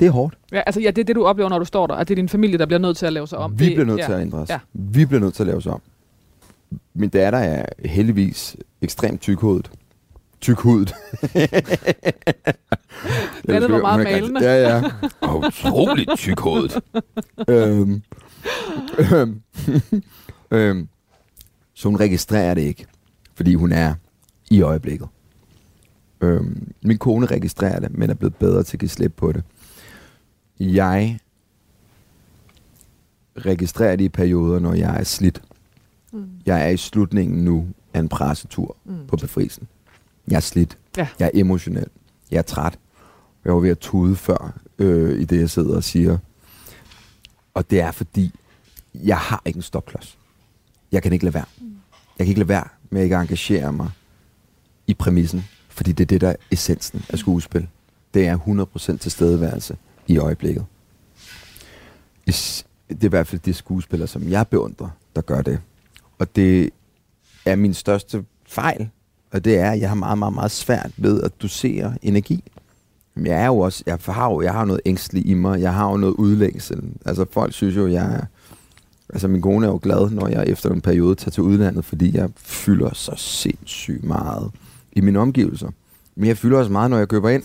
Det 0.00 0.06
er 0.06 0.10
hårdt. 0.10 0.38
Ja, 0.52 0.62
altså, 0.66 0.80
ja, 0.80 0.90
det 0.90 0.98
er 0.98 1.04
det, 1.04 1.16
du 1.16 1.24
oplever, 1.24 1.48
når 1.48 1.58
du 1.58 1.64
står 1.64 1.86
der, 1.86 1.94
at 1.94 2.08
det 2.08 2.14
er 2.14 2.16
din 2.16 2.28
familie, 2.28 2.58
der 2.58 2.66
bliver 2.66 2.78
nødt 2.78 2.96
til 2.96 3.06
at 3.06 3.12
lave 3.12 3.26
sig 3.26 3.38
om. 3.38 3.58
Vi 3.58 3.64
det, 3.64 3.74
bliver 3.74 3.86
nødt 3.86 3.98
ja. 3.98 4.06
til 4.06 4.12
at 4.12 4.20
ændre 4.20 4.38
os. 4.38 4.48
Ja. 4.48 4.58
Vi 4.72 5.06
bliver 5.06 5.20
nødt 5.20 5.34
til 5.34 5.42
at 5.42 5.46
lave 5.46 5.56
os 5.56 5.66
om. 5.66 5.80
Min 6.94 7.08
datter 7.08 7.38
er 7.38 7.66
heldigvis 7.84 8.56
ekstremt 8.82 9.20
tykhovedet. 9.20 9.70
Tykhudet. 10.40 10.94
Det 13.46 13.70
var 13.70 13.80
meget 13.80 14.04
malende. 14.04 14.44
Ja, 14.44 14.68
ja. 14.68 14.90
Og 15.20 15.38
utroligt 15.38 16.10
tykhovedet. 16.16 16.80
øhm, 17.48 18.02
øhm, 18.98 19.42
øhm, 20.50 20.88
så 21.74 21.88
hun 21.88 22.00
registrerer 22.00 22.54
det 22.54 22.62
ikke, 22.62 22.86
fordi 23.34 23.54
hun 23.54 23.72
er 23.72 23.94
i 24.50 24.62
øjeblikket. 24.62 25.08
Øhm, 26.20 26.72
min 26.82 26.98
kone 26.98 27.26
registrerer 27.26 27.80
det, 27.80 27.98
men 27.98 28.10
er 28.10 28.14
blevet 28.14 28.34
bedre 28.34 28.62
til 28.62 28.76
at 28.76 28.80
give 28.80 28.88
slip 28.88 29.12
på 29.16 29.32
det. 29.32 29.42
Jeg 30.60 31.18
registrerer 33.36 33.96
det 33.96 34.04
i 34.04 34.08
perioder, 34.08 34.58
når 34.58 34.74
jeg 34.74 35.00
er 35.00 35.04
slidt. 35.04 35.42
Mm. 36.12 36.28
Jeg 36.46 36.64
er 36.64 36.68
i 36.68 36.76
slutningen 36.76 37.44
nu 37.44 37.68
af 37.94 37.98
en 37.98 38.08
pressetur 38.08 38.76
mm. 38.84 39.06
på 39.08 39.16
befrielsen. 39.16 39.68
Jeg 40.28 40.36
er 40.36 40.40
slidt. 40.40 40.78
Ja. 40.96 41.08
Jeg 41.18 41.26
er 41.34 41.40
emotionel. 41.40 41.86
Jeg 42.30 42.38
er 42.38 42.42
træt. 42.42 42.78
Jeg 43.44 43.54
var 43.54 43.60
ved 43.60 43.70
at 43.70 43.78
tude 43.78 44.16
før, 44.16 44.58
øh, 44.78 45.20
i 45.20 45.24
det 45.24 45.40
jeg 45.40 45.50
sidder 45.50 45.76
og 45.76 45.84
siger. 45.84 46.18
Og 47.54 47.70
det 47.70 47.80
er 47.80 47.90
fordi, 47.90 48.34
jeg 48.94 49.18
har 49.18 49.42
ikke 49.44 49.56
en 49.56 49.62
stopklods. 49.62 50.18
Jeg 50.92 51.02
kan 51.02 51.12
ikke 51.12 51.24
lade 51.24 51.34
være. 51.34 51.44
Jeg 52.18 52.26
kan 52.26 52.28
ikke 52.28 52.40
lade 52.40 52.48
være 52.48 52.68
med 52.90 53.00
at 53.00 53.04
ikke 53.04 53.16
engagere 53.16 53.72
mig 53.72 53.90
i 54.86 54.94
præmissen, 54.94 55.44
fordi 55.68 55.92
det 55.92 56.04
er 56.04 56.06
det, 56.06 56.20
der 56.20 56.28
er 56.28 56.36
essensen 56.50 57.04
af 57.08 57.18
skuespil. 57.18 57.68
Det 58.14 58.26
er 58.26 58.38
100% 58.94 58.96
tilstedeværelse 58.96 59.76
i 60.06 60.18
øjeblikket. 60.18 60.64
Det 62.26 62.64
er 62.88 63.04
i 63.04 63.08
hvert 63.08 63.26
fald 63.26 63.40
de 63.40 63.54
skuespillere, 63.54 64.08
som 64.08 64.28
jeg 64.28 64.48
beundrer, 64.48 64.88
der 65.16 65.22
gør 65.22 65.42
det. 65.42 65.60
Og 66.20 66.36
det 66.36 66.70
er 67.46 67.56
min 67.56 67.74
største 67.74 68.24
fejl, 68.46 68.88
og 69.32 69.44
det 69.44 69.58
er, 69.58 69.70
at 69.70 69.80
jeg 69.80 69.88
har 69.88 69.96
meget, 69.96 70.18
meget, 70.18 70.34
meget 70.34 70.50
svært 70.50 70.90
ved 70.96 71.22
at 71.22 71.42
dosere 71.42 71.94
energi. 72.02 72.44
Men 73.14 73.26
jeg 73.26 73.42
er 73.42 73.46
jo 73.46 73.58
også, 73.58 73.82
jeg 73.86 73.98
har 74.06 74.30
jo 74.30 74.42
jeg 74.42 74.52
har 74.52 74.64
noget 74.64 74.80
ængstelig 74.84 75.26
i 75.26 75.34
mig, 75.34 75.60
jeg 75.60 75.74
har 75.74 75.90
jo 75.90 75.96
noget 75.96 76.14
udlængsel. 76.14 76.82
Altså 77.04 77.26
folk 77.32 77.52
synes 77.52 77.76
jo, 77.76 77.86
jeg 77.86 78.14
er, 78.14 78.24
altså 79.08 79.28
min 79.28 79.42
kone 79.42 79.66
er 79.66 79.70
jo 79.70 79.80
glad, 79.82 80.10
når 80.10 80.28
jeg 80.28 80.44
efter 80.46 80.70
en 80.70 80.80
periode 80.80 81.14
tager 81.14 81.30
til 81.30 81.42
udlandet, 81.42 81.84
fordi 81.84 82.16
jeg 82.16 82.30
fylder 82.36 82.94
så 82.94 83.12
sindssygt 83.16 84.04
meget 84.04 84.50
i 84.92 85.00
mine 85.00 85.18
omgivelser. 85.18 85.70
Men 86.16 86.28
jeg 86.28 86.38
fylder 86.38 86.58
også 86.58 86.72
meget, 86.72 86.90
når 86.90 86.98
jeg 86.98 87.08
køber 87.08 87.28
ind. 87.28 87.42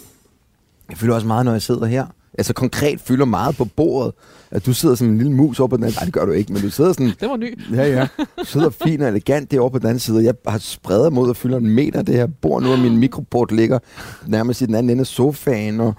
Jeg 0.90 0.98
fylder 0.98 1.16
også 1.16 1.28
meget, 1.28 1.46
når 1.46 1.52
jeg 1.52 1.62
sidder 1.62 1.86
her. 1.86 2.06
Altså 2.38 2.54
konkret 2.54 3.00
fylder 3.02 3.26
meget 3.26 3.58
på 3.58 3.66
bordet. 3.66 4.14
At 4.52 4.66
du 4.66 4.74
sidder 4.74 4.96
som 4.96 5.08
en 5.08 5.18
lille 5.18 5.32
mus 5.34 5.60
over 5.60 5.68
på 5.68 5.78
den 5.78 5.84
anden 5.84 5.98
Nej, 5.98 6.06
det 6.06 6.14
gør 6.14 6.26
du 6.26 6.32
ikke, 6.32 6.54
men 6.54 6.62
du 6.62 6.70
sidder 6.70 6.94
sådan... 6.94 7.14
Det 7.20 7.30
var 7.30 7.38
ny. 7.38 7.60
Ja, 7.74 7.88
ja. 7.88 8.08
Du 8.40 8.46
sidder 8.46 8.70
fint 8.70 9.04
og 9.04 9.10
elegant 9.10 9.52
derovre 9.52 9.72
på 9.72 9.80
den 9.80 9.88
anden 9.88 10.00
side. 10.00 10.24
Jeg 10.24 10.34
har 10.48 10.58
spredt 10.58 11.14
mod 11.14 11.30
at 11.30 11.38
fylde 11.38 11.58
en 11.58 11.70
meter 11.70 12.02
det 12.02 12.16
her 12.16 12.28
bord 12.28 12.64
nu, 12.64 12.72
og 12.72 12.80
min 12.80 12.98
mikroport 12.98 13.52
ligger 13.52 13.80
nærmest 14.28 14.62
i 14.62 14.66
den 14.66 14.76
anden 14.76 14.90
ende 14.90 15.02
af 15.02 15.08
sofaen. 15.08 15.80
Og, 15.80 15.94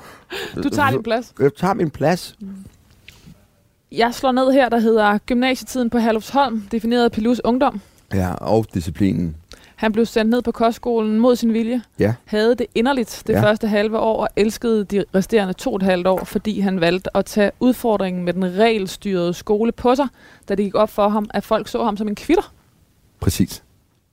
Du 0.57 0.69
tager 0.69 0.91
din 0.91 1.03
plads. 1.03 1.35
Jeg 1.41 1.51
tager 1.55 1.75
min 1.75 1.91
plads. 1.91 2.37
Jeg 3.93 4.15
slår 4.15 4.33
ned 4.33 4.53
her, 4.53 4.69
der 4.69 4.79
hedder 4.79 5.19
Gymnasietiden 5.19 5.91
på 5.91 5.99
Herlufsholm, 5.99 6.63
defineret 6.73 7.05
af 7.05 7.13
Pilus 7.13 7.41
Ungdom. 7.45 7.81
Ja, 8.15 8.35
og 8.35 8.67
disciplinen. 8.75 9.37
Han 9.77 9.93
blev 9.93 10.07
sendt 10.07 10.31
ned 10.31 10.43
på 10.43 10.53
kostskolen 10.53 11.21
mod 11.21 11.37
sin 11.37 11.53
vilje, 11.53 11.83
Ja, 11.99 12.15
havde 12.25 12.55
det 12.55 12.67
inderligt 12.75 13.23
det 13.27 13.33
Ja. 13.33 13.43
første 13.43 13.69
halve 13.69 13.99
år, 13.99 14.21
og 14.23 14.29
elskede 14.37 14.85
de 14.85 15.05
resterende 15.15 15.53
to 15.53 15.71
og 15.73 15.77
et 15.77 15.83
halvt 15.83 16.07
år, 16.07 16.25
fordi 16.25 16.61
han 16.61 16.81
valgte 16.81 17.17
at 17.17 17.25
tage 17.25 17.51
udfordringen 17.61 18.25
med 18.25 18.33
den 18.33 18.45
regelstyrede 18.59 19.35
skole 19.35 19.73
på 19.73 19.95
sig, 19.95 20.07
da 20.49 20.55
det 20.55 20.65
gik 20.65 20.75
op 20.75 20.91
for 20.91 21.09
ham, 21.09 21.31
at 21.35 21.45
folk 21.45 21.69
så 21.69 21.85
ham 21.85 21.97
som 21.97 22.09
en 22.09 22.15
kvitter. 22.15 22.53
præcis. 23.21 23.63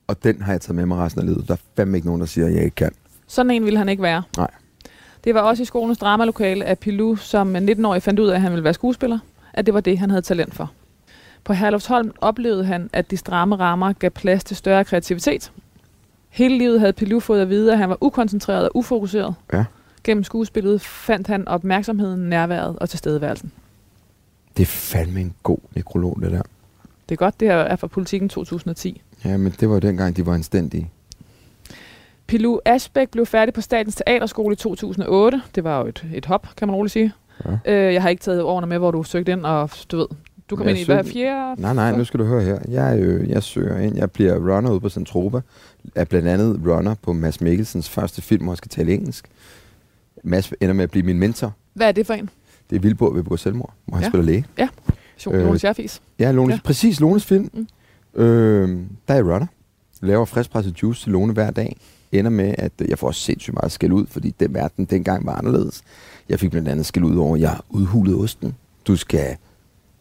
Og 0.06 0.24
den 0.24 0.42
har 0.42 0.52
jeg 0.52 0.60
taget 0.60 0.74
med 0.76 0.86
mig 0.86 0.98
resten 0.98 1.20
af 1.20 1.26
livet. 1.26 1.48
Der 1.48 1.54
er 1.54 1.58
fandme 1.76 1.96
ikke 1.98 2.06
nogen, 2.06 2.20
der 2.20 2.26
siger, 2.26 2.46
at 2.46 2.54
jeg 2.54 2.64
ikke 2.64 2.74
kan. 2.74 2.92
Sådan 3.26 3.50
en 3.50 3.64
ville 3.64 3.78
han 3.78 3.88
ikke 3.88 4.02
være. 4.02 4.22
Nej. 4.36 4.50
Det 5.24 5.34
var 5.34 5.40
også 5.40 5.62
i 5.62 5.66
skolens 5.66 5.98
dramalokale, 5.98 6.64
at 6.64 6.78
Pilou 6.78 7.16
som 7.16 7.56
19-årig 7.56 8.02
fandt 8.02 8.20
ud 8.20 8.28
af, 8.28 8.34
at 8.34 8.40
han 8.40 8.52
ville 8.52 8.64
være 8.64 8.74
skuespiller, 8.74 9.18
at 9.52 9.66
det 9.66 9.74
var 9.74 9.80
det, 9.80 9.98
han 9.98 10.10
havde 10.10 10.22
talent 10.22 10.54
for. 10.54 10.70
På 11.44 11.52
Herlufsholm 11.52 12.12
oplevede 12.20 12.64
han, 12.64 12.90
at 12.92 13.10
de 13.10 13.16
stramme 13.16 13.56
rammer 13.56 13.92
gav 13.92 14.10
plads 14.10 14.44
til 14.44 14.56
større 14.56 14.84
kreativitet. 14.84 15.52
Hele 16.28 16.58
livet 16.58 16.80
havde 16.80 16.92
Pilou 16.92 17.20
fået 17.20 17.42
at 17.42 17.48
vide, 17.48 17.72
at 17.72 17.78
han 17.78 17.88
var 17.88 17.98
ukoncentreret 18.00 18.64
og 18.64 18.76
ufokuseret. 18.76 19.34
Ja. 19.52 19.64
Gennem 20.04 20.24
skuespillet 20.24 20.80
fandt 20.80 21.26
han 21.26 21.48
opmærksomheden, 21.48 22.28
nærværet 22.28 22.78
og 22.78 22.88
tilstedeværelsen. 22.88 23.52
Det 24.56 24.62
er 24.62 24.66
fandme 24.66 25.20
en 25.20 25.34
god 25.42 25.58
nekrolog, 25.74 26.18
det 26.22 26.32
der. 26.32 26.42
Det 27.08 27.14
er 27.14 27.16
godt, 27.16 27.40
det 27.40 27.48
her 27.48 27.56
er 27.56 27.76
fra 27.76 27.86
Politiken 27.86 28.28
2010. 28.28 29.02
Ja, 29.24 29.36
men 29.36 29.54
det 29.60 29.68
var 29.68 29.74
jo 29.74 29.80
dengang, 29.80 30.16
de 30.16 30.26
var 30.26 30.34
anstændige. 30.34 30.90
Pilou 32.26 32.60
Asbæk 32.64 33.08
blev 33.08 33.26
færdig 33.26 33.54
på 33.54 33.60
Statens 33.60 33.94
Teaterskole 33.94 34.52
i 34.52 34.56
2008. 34.56 35.42
Det 35.54 35.64
var 35.64 35.80
jo 35.80 35.86
et, 35.86 36.04
et 36.14 36.26
hop, 36.26 36.48
kan 36.56 36.68
man 36.68 36.74
roligt 36.74 36.92
sige. 36.92 37.12
Ja. 37.44 37.72
Øh, 37.72 37.94
jeg 37.94 38.02
har 38.02 38.08
ikke 38.08 38.22
taget 38.22 38.42
årene 38.42 38.66
med, 38.66 38.78
hvor 38.78 38.90
du 38.90 39.02
søgte 39.02 39.32
ind, 39.32 39.46
og 39.46 39.70
du 39.90 39.96
ved, 39.96 40.06
du 40.50 40.56
kom 40.56 40.66
Jeg 40.66 40.70
ind 40.72 40.80
i 40.80 40.84
søgte- 40.84 41.12
fjerde? 41.12 41.60
Nej, 41.62 41.74
nej, 41.74 41.96
nu 41.96 42.04
skal 42.04 42.20
du 42.20 42.24
høre 42.24 42.42
her. 42.42 42.58
Jeg, 42.68 42.98
øh, 42.98 43.28
jeg 43.30 43.42
søger 43.42 43.78
ind. 43.78 43.96
Jeg 43.96 44.10
bliver 44.10 44.54
runner 44.56 44.70
ude 44.70 44.80
på 44.80 44.88
Centropa. 44.88 45.40
Er 45.94 46.04
blandt 46.04 46.28
andet 46.28 46.60
runner 46.66 46.94
på 47.02 47.12
Mads 47.12 47.40
Mikkelsens 47.40 47.88
første 47.88 48.22
film, 48.22 48.42
hvor 48.42 48.52
jeg 48.52 48.58
skal 48.58 48.68
tale 48.68 48.92
engelsk. 48.94 49.28
Mads 50.24 50.52
ender 50.60 50.72
med 50.74 50.84
at 50.84 50.90
blive 50.90 51.06
min 51.06 51.18
mentor. 51.18 51.52
Hvad 51.74 51.88
er 51.88 51.92
det 51.92 52.06
for 52.06 52.14
en? 52.14 52.30
Det 52.70 52.76
er 52.76 52.80
Vildborg 52.80 53.14
ved 53.14 53.22
begå 53.22 53.36
selvmord, 53.36 53.72
hvor 53.86 53.96
han 53.96 54.02
Ja. 54.04 54.08
spiller 54.08 54.24
læge. 54.24 54.46
Øh, 54.58 54.68
Øh, 55.26 55.42
Jonas 55.42 55.60
Scherfis. 55.60 56.02
Ja, 56.18 56.32
Lones, 56.32 56.50
Ja. 56.50 56.54
ja. 56.54 56.60
præcis 56.64 57.00
Lones 57.00 57.24
film. 57.24 57.50
Mm. 57.54 58.22
Øh, 58.22 58.78
der 59.08 59.14
er 59.14 59.22
runner. 59.22 59.46
Laver 60.02 60.24
friskpresset 60.24 60.82
juice 60.82 61.02
til 61.02 61.12
Lone 61.12 61.32
hver 61.32 61.50
dag. 61.50 61.76
Ender 62.12 62.30
med, 62.30 62.54
at 62.58 62.72
jeg 62.88 62.98
får 62.98 63.10
sindssygt 63.10 63.54
meget 63.54 63.72
skæld 63.72 63.92
ud, 63.92 64.06
fordi 64.06 64.34
den 64.40 64.54
verden 64.54 64.84
dengang 64.84 65.26
var 65.26 65.34
anderledes. 65.34 65.82
Jeg 66.28 66.40
fik 66.40 66.50
blandt 66.50 66.68
andet 66.68 66.86
skæld 66.86 67.04
ud 67.04 67.16
over, 67.16 67.34
at 67.34 67.40
jeg 67.40 67.56
udhulede 67.70 68.16
osten. 68.16 68.54
Du 68.86 68.96
skal 68.96 69.36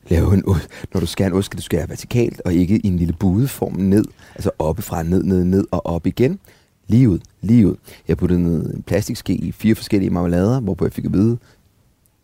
lave 0.07 0.33
en 0.33 0.43
ost. 0.47 0.69
Når 0.93 0.99
du 0.99 1.05
skærer 1.05 1.29
en 1.29 1.35
ost, 1.35 1.45
skal 1.45 1.57
du 1.57 1.63
skære 1.63 1.89
vertikalt, 1.89 2.41
og 2.45 2.53
ikke 2.53 2.77
i 2.77 2.87
en 2.87 2.97
lille 2.97 3.13
budeform 3.13 3.73
ned. 3.73 4.05
Altså 4.35 4.51
oppefra, 4.59 5.03
ned, 5.03 5.23
ned, 5.23 5.43
ned 5.43 5.65
og 5.71 5.85
op 5.85 6.07
igen. 6.07 6.39
Lige 6.87 7.09
ud, 7.09 7.19
lige 7.41 7.67
ud. 7.67 7.75
Jeg 8.07 8.17
puttede 8.17 8.43
ned 8.43 8.73
en 8.73 8.83
plastikske 8.83 9.33
i 9.33 9.51
fire 9.51 9.75
forskellige 9.75 10.09
marmelader, 10.09 10.59
hvorpå 10.59 10.85
jeg 10.85 10.93
fik 10.93 11.05
at 11.05 11.13
vide, 11.13 11.37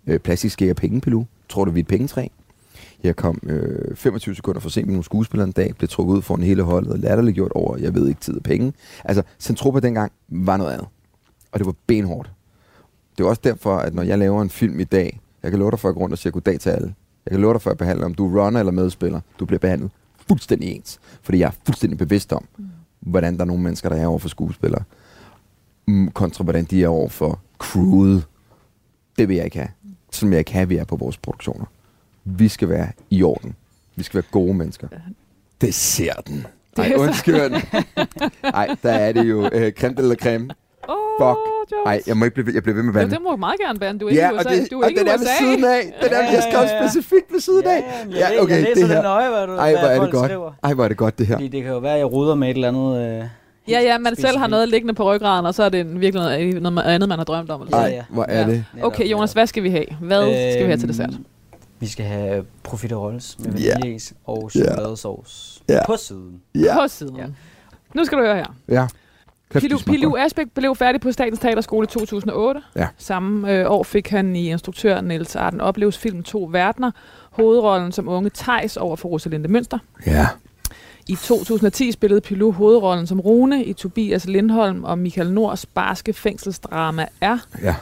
øh, 0.07 0.19
plastikske 0.19 0.69
er 0.69 0.73
pengepilu. 0.73 1.25
Tror 1.49 1.65
du, 1.65 1.71
vi 1.71 1.79
er 1.79 1.83
et 1.83 1.87
pengetræ? 1.87 2.27
Jeg 3.03 3.15
kom 3.15 3.39
øh, 3.43 3.95
25 3.95 4.35
sekunder 4.35 4.61
for 4.61 4.69
sent 4.69 4.87
med 4.87 4.93
nogle 4.93 5.03
skuespillere 5.03 5.47
en 5.47 5.51
dag, 5.51 5.73
blev 5.77 5.87
trukket 5.89 6.15
ud 6.15 6.21
foran 6.21 6.43
hele 6.43 6.63
holdet 6.63 6.91
og 6.91 6.99
latterliggjort 6.99 7.51
over, 7.51 7.77
jeg 7.77 7.95
ved 7.95 8.07
ikke, 8.07 8.21
tid 8.21 8.35
og 8.35 8.43
penge. 8.43 8.73
Altså, 9.05 9.23
Centropa 9.39 9.79
dengang 9.79 10.11
var 10.29 10.57
noget 10.57 10.71
andet. 10.71 10.87
Og 11.51 11.59
det 11.59 11.65
var 11.65 11.73
benhårdt. 11.87 12.31
Det 13.17 13.23
er 13.23 13.27
også 13.27 13.41
derfor, 13.43 13.77
at 13.77 13.93
når 13.93 14.03
jeg 14.03 14.17
laver 14.17 14.41
en 14.41 14.49
film 14.49 14.79
i 14.79 14.83
dag, 14.83 15.19
jeg 15.43 15.51
kan 15.51 15.59
love 15.59 15.71
dig 15.71 15.79
for 15.79 15.89
at 15.89 15.95
gå 15.95 16.01
rundt 16.01 16.13
og 16.13 16.17
sige 16.17 16.31
goddag 16.31 16.59
til 16.59 16.69
alle. 16.69 16.93
Jeg 17.25 17.31
kan 17.31 17.41
love 17.41 17.53
dig 17.53 17.61
for 17.61 17.71
at 17.71 17.77
behandle, 17.77 18.05
om 18.05 18.13
du 18.15 18.37
er 18.37 18.45
runner 18.45 18.59
eller 18.59 18.71
medspiller. 18.71 19.19
Du 19.39 19.45
bliver 19.45 19.59
behandlet 19.59 19.91
fuldstændig 20.27 20.69
ens. 20.75 20.99
Fordi 21.21 21.39
jeg 21.39 21.47
er 21.47 21.51
fuldstændig 21.65 21.97
bevidst 21.97 22.33
om, 22.33 22.45
mm. 22.57 22.65
hvordan 22.99 23.35
der 23.35 23.41
er 23.41 23.45
nogle 23.45 23.63
mennesker, 23.63 23.89
der 23.89 23.95
er 23.95 24.07
over 24.07 24.19
for 24.19 24.29
skuespillere. 24.29 24.83
Mm, 25.87 26.11
kontra 26.11 26.43
hvordan 26.43 26.65
de 26.65 26.83
er 26.83 26.87
over 26.87 27.09
for 27.09 27.39
crewet. 27.59 28.25
Det 29.17 29.27
vil 29.27 29.35
jeg 29.35 29.45
ikke 29.45 29.57
have. 29.57 29.69
Som 30.11 30.31
jeg 30.31 30.39
ikke 30.39 30.53
have, 30.53 30.67
vi 30.67 30.77
er 30.77 30.83
på 30.83 30.95
vores 30.95 31.17
produktioner. 31.17 31.65
Vi 32.23 32.47
skal 32.47 32.69
være 32.69 32.91
i 33.09 33.23
orden. 33.23 33.55
Vi 33.95 34.03
skal 34.03 34.17
være 34.17 34.29
gode 34.31 34.53
mennesker. 34.53 34.87
Det 35.61 35.73
ser 35.73 36.13
den. 36.13 36.45
Det 36.77 36.83
Ej, 36.85 36.89
så- 36.89 36.97
undskyld. 36.97 37.51
Ej, 38.43 38.75
der 38.83 38.91
er 38.91 39.11
det 39.11 39.23
jo 39.29 39.49
øh, 39.53 39.71
creme 39.71 39.95
eller 39.97 40.15
creme. 40.15 40.49
Oh, 40.93 40.95
Fuck. 41.21 41.39
Ej, 41.85 42.01
jeg 42.07 42.17
må 42.17 42.25
ikke 42.25 42.33
blive 42.35 42.45
ved, 42.47 42.53
jeg 42.53 42.63
bliver 42.63 42.75
ved 42.75 42.83
med 42.83 42.93
Ja, 42.93 42.99
vandet. 42.99 43.15
det 43.17 43.23
må 43.23 43.29
du 43.31 43.37
meget 43.37 43.59
gerne 43.65 43.79
bande. 43.79 43.99
Du 43.99 44.05
er 44.05 44.09
ikke 44.09 44.21
Ja, 44.21 44.29
i 44.29 44.33
og, 44.33 44.39
USA. 44.39 44.49
det, 44.55 44.71
du 44.71 44.79
er 44.79 44.83
og 44.83 44.89
ikke 44.89 44.99
den 44.99 45.07
i 45.07 45.09
er 45.09 45.15
USA. 45.15 45.23
ved 45.23 45.37
siden 45.39 45.63
af. 45.65 45.81
Den 46.03 46.13
er, 46.13 46.17
Ja, 46.23 46.31
jeg 46.33 46.43
skrev 46.51 46.63
ja, 46.63 46.75
ja. 46.75 46.79
specifikt 46.87 47.27
ved 47.33 47.39
siden 47.39 47.65
af. 47.67 47.79
Ja, 48.11 48.17
Ja, 48.19 48.27
jeg, 48.33 48.41
okay, 48.41 48.53
jeg 48.55 48.61
læser 48.63 48.73
det 48.75 48.89
det 48.89 48.95
her. 48.95 49.01
nøje, 49.03 49.29
hvad, 49.29 49.47
du, 49.47 49.53
Ej, 49.53 49.71
hvor 49.71 49.87
er 49.87 50.01
det 50.01 50.11
godt. 50.11 50.25
skriver. 50.25 50.51
Ej, 50.63 50.73
hvor 50.73 50.83
er 50.83 50.87
det 50.87 50.97
godt, 50.97 51.19
det 51.19 51.27
her. 51.27 51.35
Fordi 51.35 51.47
det 51.47 51.63
kan 51.63 51.71
jo 51.71 51.77
være, 51.79 51.93
at 51.93 51.99
jeg 51.99 52.11
ruder 52.11 52.35
med 52.35 52.49
et 52.49 52.53
eller 52.55 52.67
andet... 52.67 53.21
Øh, 53.21 53.23
Ja, 53.69 53.79
ja, 53.81 53.97
man 53.97 54.15
selv 54.15 54.37
har 54.37 54.47
noget 54.47 54.69
liggende 54.69 54.93
på 54.93 55.13
ryggraden, 55.13 55.45
og 55.45 55.53
så 55.53 55.63
er 55.63 55.69
det 55.69 55.79
en- 55.79 56.01
virkelig 56.01 56.23
noget, 56.23 56.61
noget 56.73 56.81
andet, 56.85 57.09
man 57.09 57.17
har 57.17 57.25
drømt 57.25 57.51
om. 57.51 57.61
Eller 57.61 57.77
Ja. 57.77 57.83
Ej, 57.83 57.89
ja. 57.93 58.03
hvor 58.09 58.25
er 58.29 58.39
Ja. 58.41 58.47
det. 58.47 58.65
Okay, 58.83 59.05
Jonas, 59.11 59.33
hvad 59.33 59.47
skal 59.47 59.63
vi 59.63 59.69
have? 59.69 59.85
Hvad 60.01 60.21
skal 60.53 60.63
vi 60.63 60.69
have 60.69 60.77
til 60.77 60.87
dessert? 60.87 61.09
Øhm, 61.13 61.25
Vi 61.79 61.87
skal 61.87 62.05
have 62.05 62.45
profiteroles 62.63 63.35
med 63.39 63.53
Ja. 63.53 63.73
vaniljeis 63.73 64.13
og 64.25 64.51
chokoladesauce 64.51 65.61
Ja. 65.69 65.85
på 65.85 65.95
siden. 65.97 66.41
Ja. 66.55 66.75
På 66.81 66.87
siden. 66.87 67.15
Ja. 67.17 67.23
Nu 67.95 68.05
skal 68.05 68.17
du 68.17 68.23
høre 68.23 68.35
her. 68.35 68.55
Ja. 68.69 68.87
Kæft, 69.51 69.63
Pilu, 69.63 69.77
Pilu. 69.77 70.17
Asbæk 70.17 70.47
blev 70.55 70.75
færdig 70.75 71.01
på 71.01 71.11
Statens 71.11 71.39
Teaterskole 71.39 71.83
i 71.83 71.87
2008. 71.87 72.61
Ja. 72.75 72.87
Samme 72.97 73.53
øh, 73.53 73.71
år 73.71 73.83
fik 73.83 74.07
han 74.07 74.35
i 74.35 74.51
instruktør 74.51 75.01
Niels 75.01 75.35
Arden 75.35 75.61
Opleves 75.61 75.97
film 75.97 76.23
To 76.23 76.49
Verdener 76.51 76.91
hovedrollen 77.31 77.91
som 77.91 78.07
unge 78.07 78.29
Tejs 78.29 78.77
over 78.77 78.95
for 78.95 79.09
Rosalinde 79.09 79.47
Mønster. 79.47 79.79
Ja. 80.05 80.27
I 81.07 81.15
2010 81.15 81.91
spillede 81.91 82.21
Pilu 82.21 82.51
hovedrollen 82.51 83.07
som 83.07 83.19
Rune 83.19 83.63
i 83.63 83.73
Tobias 83.73 84.25
Lindholm 84.25 84.83
og 84.83 84.97
Michael 84.97 85.31
Nords 85.31 85.65
barske 85.65 86.13
fængselsdrama 86.13 87.05
R. 87.21 87.37
Ja. 87.63 87.75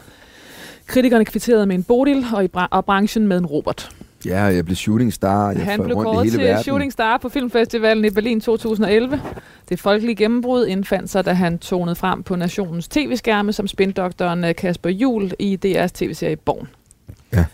Kritikerne 0.86 1.26
kvitterede 1.26 1.66
med 1.66 1.76
en 1.76 1.84
Bodil, 1.84 2.26
og, 2.34 2.44
i 2.44 2.48
bra- 2.48 2.68
og 2.72 2.86
branchen 2.86 3.28
med 3.28 3.38
en 3.38 3.46
Robert. 3.46 3.90
Ja, 4.28 4.44
jeg 4.44 4.66
blev 4.66 4.76
shooting 4.76 5.14
star. 5.14 5.52
Jeg 5.52 5.66
Han 5.66 5.84
blev 5.84 5.96
kåret 5.96 6.32
til 6.32 6.40
verden. 6.40 6.64
Shooting 6.64 6.94
Star 6.94 7.18
på 7.18 7.30
Filmfestivalen 7.30 8.06
i 8.06 8.10
Berlin 8.10 8.42
2011. 8.42 9.22
Det 9.70 9.80
folkelige 9.80 10.16
gennembrud 10.16 10.68
indfandt 10.68 11.10
sig, 11.10 11.26
da 11.26 11.34
han 11.34 11.60
tonede 11.60 11.96
frem 11.96 12.24
på 12.24 12.36
nationens 12.36 12.88
tv-skærme 12.88 13.54
som 13.54 13.68
spindoktoren 13.68 14.44
øh, 14.44 14.56
Kasper 14.56 14.90
Jul 14.90 15.32
i 15.40 15.60
DR's 15.66 15.88
tv-serie 15.94 16.36
Born. 16.36 16.68
Ja. 17.34 17.46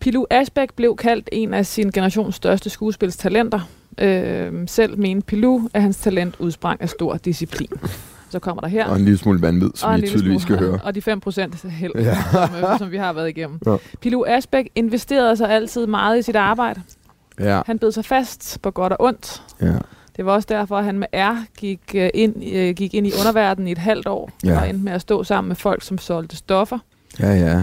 Pilu 0.00 0.24
Asbæk 0.30 0.72
blev 0.76 0.96
kaldt 0.96 1.28
en 1.32 1.54
af 1.54 1.66
sin 1.66 1.90
generations 1.90 2.34
største 2.34 2.70
skuespilstalenter. 2.70 3.60
Øh, 3.98 4.52
selv 4.66 4.98
mente 4.98 5.26
Pilu, 5.26 5.60
at 5.74 5.82
hans 5.82 5.96
talent 5.96 6.34
udsprang 6.38 6.82
af 6.82 6.88
stor 6.88 7.16
disciplin. 7.16 7.70
Så 8.30 8.38
kommer 8.38 8.60
der 8.60 8.68
her. 8.68 8.86
Og 8.86 8.96
en 8.96 9.04
lille 9.04 9.18
smule 9.18 9.42
vanvid, 9.42 9.70
som 9.74 9.94
I 9.96 10.06
tydeligvis 10.06 10.42
skal 10.42 10.58
høre. 10.58 10.78
Og 10.84 10.94
de 10.94 11.02
5 11.02 11.20
procent 11.20 11.62
held, 11.62 11.92
Ja. 11.94 12.18
som, 12.32 12.54
øh, 12.72 12.78
som 12.78 12.90
vi 12.90 12.96
har 12.96 13.12
været 13.12 13.28
igennem. 13.28 13.58
Ja. 13.66 13.76
Pilu 14.00 14.24
Asbæk 14.28 14.68
investerede 14.74 15.36
sig 15.36 15.50
altid 15.50 15.86
meget 15.86 16.18
i 16.18 16.22
sit 16.22 16.36
arbejde. 16.36 16.80
Ja, 17.40 17.60
Han 17.66 17.78
bed 17.78 17.92
sig 17.92 18.04
fast 18.04 18.58
på 18.62 18.70
godt 18.70 18.92
og 18.92 19.02
ondt. 19.04 19.42
ja. 19.62 19.72
Det 20.16 20.26
var 20.26 20.32
også 20.32 20.46
derfor, 20.50 20.76
at 20.78 20.84
han 20.84 20.98
med 20.98 21.06
R 21.14 21.44
gik, 21.58 21.80
øh, 21.94 22.10
ind, 22.14 22.34
øh, 22.54 22.74
gik 22.74 22.94
ind 22.94 23.06
i 23.06 23.12
underverdenen 23.20 23.68
i 23.68 23.72
et 23.72 23.78
halvt 23.78 24.06
år, 24.06 24.30
Ja. 24.44 24.60
og 24.60 24.68
endte 24.70 24.84
med 24.84 24.92
at 24.92 25.00
stå 25.00 25.24
sammen 25.24 25.48
med 25.48 25.56
folk, 25.56 25.82
som 25.84 25.98
solgte 25.98 26.36
stoffer. 26.36 26.78
Ja, 27.20 27.32
ja. 27.32 27.56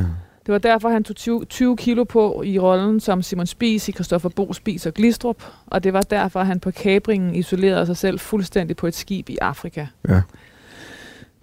Det 0.45 0.53
var 0.53 0.57
derfor, 0.57 0.89
han 0.89 1.03
tog 1.03 1.15
20, 1.15 1.45
20 1.45 1.78
kilo 1.78 2.03
på 2.03 2.41
i 2.45 2.59
rollen 2.59 2.99
som 2.99 3.22
Simon 3.22 3.45
Spies 3.47 3.89
i 3.89 3.91
Christoffer 3.91 4.30
Bo 4.30 4.53
Spies 4.53 4.86
og 4.86 4.93
Glistrup, 4.93 5.43
og 5.68 5.84
det 5.84 5.93
var 5.93 6.01
derfor, 6.01 6.43
han 6.43 6.59
på 6.59 6.72
kabringen 6.72 7.36
isolerede 7.36 7.86
sig 7.86 7.97
selv 7.97 8.20
fuldstændig 8.20 8.76
på 8.78 8.88
et 8.88 8.95
skib 8.95 9.30
i 9.30 9.38
Afrika. 9.41 9.86
Ja. 10.09 10.22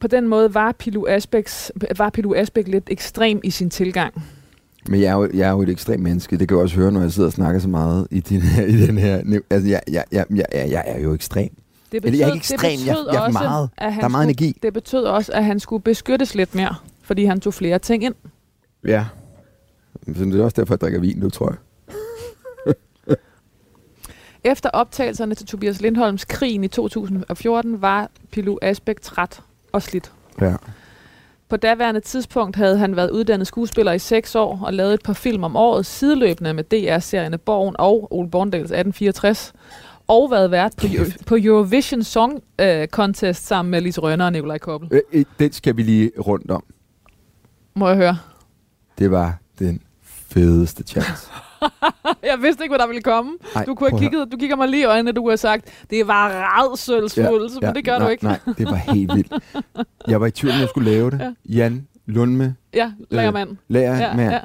På 0.05 0.09
den 0.09 0.29
måde 0.29 0.55
var 0.55 0.73
Pilu, 0.73 1.07
Asbæks, 1.09 1.73
var 1.97 2.11
Pilu 2.11 2.35
Asbæk 2.35 2.69
lidt 2.69 2.85
ekstrem 2.91 3.41
i 3.45 3.51
sin 3.51 3.71
tilgang. 3.71 4.25
Men 4.89 5.01
jeg 5.01 5.07
er, 5.09 5.15
jo, 5.15 5.31
jeg 5.35 5.49
er 5.49 5.53
jo 5.53 5.63
et 5.63 5.69
ekstremt 5.69 6.03
menneske. 6.03 6.39
Det 6.39 6.49
kan 6.49 6.57
jeg 6.57 6.63
også 6.63 6.77
høre, 6.77 6.93
når 6.93 7.01
jeg 7.01 7.13
sidder 7.13 7.27
og 7.27 7.33
snakker 7.33 7.61
så 7.61 7.69
meget 7.69 8.09
i, 8.11 8.21
din 8.21 8.41
her, 8.41 8.65
i 8.67 8.87
den 8.87 8.99
her... 8.99 9.41
Altså, 9.51 9.69
jeg, 9.69 9.81
jeg, 9.91 10.05
jeg, 10.13 10.27
jeg, 10.31 10.47
jeg, 10.53 10.85
er 10.87 11.01
jo 11.01 11.15
ekstrem. 11.15 11.49
Det 11.93 12.05
Eller 12.05 12.19
jeg 12.19 12.25
er 12.29 12.35
ikke 12.35 12.37
ekstrem, 12.37 12.71
jeg- 12.87 12.95
betød 12.97 13.07
jeg 13.13 13.17
er 13.17 13.21
også, 13.21 13.39
meget- 13.43 13.71
han 13.79 13.93
der 14.01 14.05
er 14.05 14.09
meget 14.09 14.13
skulle, 14.13 14.25
energi. 14.47 14.59
Det 14.63 14.73
betød 14.73 15.05
også, 15.05 15.33
at 15.33 15.45
han 15.45 15.61
skulle 15.61 15.83
beskyttes 15.83 16.35
lidt 16.35 16.55
mere, 16.55 16.75
fordi 17.03 17.25
han 17.25 17.41
tog 17.41 17.55
flere 17.55 17.79
ting 17.79 18.05
ind. 18.05 18.15
Ja. 18.87 19.07
Så 20.17 20.25
det 20.25 20.41
er 20.41 20.45
også 20.45 20.61
derfor, 20.61 20.75
jeg 20.75 20.81
drikker 20.81 21.01
vin 21.01 21.19
nu, 21.19 21.31
tror 21.31 21.51
jeg. 21.51 21.57
Efter 24.45 24.71
optagelserne 24.73 25.35
til 25.35 25.47
Tobias 25.47 25.81
Lindholms 25.81 26.25
Krigen 26.25 26.65
i 26.65 26.69
2014 26.69 27.83
var 27.83 28.11
Pilu 28.33 28.57
Asbæk 28.63 29.01
træt 29.01 29.41
og 29.75 29.83
slidt. 29.83 30.13
Ja. 30.41 30.55
På 31.49 31.57
daværende 31.57 32.01
tidspunkt 32.01 32.57
havde 32.57 32.79
han 32.79 32.97
været 32.97 33.11
uddannet 33.11 33.47
skuespiller 33.47 33.93
i 33.93 33.99
seks 33.99 34.35
år 34.35 34.63
og 34.65 34.75
lavet 34.75 34.95
et 34.95 35.03
par 35.03 35.13
film 35.13 35.45
om 35.45 35.57
året 35.57 35.87
sideløbende 35.87 36.55
med 36.55 36.65
DR-serierne 36.65 37.39
Borgen 37.39 37.77
og 37.79 38.09
Ole 38.13 38.31
Borndals 38.31 38.71
1864 38.71 39.53
og 40.07 40.31
været 40.31 40.51
vært 40.51 40.75
på, 40.81 40.87
på 41.27 41.37
Eurovision 41.41 42.03
Song 42.03 42.43
uh, 42.63 42.87
Contest 42.87 43.47
sammen 43.47 43.71
med 43.71 43.81
Lise 43.81 44.01
Rønner 44.01 44.25
og 44.25 44.33
Nikolaj 44.33 44.59
Koppel. 44.59 44.89
Øh, 44.93 45.01
øh, 45.13 45.25
Den 45.39 45.53
skal 45.53 45.77
vi 45.77 45.83
lige 45.83 46.11
rundt 46.19 46.51
om. 46.51 46.65
Må 47.75 47.89
jeg 47.89 47.97
høre? 47.97 48.19
Det 48.99 49.11
var 49.11 49.39
den 49.59 49.81
fedeste 50.29 50.83
chance. 50.87 51.29
Jeg 52.31 52.39
vidste 52.43 52.63
ikke, 52.65 52.71
hvad 52.73 52.79
der 52.79 52.87
ville 52.87 53.03
komme. 53.03 53.33
Ej, 53.57 53.65
Du, 53.65 53.75
kunne 53.75 53.91
have 53.91 54.01
kigget, 54.01 54.33
du 54.33 54.37
kigger 54.37 54.57
mig 54.57 54.69
lige 54.69 54.81
i 54.83 54.85
øjnene, 54.85 55.13
du 55.13 55.29
have 55.29 55.37
sagt, 55.37 55.65
det 55.91 56.07
var 56.07 56.29
redsølsfuldt, 56.61 57.63
ja, 57.63 57.67
men 57.67 57.75
det 57.75 57.85
gør 57.85 57.99
nej, 57.99 58.07
du 58.07 58.11
ikke. 58.13 58.25
Nej, 58.25 58.39
det 58.59 58.67
var 58.67 58.75
helt 58.77 59.15
vildt. 59.15 59.33
Jeg 60.09 60.21
var 60.21 60.27
i 60.27 60.31
tvivl, 60.31 60.55
om 60.55 60.61
jeg 60.61 60.69
skulle 60.69 60.91
lave 60.91 61.11
det. 61.11 61.21
Ja. 61.21 61.33
Jan 61.55 61.87
Lundme, 62.07 62.55
Ja, 62.75 62.93
lagermand. 63.11 63.57
lærer 63.69 63.97
Ja, 64.09 64.17
med, 64.17 64.25
ja, 64.31 64.41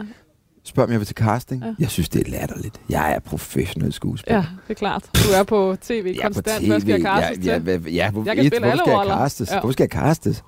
spørger, 0.63 0.87
om 0.87 0.91
jeg 0.91 0.99
vil 0.99 1.07
til 1.07 1.15
casting. 1.15 1.63
Ja. 1.63 1.73
Jeg 1.79 1.89
synes, 1.89 2.09
det 2.09 2.27
er 2.27 2.31
latterligt. 2.31 2.81
Jeg 2.89 3.13
er 3.15 3.19
professionel 3.19 3.93
skuespiller. 3.93 4.37
ja, 4.37 4.45
det 4.67 4.73
er 4.73 4.77
klart. 4.79 5.05
Du 5.13 5.29
er 5.39 5.43
på 5.43 5.75
tv 5.81 5.91
Jeg 6.05 6.25
er 6.25 6.29
på 6.29 6.33
konstant. 6.33 6.59
TV. 6.61 6.67
Hvad 6.67 6.79
skal 6.79 6.91
jeg 6.91 7.01
castes 7.01 7.45
ja, 7.45 7.59
til? 7.59 7.83
ja, 7.85 7.89
ja, 7.91 8.11
hvor, 8.11 8.23
Jeg 8.25 8.35
kan 8.35 8.45
et, 8.45 8.51
spille 8.51 8.59
hvor 8.65 8.71
alle 8.71 8.83
skal 8.85 8.91
jeg 8.91 9.17
castes? 9.19 9.51
Ja. 9.51 9.59
Hvor 9.61 9.71
skal 9.71 9.83
jeg 9.83 9.89
castes? 10.01 10.43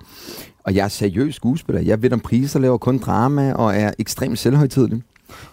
Og 0.64 0.74
jeg 0.74 0.84
er 0.84 0.88
seriøs 0.88 1.34
skuespiller. 1.34 1.82
Jeg 1.82 2.02
ved 2.02 2.12
om 2.12 2.20
priser, 2.20 2.58
laver 2.60 2.78
kun 2.78 2.98
drama 2.98 3.52
og 3.52 3.76
er 3.76 3.92
ekstremt 3.98 4.38
selvhøjtidlig. 4.38 5.02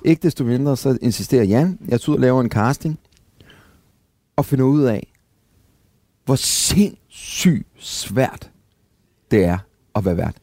Ikke 0.05 0.23
desto 0.23 0.43
mindre, 0.43 0.77
så 0.77 0.97
insisterer 1.01 1.43
Jan. 1.43 1.79
Jeg 1.87 2.01
tager 2.01 2.09
ud 2.11 2.15
og 2.15 2.21
laver 2.21 2.41
en 2.41 2.49
casting. 2.49 2.99
Og 4.35 4.45
finder 4.45 4.65
ud 4.65 4.81
af, 4.83 5.13
hvor 6.25 6.35
sindssygt 6.35 7.67
svært 7.79 8.51
det 9.31 9.43
er 9.45 9.57
at 9.95 10.05
være 10.05 10.17
vært. 10.17 10.35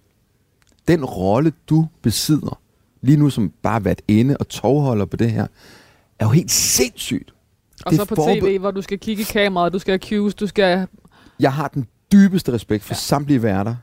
Den 0.88 1.04
rolle, 1.04 1.52
du 1.68 1.86
besidder, 2.02 2.60
lige 3.02 3.16
nu 3.16 3.30
som 3.30 3.52
bare 3.62 3.84
været 3.84 4.02
inde 4.08 4.36
og 4.36 4.48
tovholder 4.48 5.04
på 5.04 5.16
det 5.16 5.30
her, 5.30 5.46
er 6.18 6.24
jo 6.26 6.30
helt 6.30 6.50
sindssygt. 6.50 7.34
Og 7.86 7.90
det 7.90 8.00
så 8.00 8.04
på 8.04 8.14
forbe- 8.14 8.40
tv, 8.40 8.58
hvor 8.58 8.70
du 8.70 8.82
skal 8.82 8.98
kigge 8.98 9.22
i 9.22 9.24
kameraet, 9.24 9.72
du 9.72 9.78
skal 9.78 9.92
accuse, 9.92 10.36
du 10.36 10.46
skal... 10.46 10.86
Jeg 11.40 11.52
har 11.52 11.68
den 11.68 11.86
dybeste 12.12 12.52
respekt 12.52 12.84
for 12.84 12.94
Ja. 12.94 12.98
samtlige 12.98 13.42
værter 13.42 13.76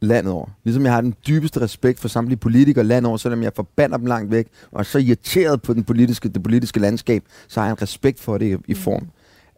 landet 0.00 0.32
over. 0.32 0.48
Ligesom 0.64 0.84
jeg 0.84 0.92
har 0.92 1.00
den 1.00 1.14
dybeste 1.26 1.60
respekt 1.60 2.00
for 2.00 2.08
samtlige 2.08 2.38
politikere 2.38 2.84
landet 2.84 3.08
over, 3.08 3.16
selvom 3.16 3.42
jeg 3.42 3.52
forbander 3.56 3.96
dem 3.96 4.06
langt 4.06 4.30
væk, 4.30 4.48
og 4.70 4.80
er 4.80 4.84
så 4.84 4.98
irriteret 4.98 5.62
på 5.62 5.74
den 5.74 5.84
politiske, 5.84 6.28
det 6.28 6.42
politiske 6.42 6.80
landskab, 6.80 7.24
så 7.48 7.60
har 7.60 7.66
jeg 7.66 7.72
en 7.72 7.82
respekt 7.82 8.20
for 8.20 8.38
det 8.38 8.58
i, 8.58 8.72
i 8.72 8.74
form 8.74 9.08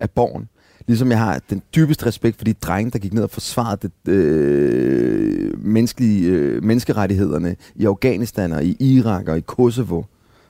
af 0.01 0.11
borgen. 0.11 0.49
Ligesom 0.86 1.11
jeg 1.11 1.18
har 1.18 1.40
den 1.51 1.62
dybeste 1.76 2.07
respekt 2.07 2.36
for 2.36 2.45
de 2.45 2.53
drenge, 2.53 2.90
der 2.90 2.99
gik 2.99 3.12
ned 3.12 3.22
og 3.22 3.30
forsvarede 3.30 3.88
det, 4.07 4.12
øh, 4.12 5.64
menneskelige, 5.64 6.30
øh, 6.30 6.64
menneskerettighederne 6.64 7.57
i 7.74 7.84
Afghanistan 7.84 8.53
og 8.53 8.64
i 8.64 8.76
Irak 8.80 9.28
og 9.28 9.38
i 9.38 9.40
Kosovo. 9.40 10.03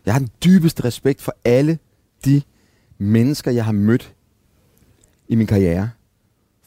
Jeg 0.07 0.15
har 0.15 0.19
den 0.19 0.31
dybeste 0.45 0.85
respekt 0.85 1.23
for 1.23 1.35
alle 1.45 1.79
de 2.25 2.43
mennesker, 2.99 3.51
jeg 3.51 3.65
har 3.65 3.73
mødt 3.73 4.15
i 5.29 5.35
min 5.35 5.47
karriere 5.47 5.91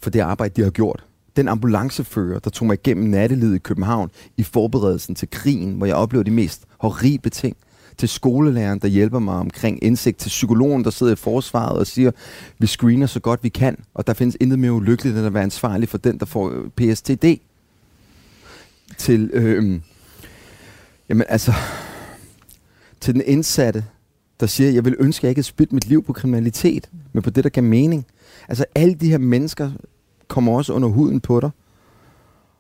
for 0.02 0.10
det 0.10 0.20
arbejde, 0.20 0.54
de 0.56 0.64
har 0.64 0.72
gjort. 0.72 1.06
Den 1.36 1.48
ambulancefører, 1.48 2.40
der 2.40 2.50
tog 2.50 2.68
mig 2.68 2.74
igennem 2.74 3.10
nattelivet 3.10 3.56
i 3.56 3.60
København 3.60 4.10
i 4.38 4.44
forberedelsen 4.44 5.16
til 5.16 5.30
krigen, 5.30 5.74
hvor 5.74 5.86
jeg 5.86 5.96
oplevede 5.96 6.30
de 6.30 6.36
mest 6.36 6.66
horrible 6.80 7.32
ting. 7.32 7.58
Til 7.98 8.10
skolelæreren, 8.10 8.80
der 8.80 8.88
hjælper 8.88 9.20
mig 9.20 9.36
omkring 9.36 9.84
indsigt. 9.84 10.18
Til 10.18 10.30
psykologen, 10.30 10.84
der 10.84 10.90
sidder 10.90 11.14
i 11.14 11.16
forsvaret 11.16 11.80
og 11.80 11.88
siger, 11.88 12.12
vi 12.60 12.68
screener 12.68 13.08
så 13.08 13.20
godt 13.20 13.44
vi 13.44 13.50
kan, 13.50 13.78
og 13.94 14.08
der 14.08 14.14
findes 14.14 14.38
intet 14.40 14.60
mere 14.60 14.74
ulykkeligt, 14.74 15.18
end 15.18 15.26
at 15.26 15.34
være 15.34 15.44
ansvarlig 15.44 15.90
for 15.90 15.98
den, 15.98 16.20
der 16.20 16.26
får 16.26 16.50
øh, 16.50 16.70
PSTD. 16.70 17.26
Til, 18.98 19.30
øh, 19.34 19.80
jamen 21.10 21.26
altså, 21.30 21.54
til 23.00 23.14
den 23.14 23.22
indsatte, 23.26 23.86
der 24.40 24.46
siger, 24.46 24.70
jeg 24.70 24.86
vil 24.86 24.96
ønske, 25.00 25.20
at 25.20 25.24
jeg 25.24 25.30
ikke 25.30 25.40
havde 25.40 25.48
spildt 25.48 25.74
mit 25.74 25.88
liv 25.88 26.04
på 26.04 26.14
kriminalitet, 26.14 26.90
men 27.14 27.24
på 27.24 27.30
det, 27.30 27.44
der 27.44 27.50
gav 27.50 27.64
mening. 27.64 28.06
Altså 28.48 28.66
alle 28.76 28.94
de 28.94 29.10
her 29.10 29.18
mennesker 29.18 29.72
kommer 30.28 30.58
også 30.58 30.74
under 30.74 30.90
huden 30.90 31.20
på 31.20 31.40
dig. 31.40 31.50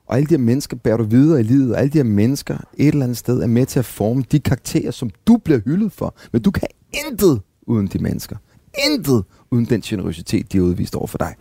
Og 0.07 0.15
alle 0.17 0.25
de 0.29 0.33
her 0.33 0.37
mennesker 0.43 0.77
bærer 0.77 0.97
du 0.97 1.03
videre 1.03 1.39
i 1.39 1.43
livet, 1.43 1.73
og 1.73 1.79
alle 1.79 1.89
de 1.91 1.97
her 1.97 2.03
mennesker 2.03 2.57
et 2.77 2.87
eller 2.87 3.03
andet 3.03 3.17
sted 3.17 3.41
er 3.43 3.47
med 3.47 3.65
til 3.65 3.79
at 3.79 3.85
forme 3.85 4.23
de 4.31 4.39
karakterer, 4.39 4.91
som 4.91 5.09
du 5.27 5.37
bliver 5.37 5.59
hyldet 5.65 5.91
for. 5.91 6.15
Men 6.31 6.41
du 6.41 6.51
kan 6.51 6.67
intet 7.07 7.41
uden 7.67 7.87
de 7.87 7.99
mennesker. 7.99 8.35
Intet 8.87 9.23
uden 9.51 9.65
den 9.65 9.81
generøsitet, 9.81 10.51
de 10.51 10.57
har 10.57 10.65
udvist 10.65 10.95
over 10.95 11.07
for 11.07 11.17
dig. 11.17 11.35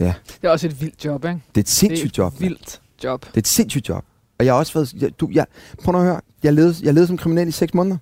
Ja, 0.00 0.14
Det 0.26 0.38
er 0.48 0.50
også 0.50 0.66
et 0.66 0.80
vildt 0.80 1.04
job, 1.04 1.24
ikke? 1.24 1.40
det 1.48 1.56
er 1.56 1.60
et 1.60 1.68
sindssygt 1.68 2.16
det 2.16 2.18
er 2.18 2.24
job. 2.24 2.32
et 2.34 2.40
mand. 2.40 2.48
vildt 2.50 2.80
job. 3.04 3.20
Det 3.20 3.34
er 3.34 3.38
et 3.38 3.46
sindssygt 3.48 3.88
job. 3.88 4.04
Og 4.38 4.44
jeg 4.44 4.54
har 4.54 4.58
også 4.58 4.72
været... 4.74 4.92
Jeg, 5.02 5.20
du, 5.20 5.28
jeg, 5.32 5.46
prøv 5.84 5.94
at 5.94 6.02
høre. 6.06 6.20
Jeg 6.42 6.52
levede, 6.52 6.74
jeg 6.82 6.94
levede 6.94 7.06
som 7.06 7.16
kriminel 7.16 7.48
i 7.48 7.50
seks 7.50 7.74
måneder. 7.74 7.96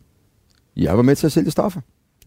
Jeg 0.77 0.97
var 0.97 1.03
med 1.03 1.17
til 1.17 1.27
at 1.27 1.33
sælge 1.33 1.51
stoffer. 1.51 1.81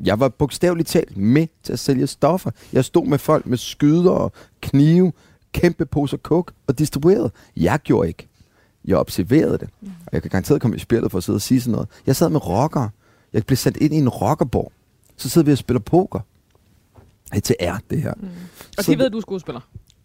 Jeg 0.04 0.20
var 0.20 0.30
bogstaveligt 0.30 0.90
talt 0.90 1.18
med 1.18 1.48
til 1.64 1.74
at 1.74 1.80
sælge 1.80 2.08
stoffer. 2.08 2.52
Jeg 2.74 2.86
stod 2.86 3.06
med 3.06 3.18
folk 3.18 3.46
med 3.46 3.58
skyder 3.58 4.12
og 4.12 4.32
knive, 4.62 5.14
kæmpe 5.54 5.86
poser 5.86 6.18
kok 6.18 6.52
og 6.68 6.80
distribuerede. 6.80 7.32
Jeg 7.58 7.80
gjorde 7.84 8.08
ikke. 8.08 8.28
Jeg 8.86 8.98
observerede 8.98 9.58
det. 9.58 9.70
Og 9.82 10.10
jeg 10.12 10.22
kan 10.22 10.32
garanteret 10.32 10.62
komme 10.62 10.76
i 10.76 10.80
spillet 10.80 11.12
for 11.12 11.18
at 11.18 11.24
sidde 11.24 11.38
og 11.38 11.42
sige 11.42 11.62
sådan 11.62 11.72
noget. 11.72 11.90
Jeg 12.08 12.16
sad 12.16 12.30
med 12.30 12.48
rockere. 12.48 12.90
Jeg 13.34 13.46
blev 13.46 13.58
sat 13.58 13.78
ind 13.78 13.94
i 13.94 13.98
en 13.98 14.10
rockerborg. 14.10 14.72
Så 15.18 15.30
sidder 15.30 15.46
vi 15.46 15.52
og 15.52 15.58
spiller 15.58 15.80
poker. 15.80 16.20
Det 17.34 17.56
er 17.60 17.78
det 17.90 18.02
her. 18.02 18.14
Mm. 18.18 18.28
Og 18.78 18.86
de 18.86 18.98
ved, 18.98 19.06
at 19.06 19.12
du 19.12 19.18
er 19.18 19.22
skuespiller. 19.22 19.62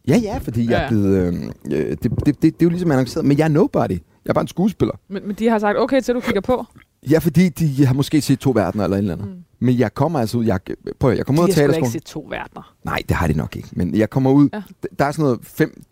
Ja, 0.09 0.17
ja, 0.17 0.39
fordi 0.39 0.65
jeg 0.65 0.71
Ja, 0.71 0.77
er 0.77 0.83
ja. 0.83 0.89
blevet... 0.89 1.17
Øh, 1.17 1.81
øh, 1.81 1.91
det, 1.91 2.03
det, 2.03 2.27
det, 2.27 2.43
det, 2.43 2.53
er 2.53 2.57
jo 2.63 2.69
ligesom 2.69 2.91
annonceret, 2.91 3.25
men 3.27 3.39
jeg 3.39 3.45
er 3.45 3.49
nobody. 3.49 3.91
Jeg 3.91 4.01
er 4.31 4.33
bare 4.33 4.43
en 4.43 4.49
skuespiller. 4.49 4.95
Men, 5.09 5.27
men 5.27 5.37
de 5.37 5.49
har 5.49 5.59
sagt, 5.59 5.79
okay, 5.79 6.01
til 6.01 6.15
du 6.15 6.21
kigger 6.21 6.41
på. 6.41 6.67
Ja, 7.11 7.19
fordi 7.19 7.49
de 7.49 7.87
har 7.87 7.95
måske 7.95 8.21
set 8.21 8.39
to 8.39 8.51
verdener 8.55 8.85
eller 8.85 8.97
et 8.97 8.99
eller 8.99 9.13
andet. 9.15 9.29
Mm. 9.29 9.35
Men 9.59 9.79
jeg 9.79 9.95
kommer 9.95 10.19
altså 10.21 10.39
ud... 10.39 10.45
Jeg, 10.45 10.61
prøv, 11.01 11.13
jeg 11.17 11.27
kommer 11.27 11.43
De 11.43 11.49
ud 11.49 11.55
har 11.55 11.63
af 11.63 11.69
sgu 11.69 11.73
da 11.73 11.77
ikke 11.77 11.87
teaterskolen. 11.87 11.93
set 11.93 12.05
to 12.05 12.27
verdener. 12.31 12.75
Nej, 12.85 13.03
det 13.09 13.17
har 13.17 13.27
de 13.27 13.33
nok 13.33 13.57
ikke. 13.57 13.69
Men 13.73 13.95
jeg 13.95 14.11
kommer 14.11 14.31
ud... 14.31 14.49
Ja. 14.53 14.63
Der 14.99 15.05
er 15.05 15.13
sådan 15.13 15.23
noget 15.23 15.39
fem, 15.43 15.83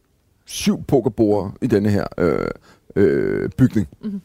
syv 0.45 0.83
pokerbord 0.85 1.53
i 1.63 1.67
denne 1.67 1.89
her 1.91 2.05
øh, 2.19 2.47
øh, 2.97 3.51
bygning. 3.59 3.89
Mhm. 4.01 4.07
Mm-hmm. 4.13 4.21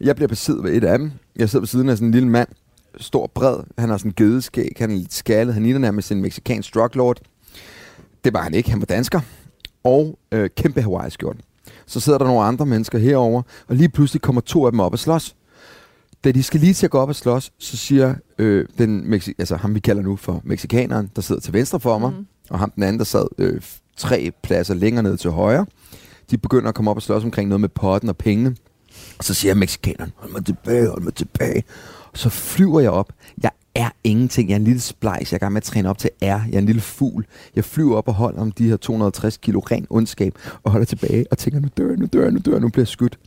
Jeg 0.00 0.16
bliver 0.16 0.28
besiddet 0.28 0.64
ved 0.64 0.72
et 0.72 0.84
af 0.84 0.98
dem. 0.98 1.12
Jeg 1.36 1.48
sidder 1.50 1.60
ved 1.60 1.66
siden 1.68 1.88
af 1.88 1.96
sådan 1.96 2.08
en 2.08 2.12
lille 2.14 2.28
mand. 2.28 2.48
Stor, 2.96 3.30
bred. 3.34 3.56
Han 3.78 3.88
har 3.88 3.96
sådan 3.96 4.08
en 4.10 4.14
gedeskæg. 4.16 4.72
Han 4.78 4.90
er 4.90 4.94
lidt 4.96 5.14
skaldet. 5.14 5.54
Han 5.54 5.62
ligner 5.62 5.78
nærmest 5.78 6.12
en 6.12 6.22
mexicansk 6.22 6.74
druglord. 6.74 7.20
Det 8.24 8.32
var 8.32 8.42
han 8.42 8.54
ikke. 8.54 8.70
Han 8.70 8.80
var 8.80 8.86
dansker. 8.86 9.20
Og 9.84 10.18
øh, 10.32 10.50
kæmpe 10.56 10.82
Hawaii-skjort. 10.82 11.36
Så 11.86 12.00
sidder 12.00 12.18
der 12.18 12.26
nogle 12.26 12.42
andre 12.42 12.66
mennesker 12.66 12.98
herover, 12.98 13.42
og 13.68 13.76
lige 13.76 13.88
pludselig 13.88 14.22
kommer 14.22 14.40
to 14.40 14.66
af 14.66 14.72
dem 14.72 14.80
op 14.80 14.92
og 14.92 14.98
slås. 14.98 15.36
Da 16.24 16.32
de 16.32 16.42
skal 16.42 16.60
lige 16.60 16.74
til 16.74 16.86
at 16.86 16.90
gå 16.90 16.98
op 16.98 17.08
og 17.08 17.14
slås, 17.14 17.52
så 17.58 17.76
siger 17.76 18.14
øh, 18.38 18.66
den, 18.78 19.14
Mexi- 19.14 19.32
altså 19.38 19.56
ham 19.56 19.74
vi 19.74 19.80
kalder 19.80 20.02
nu 20.02 20.16
for 20.16 20.40
mexikaneren, 20.44 21.10
der 21.16 21.22
sidder 21.22 21.40
til 21.40 21.52
venstre 21.52 21.80
for 21.80 21.98
mig, 21.98 22.12
mm. 22.12 22.26
og 22.50 22.58
ham 22.58 22.70
den 22.70 22.82
anden, 22.82 22.98
der 22.98 23.04
sad 23.04 23.26
øh, 23.38 23.60
tre 23.96 24.32
pladser 24.42 24.74
længere 24.74 25.02
ned 25.02 25.16
til 25.16 25.30
højre, 25.30 25.66
de 26.30 26.38
begynder 26.38 26.68
at 26.68 26.74
komme 26.74 26.90
op 26.90 26.96
og 26.96 27.02
slås 27.02 27.24
omkring 27.24 27.48
noget 27.48 27.60
med 27.60 27.68
potten 27.68 28.08
og 28.08 28.16
pengene. 28.16 28.56
Og 29.18 29.24
så 29.24 29.34
siger 29.34 29.54
mexikaneren, 29.54 30.12
hold 30.16 30.32
mig 30.32 30.44
tilbage, 30.44 30.88
hold 30.88 31.02
mig 31.02 31.14
tilbage. 31.14 31.64
Og 32.12 32.18
så 32.18 32.28
flyver 32.28 32.80
jeg 32.80 32.90
op. 32.90 33.12
Jeg 33.42 33.50
er 33.74 33.90
ingenting. 34.04 34.48
Jeg 34.48 34.54
er 34.54 34.58
en 34.58 34.64
lille 34.64 34.80
splejs. 34.80 35.32
Jeg 35.32 35.36
er 35.36 35.38
gang 35.38 35.52
med 35.52 35.60
at 35.60 35.64
træne 35.64 35.90
op 35.90 35.98
til 35.98 36.10
R. 36.22 36.24
Jeg 36.24 36.54
er 36.54 36.58
en 36.58 36.66
lille 36.66 36.80
fugl. 36.80 37.26
Jeg 37.56 37.64
flyver 37.64 37.96
op 37.96 38.08
og 38.08 38.14
holder 38.14 38.40
om 38.40 38.52
de 38.52 38.68
her 38.68 38.76
260 38.76 39.36
kilo 39.36 39.60
ren 39.60 39.86
ondskab, 39.90 40.34
og 40.62 40.70
holder 40.70 40.84
tilbage 40.84 41.26
og 41.30 41.38
tænker, 41.38 41.60
nu 41.60 41.68
dør 41.76 41.88
jeg, 41.88 41.96
nu 41.96 42.06
dør 42.12 42.22
jeg, 42.22 42.30
nu 42.30 42.38
dør 42.38 42.52
jeg, 42.52 42.60
nu 42.60 42.68
bliver 42.68 42.82
jeg 42.82 42.88
skudt. 42.88 43.18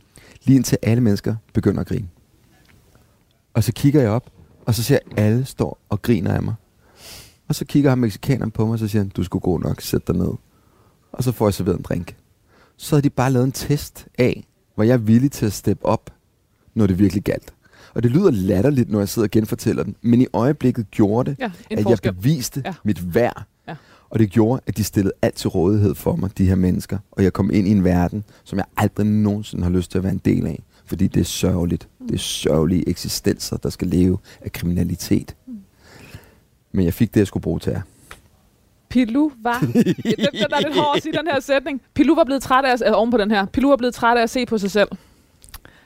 Lige 0.44 0.56
indtil 0.56 0.78
alle 0.82 1.02
mennesker 1.02 1.34
begynder 1.52 1.80
at 1.80 1.86
grine. 1.86 2.08
Og 3.54 3.64
så 3.64 3.72
kigger 3.72 4.00
jeg 4.00 4.10
op, 4.10 4.30
og 4.66 4.74
så 4.74 4.82
ser 4.82 4.94
jeg, 4.94 5.18
at 5.18 5.24
alle 5.24 5.44
står 5.44 5.78
og 5.88 6.02
griner 6.02 6.34
af 6.34 6.42
mig. 6.42 6.54
Og 7.48 7.54
så 7.54 7.64
kigger 7.64 7.90
han 7.90 7.98
mexikaneren 7.98 8.50
på 8.50 8.64
mig, 8.66 8.72
og 8.72 8.78
så 8.78 8.88
siger 8.88 9.02
han, 9.02 9.08
du 9.08 9.22
skulle 9.24 9.42
gå 9.42 9.58
nok, 9.58 9.80
sæt 9.80 10.06
dig 10.06 10.16
ned. 10.16 10.30
Og 11.12 11.24
så 11.24 11.32
får 11.32 11.46
jeg 11.46 11.54
serveret 11.54 11.76
en 11.76 11.82
drink. 11.82 12.16
Så 12.76 12.96
havde 12.96 13.02
de 13.02 13.10
bare 13.10 13.30
lavet 13.32 13.44
en 13.44 13.52
test 13.52 14.06
af, 14.18 14.46
hvor 14.74 14.84
jeg 14.84 14.92
er 14.92 14.98
villig 14.98 15.32
til 15.32 15.46
at 15.46 15.52
steppe 15.52 15.86
op, 15.86 16.10
når 16.74 16.86
det 16.86 16.98
virkelig 16.98 17.22
galt. 17.22 17.54
Og 17.94 18.02
det 18.02 18.10
lyder 18.10 18.30
latterligt, 18.30 18.90
når 18.90 18.98
jeg 18.98 19.08
sidder 19.08 19.26
og 19.26 19.30
genfortæller 19.30 19.82
den, 19.82 19.96
men 20.02 20.20
i 20.20 20.26
øjeblikket 20.32 20.90
gjorde 20.90 21.30
det, 21.30 21.38
Ja, 21.40 21.50
at 21.70 21.82
forskel. 21.82 22.08
jeg 22.08 22.16
beviste 22.16 22.62
ja. 22.64 22.74
mit 22.84 23.14
værd. 23.14 23.42
Ja. 23.68 23.76
Og 24.10 24.18
det 24.18 24.30
gjorde, 24.30 24.60
at 24.66 24.76
de 24.76 24.84
stillede 24.84 25.14
alt 25.22 25.34
til 25.34 25.48
rådighed 25.48 25.94
for 25.94 26.16
mig, 26.16 26.38
de 26.38 26.46
her 26.46 26.54
mennesker. 26.54 26.98
Og 27.10 27.24
jeg 27.24 27.32
kom 27.32 27.50
ind 27.52 27.68
i 27.68 27.70
en 27.70 27.84
verden, 27.84 28.24
som 28.44 28.58
jeg 28.58 28.66
aldrig 28.76 29.06
nogensinde 29.06 29.62
har 29.64 29.70
lyst 29.70 29.90
til 29.90 29.98
at 29.98 30.04
være 30.04 30.12
en 30.12 30.20
del 30.24 30.46
af. 30.46 30.62
Fordi 30.86 31.06
det 31.06 31.20
er 31.20 31.24
sørgeligt. 31.24 31.88
Det 32.08 32.14
er 32.14 32.18
sørgelige 32.18 32.88
eksistenser, 32.88 33.56
der 33.56 33.70
skal 33.70 33.88
leve 33.88 34.18
af 34.40 34.52
kriminalitet. 34.52 35.36
Men 36.72 36.84
jeg 36.84 36.94
fik 36.94 37.14
det, 37.14 37.20
jeg 37.20 37.26
skulle 37.26 37.42
bruge 37.42 37.60
til 37.60 37.70
jer. 37.70 37.80
Pilu 38.88 39.30
var... 39.42 39.60
ja, 39.64 39.70
den, 39.70 40.26
den 40.32 40.52
er 40.52 40.60
lidt 40.60 40.76
hård 40.76 40.96
at 40.96 41.02
sige, 41.02 41.12
den 41.12 41.26
her 41.32 41.40
sætning. 41.40 41.80
Pilu 41.94 42.14
var 42.14 42.24
blevet 42.24 42.42
træt 42.42 42.64
af 42.64 42.72
at, 42.72 42.82
øh, 42.86 42.92
oven 42.94 43.10
på 43.10 43.16
den 43.16 43.30
her. 43.30 43.46
Pilu 43.46 43.68
var 43.68 43.76
blevet 43.76 43.94
træt 43.94 44.18
af 44.18 44.22
at 44.22 44.30
se 44.30 44.46
på 44.46 44.58
sig 44.58 44.70
selv. 44.70 44.88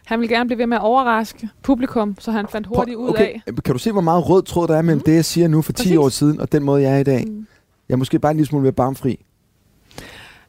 Han 0.07 0.21
ville 0.21 0.37
gerne 0.37 0.49
blive 0.49 0.59
ved 0.59 0.67
med 0.67 0.77
at 0.77 0.83
overraske 0.83 1.49
publikum, 1.63 2.17
så 2.19 2.31
han 2.31 2.47
fandt 2.49 2.67
hurtigt 2.67 2.97
ud 2.97 3.15
af... 3.15 3.43
Kan 3.65 3.73
du 3.73 3.79
se, 3.79 3.93
hvor 3.93 4.01
meget 4.01 4.29
rød 4.29 4.43
tråd 4.43 4.69
der 4.69 4.77
er 4.77 4.83
mellem 4.83 4.99
mm. 4.99 5.05
det, 5.05 5.15
jeg 5.15 5.25
siger 5.25 5.49
nu 5.49 5.63
for 5.63 5.73
10 5.73 5.83
Præcis. 5.83 5.97
år 5.97 6.09
siden, 6.09 6.41
og 6.41 6.53
den 6.53 6.63
måde, 6.63 6.83
jeg 6.83 6.95
er 6.95 6.99
i 6.99 7.05
dag? 7.05 7.25
Mm. 7.27 7.47
Jeg 7.89 7.95
er 7.95 7.99
måske 7.99 8.19
bare 8.19 8.31
en 8.31 8.37
lille 8.37 8.49
smule 8.49 8.63
mere 8.63 8.73
barmfri. 8.73 9.25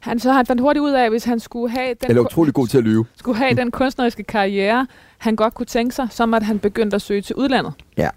Han, 0.00 0.18
så 0.18 0.32
han 0.32 0.46
fandt 0.46 0.62
hurtigt 0.62 0.82
ud 0.82 0.90
af, 0.90 1.04
at 1.04 1.10
hvis 1.10 1.24
han 1.24 1.40
skulle 1.40 1.70
have 1.70 1.94
den, 2.00 2.10
Eller 2.10 2.22
utrolig 2.22 2.54
god 2.54 2.66
til 2.66 2.78
at 2.78 2.84
lyve. 2.84 3.04
skulle 3.16 3.38
have 3.38 3.54
den 3.54 3.70
kunstneriske 3.70 4.22
karriere, 4.22 4.86
han 5.18 5.36
godt 5.36 5.54
kunne 5.54 5.66
tænke 5.66 5.94
sig, 5.94 6.08
som 6.10 6.34
at 6.34 6.42
han 6.42 6.58
begyndte 6.58 6.94
at 6.94 7.02
søge 7.02 7.22
til 7.22 7.36
udlandet. 7.36 7.72
Ja. 7.96 8.08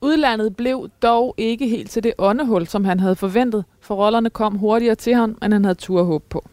Udlandet 0.00 0.56
blev 0.56 0.88
dog 1.02 1.34
ikke 1.38 1.68
helt 1.68 1.90
til 1.90 2.02
det 2.02 2.12
åndehul, 2.18 2.66
som 2.66 2.84
han 2.84 3.00
havde 3.00 3.16
forventet, 3.16 3.64
for 3.80 3.94
rollerne 3.94 4.30
kom 4.30 4.54
hurtigere 4.54 4.94
til 4.94 5.14
ham, 5.14 5.38
end 5.42 5.52
han 5.52 5.64
havde 5.64 5.74
tur 5.74 6.02
håb 6.02 6.22
på. 6.30 6.44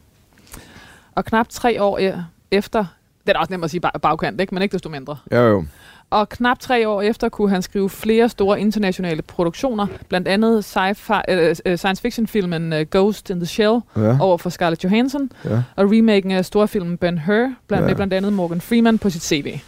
Og 1.15 1.25
knap 1.25 1.49
tre 1.49 1.83
år 1.83 1.99
e- 1.99 2.21
efter, 2.51 2.85
det 3.27 3.35
er 3.35 3.39
også 3.39 3.53
nemt 3.53 3.63
at 3.63 3.71
sige 3.71 3.81
bag- 3.81 4.01
bagkant, 4.01 4.41
ikke? 4.41 4.53
men 4.55 4.63
ikke 4.63 4.73
desto 4.73 4.89
mindre. 4.89 5.17
Jo, 5.31 5.37
jo. 5.37 5.65
Og 6.11 6.29
knap 6.29 6.59
tre 6.59 6.87
år 6.89 7.01
efter 7.01 7.29
kunne 7.29 7.49
han 7.49 7.61
skrive 7.61 7.89
flere 7.89 8.29
store 8.29 8.59
internationale 8.61 9.21
produktioner, 9.21 9.87
blandt 10.09 10.27
andet 10.27 10.65
sci-fi, 10.65 11.21
øh, 11.29 11.55
øh, 11.65 11.77
science 11.77 12.01
fiction 12.01 12.27
filmen 12.27 12.73
uh, 12.73 12.79
Ghost 12.91 13.29
in 13.29 13.35
the 13.39 13.45
Shell 13.45 13.79
Ja. 13.97 14.17
over 14.21 14.37
for 14.37 14.49
Scarlett 14.49 14.83
Johansson, 14.83 15.31
ja. 15.45 15.63
og 15.75 15.91
remaken 15.91 16.31
af 16.31 16.45
storfilmen 16.45 16.97
Ben-Hur, 16.97 17.53
blandt, 17.67 17.83
Ja. 17.83 17.87
med 17.87 17.95
blandt 17.95 18.13
andet 18.13 18.33
Morgan 18.33 18.61
Freeman 18.61 18.97
på 18.97 19.09
sit 19.09 19.23
CV. 19.23 19.59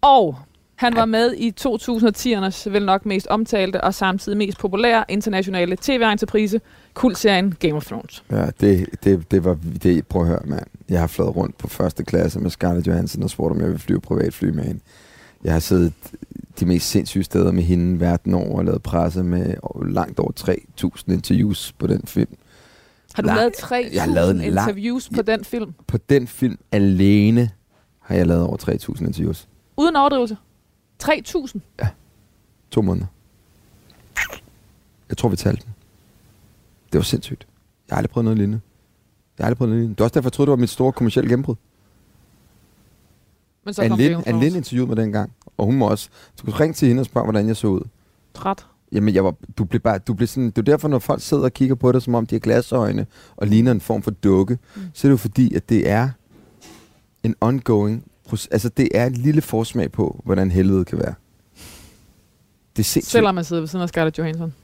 Og 0.00 0.36
han 0.76 0.96
var 0.96 1.04
med 1.04 1.34
i 1.34 1.52
2010'ernes 1.60 2.70
vel 2.70 2.84
nok 2.86 3.06
mest 3.06 3.26
omtalte 3.26 3.80
og 3.84 3.94
samtidig 3.94 4.38
mest 4.38 4.58
populære 4.58 5.04
internationale 5.08 5.76
tv-entreprise, 5.80 6.60
kultserien 6.94 7.54
Game 7.60 7.74
of 7.74 7.86
Thrones. 7.86 8.24
Ja, 8.30 8.46
det, 8.60 8.86
det, 9.04 9.30
det 9.30 9.44
var... 9.44 9.56
Det, 9.82 10.06
prøv 10.06 10.22
at 10.22 10.28
høre, 10.28 10.40
mand. 10.44 10.66
Jeg 10.88 11.00
har 11.00 11.06
flået 11.06 11.36
rundt 11.36 11.58
på 11.58 11.68
første 11.68 12.04
klasse 12.04 12.40
med 12.40 12.50
Scarlett 12.50 12.86
Johansson 12.86 13.22
og 13.22 13.30
spurgt, 13.30 13.54
om 13.54 13.60
jeg 13.60 13.70
vil 13.70 13.78
flyve 13.78 14.00
privatfly 14.00 14.44
med 14.48 14.64
hende. 14.64 14.80
Jeg 15.44 15.52
har 15.52 15.60
siddet 15.60 15.92
de 16.60 16.66
mest 16.66 16.88
sindssyge 16.90 17.24
steder 17.24 17.52
med 17.52 17.62
hende 17.62 18.00
verden 18.00 18.34
over 18.34 18.58
og 18.58 18.64
lavet 18.64 18.82
presse 18.82 19.22
med 19.22 19.54
langt 19.86 20.18
over 20.18 20.32
3.000 20.40 21.12
interviews 21.12 21.72
på 21.78 21.86
den 21.86 22.02
film. 22.06 22.36
Har 23.14 23.22
du 23.22 23.26
Nej, 23.26 23.36
lavet 23.36 23.52
tre 23.54 23.90
jeg 23.92 24.02
har 24.02 24.10
lavet 24.10 24.30
en 24.30 24.36
lang- 24.40 24.68
interviews 24.68 25.08
på 25.14 25.22
den 25.22 25.44
film? 25.44 25.74
På 25.86 25.98
den 25.98 26.26
film 26.26 26.58
alene 26.72 27.50
har 28.00 28.14
jeg 28.14 28.26
lavet 28.26 28.42
over 28.42 28.56
3.000 28.56 29.06
interviews. 29.06 29.48
Uden 29.76 29.96
overdrivelse? 29.96 30.36
3.000? 31.04 31.58
To 32.70 32.82
måneder. 32.82 33.06
Jeg 35.08 35.16
tror, 35.16 35.28
vi 35.28 35.36
talte 35.36 35.62
den. 35.64 35.74
Det 36.92 36.98
var 36.98 37.02
sindssygt. 37.04 37.46
Jeg 37.88 37.94
har 37.94 37.96
aldrig 37.98 38.10
prøvet 38.10 38.24
noget 38.24 38.38
lignende. 38.38 38.60
Jeg 39.38 39.44
har 39.44 39.46
aldrig 39.46 39.58
prøvet 39.58 39.68
noget 39.70 39.80
lignende. 39.80 39.94
Det 39.94 40.00
er 40.00 40.04
også 40.04 40.14
derfor, 40.14 40.28
jeg 40.28 40.32
troede, 40.32 40.46
det 40.46 40.50
var 40.50 40.56
mit 40.56 40.70
store 40.70 40.92
kommercielle 40.92 41.30
gennembrud. 41.30 41.54
Men 43.66 43.74
så 43.74 43.82
Anne 43.82 43.96
kom 43.96 44.00
Anne 44.00 44.22
Thrones. 44.22 44.42
Lind 44.42 44.56
interviewede 44.56 44.88
mig 44.88 44.96
dengang. 44.96 45.32
Og 45.58 45.66
hun 45.66 45.76
må 45.76 45.90
også... 45.90 46.08
Du 46.38 46.44
kunne 46.44 46.60
ringe 46.60 46.74
til 46.74 46.88
hende 46.88 47.00
og 47.00 47.06
spørge, 47.06 47.24
hvordan 47.24 47.48
jeg 47.48 47.56
så 47.56 47.66
ud. 47.66 47.80
Træt. 48.34 48.66
Jamen, 48.92 49.14
jeg 49.14 49.24
var, 49.24 49.34
du 49.58 49.64
blev 49.64 49.80
bare, 49.80 49.98
du 49.98 50.14
blev 50.14 50.28
sådan, 50.28 50.50
det 50.50 50.58
er 50.58 50.62
derfor, 50.62 50.88
når 50.88 50.98
folk 50.98 51.22
sidder 51.22 51.44
og 51.44 51.52
kigger 51.52 51.74
på 51.74 51.92
dig, 51.92 52.02
som 52.02 52.14
om 52.14 52.26
de 52.26 52.34
har 52.34 52.40
glasøjne 52.40 53.06
og 53.36 53.46
ligner 53.46 53.72
en 53.72 53.80
form 53.80 54.02
for 54.02 54.10
dukke, 54.10 54.58
mm. 54.76 54.82
så 54.94 55.06
er 55.06 55.08
det 55.08 55.12
jo 55.12 55.16
fordi, 55.16 55.54
at 55.54 55.68
det 55.68 55.88
er 55.88 56.08
en 57.22 57.34
ongoing 57.40 58.04
proces. 58.28 58.46
Altså, 58.46 58.68
det 58.68 58.88
er 58.94 59.06
en 59.06 59.12
lille 59.12 59.42
forsmag 59.42 59.92
på, 59.92 60.20
hvordan 60.24 60.50
helvede 60.50 60.84
kan 60.84 60.98
være. 60.98 61.14
Det 62.76 62.82
er 62.82 62.84
sindssygt. 62.84 63.12
Selvom 63.12 63.34
man 63.34 63.44
sidder 63.44 63.62
ved 63.62 63.68
siden 63.68 63.82
af 63.82 63.88
Scarlett 63.88 64.18
Johansson. 64.18 64.54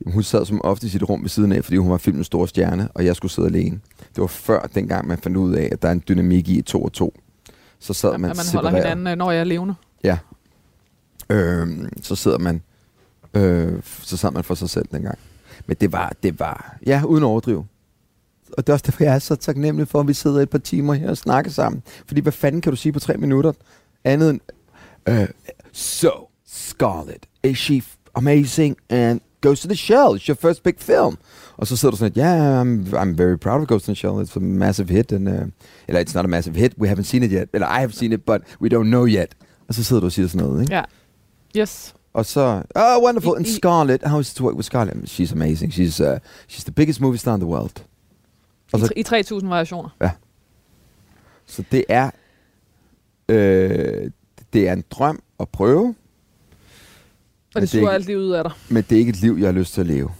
Jamen, 0.00 0.14
hun 0.14 0.22
sad 0.22 0.44
som 0.44 0.60
ofte 0.64 0.86
i 0.86 0.90
sit 0.90 1.02
rum 1.02 1.22
ved 1.22 1.28
siden 1.28 1.52
af, 1.52 1.64
fordi 1.64 1.76
hun 1.76 1.90
var 1.90 1.96
filmens 1.96 2.26
store 2.26 2.48
stjerne, 2.48 2.88
og 2.94 3.04
jeg 3.04 3.16
skulle 3.16 3.32
sidde 3.32 3.48
alene. 3.48 3.80
Det 3.98 4.20
var 4.20 4.26
før 4.26 4.70
dengang, 4.74 5.08
man 5.08 5.18
fandt 5.18 5.36
ud 5.36 5.54
af, 5.54 5.68
at 5.72 5.82
der 5.82 5.88
er 5.88 5.92
en 5.92 6.02
dynamik 6.08 6.48
i 6.48 6.62
to 6.62 6.82
og 6.82 6.92
to. 6.92 7.14
Så 7.80 7.92
sad 7.94 8.12
At 8.12 8.20
man, 8.20 8.28
man 8.28 8.36
holder 8.36 8.44
separeret. 8.70 8.74
hinanden, 8.74 9.06
øh, 9.06 9.16
når 9.16 9.30
jeg 9.30 9.40
er 9.40 9.44
levende. 9.44 9.74
Ja. 10.04 10.18
Øhm, 11.30 11.88
så 12.02 12.16
sidder 12.16 12.38
man, 12.38 12.62
øh, 13.34 13.82
så 14.02 14.16
sad 14.16 14.30
man 14.30 14.44
for 14.44 14.54
sig 14.54 14.70
selv 14.70 14.84
dengang. 14.92 15.18
Men 15.66 15.76
det 15.80 15.92
var, 15.92 16.12
det 16.22 16.40
var, 16.40 16.76
ja, 16.86 17.02
uden 17.04 17.22
at 17.24 17.26
overdrive. 17.26 17.66
Og 18.58 18.66
det 18.66 18.68
er 18.68 18.72
også 18.72 18.84
derfor, 18.86 19.04
jeg 19.04 19.14
er 19.14 19.18
så 19.18 19.36
taknemmelig 19.36 19.88
for, 19.88 20.00
at 20.00 20.08
vi 20.08 20.14
sidder 20.14 20.40
et 20.40 20.50
par 20.50 20.58
timer 20.58 20.94
her 20.94 21.10
og 21.10 21.16
snakker 21.16 21.50
sammen. 21.50 21.82
Fordi 22.06 22.20
hvad 22.20 22.32
fanden 22.32 22.60
kan 22.60 22.72
du 22.72 22.76
sige 22.76 22.92
på 22.92 23.00
tre 23.00 23.16
minutter? 23.16 23.52
Andet 24.04 24.30
end, 24.30 24.40
øh, 25.08 25.28
so, 25.72 26.10
Scarlett, 26.46 27.26
is 27.42 27.58
she 27.58 27.82
amazing 28.14 28.76
and 28.90 29.20
goes 29.40 29.60
to 29.60 29.68
the 29.68 29.76
shell? 29.76 30.08
It's 30.16 30.28
your 30.28 30.36
first 30.40 30.62
big 30.62 30.74
film. 30.78 31.18
Og 31.58 31.66
så 31.66 31.76
sidder 31.76 31.90
du 31.90 31.96
sådan, 31.96 32.22
yeah, 32.22 32.62
I'm, 32.62 32.94
I'm 32.94 33.14
very 33.16 33.36
proud 33.36 33.60
of 33.60 33.66
Ghost 33.66 33.88
in 33.88 33.94
the 33.94 34.00
Shell. 34.00 34.12
It's 34.22 34.36
a 34.36 34.40
massive 34.40 34.88
hit. 34.90 35.12
And, 35.12 35.28
uh, 35.28 35.34
eller 35.88 36.04
it's 36.04 36.14
not 36.14 36.24
a 36.24 36.28
massive 36.28 36.56
hit. 36.56 36.72
We 36.78 36.88
haven't 36.92 37.02
seen 37.02 37.22
it 37.22 37.30
yet. 37.32 37.48
Eller 37.52 37.66
I 37.66 37.78
have 37.80 37.92
seen 37.92 38.12
it, 38.12 38.22
but 38.24 38.40
we 38.60 38.68
don't 38.68 38.84
know 38.88 39.06
yet. 39.06 39.34
Og 39.68 39.74
så 39.74 39.84
sidder 39.84 40.00
du 40.00 40.06
og 40.06 40.12
siger 40.12 40.28
sådan 40.28 40.46
noget, 40.46 40.60
ikke? 40.62 40.74
Ja. 40.74 40.82
Yes. 41.56 41.94
Og 42.14 42.26
så, 42.26 42.62
oh, 42.74 43.02
wonderful. 43.04 43.36
And 43.36 43.46
I- 43.46 43.50
I- 43.50 43.52
Scarlett, 43.54 44.02
how 44.08 44.20
is 44.20 44.30
it 44.30 44.36
to 44.36 44.44
work 44.44 44.54
with 44.54 44.66
Scarlett? 44.66 44.96
She's 45.20 45.32
amazing. 45.32 45.72
She's, 45.72 46.02
uh, 46.04 46.18
she's 46.50 46.62
the 46.64 46.72
biggest 46.72 47.00
movie 47.00 47.18
star 47.18 47.34
in 47.34 47.40
the 47.40 47.48
world. 47.50 47.72
Og 48.72 48.78
I, 48.78 48.82
så, 48.82 48.86
tre- 48.86 49.20
I 49.38 49.38
3.000 49.42 49.46
variationer. 49.48 49.88
så 51.46 51.64
det 51.72 51.84
er, 51.88 52.10
øh, 53.28 54.10
det 54.52 54.68
er 54.68 54.72
en 54.72 54.84
drøm 54.90 55.22
at 55.40 55.48
prøve, 55.48 55.94
Og 57.54 57.60
det 57.60 57.62
er 57.62 57.66
suger 57.66 57.90
alt 57.90 58.06
livet 58.06 58.22
ud 58.24 58.30
af 58.32 58.44
dig. 58.44 58.52
men 58.68 58.82
det 58.88 58.92
er 58.96 58.98
ikke 58.98 59.10
et 59.10 59.20
liv, 59.20 59.36
jeg 59.38 59.46
har 59.46 59.52
lyst 59.52 59.74
til 59.74 59.80
at 59.80 59.86
leve. 59.86 60.10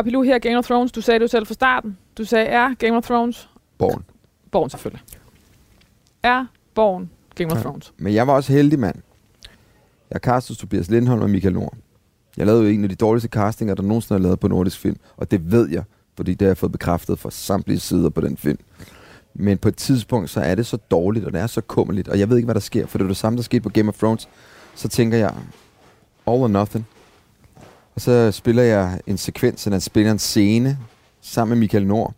Og 0.00 0.04
Pilu 0.04 0.22
her, 0.22 0.38
Game 0.38 0.58
of 0.58 0.64
Thrones, 0.66 0.92
du 0.92 1.00
sagde 1.00 1.18
det 1.18 1.22
jo 1.22 1.28
selv 1.28 1.46
fra 1.46 1.54
starten. 1.54 1.98
Du 2.18 2.24
sagde, 2.24 2.46
er 2.46 2.74
Game 2.74 2.96
of 2.96 3.04
Thrones 3.04 3.48
Born. 3.78 4.04
Born 4.50 4.70
selvfølgelig. 4.70 5.02
Er 6.22 6.46
Born 6.74 7.10
Game 7.34 7.50
of 7.52 7.56
Ja. 7.58 7.62
Thrones? 7.62 7.92
Men 7.98 8.14
jeg 8.14 8.26
var 8.26 8.32
også 8.32 8.52
heldig, 8.52 8.78
mand. 8.78 8.96
Jeg 10.10 10.20
castede 10.20 10.58
Tobias 10.58 10.90
Lindholm 10.90 11.22
og 11.22 11.30
Michael 11.30 11.54
Nord. 11.54 11.74
Jeg 12.36 12.46
lavede 12.46 12.62
jo 12.62 12.68
en 12.68 12.82
af 12.82 12.88
de 12.88 12.94
dårligste 12.94 13.28
castinger, 13.28 13.74
der 13.74 13.82
nogensinde 13.82 14.20
har 14.20 14.22
lavet 14.22 14.40
på 14.40 14.48
nordisk 14.48 14.78
film. 14.78 14.96
Og 15.16 15.30
det 15.30 15.52
ved 15.52 15.68
jeg, 15.68 15.82
fordi 16.16 16.34
det 16.34 16.42
har 16.46 16.50
jeg 16.50 16.58
fået 16.58 16.72
bekræftet 16.72 17.18
fra 17.18 17.30
samtlige 17.30 17.80
sider 17.80 18.08
på 18.10 18.20
den 18.20 18.36
film. 18.36 18.58
Men 19.34 19.58
på 19.58 19.68
et 19.68 19.76
tidspunkt, 19.76 20.30
så 20.30 20.40
er 20.40 20.54
det 20.54 20.66
så 20.66 20.76
dårligt, 20.76 21.24
og 21.24 21.32
det 21.32 21.40
er 21.40 21.46
så 21.46 21.60
kummerligt. 21.60 22.08
Og 22.08 22.18
jeg 22.18 22.28
ved 22.28 22.36
ikke, 22.36 22.46
hvad 22.46 22.54
der 22.54 22.60
sker, 22.60 22.86
for 22.86 22.98
det 22.98 23.04
er 23.04 23.08
det 23.08 23.16
samme, 23.16 23.36
der 23.36 23.42
skete 23.42 23.60
på 23.60 23.68
Game 23.68 23.88
of 23.88 23.98
Thrones. 23.98 24.28
Så 24.74 24.88
tænker 24.88 25.18
jeg, 25.18 25.34
all 26.26 26.42
or 26.42 26.48
nothing. 26.48 26.86
Og 28.00 28.04
så 28.04 28.30
spiller 28.32 28.62
jeg 28.62 29.00
en 29.06 29.16
sekvens, 29.16 29.66
eller 29.66 29.78
spiller 29.78 30.12
en 30.12 30.18
scene 30.18 30.78
sammen 31.20 31.58
med 31.58 31.60
Michael 31.60 31.86
Nord. 31.86 32.14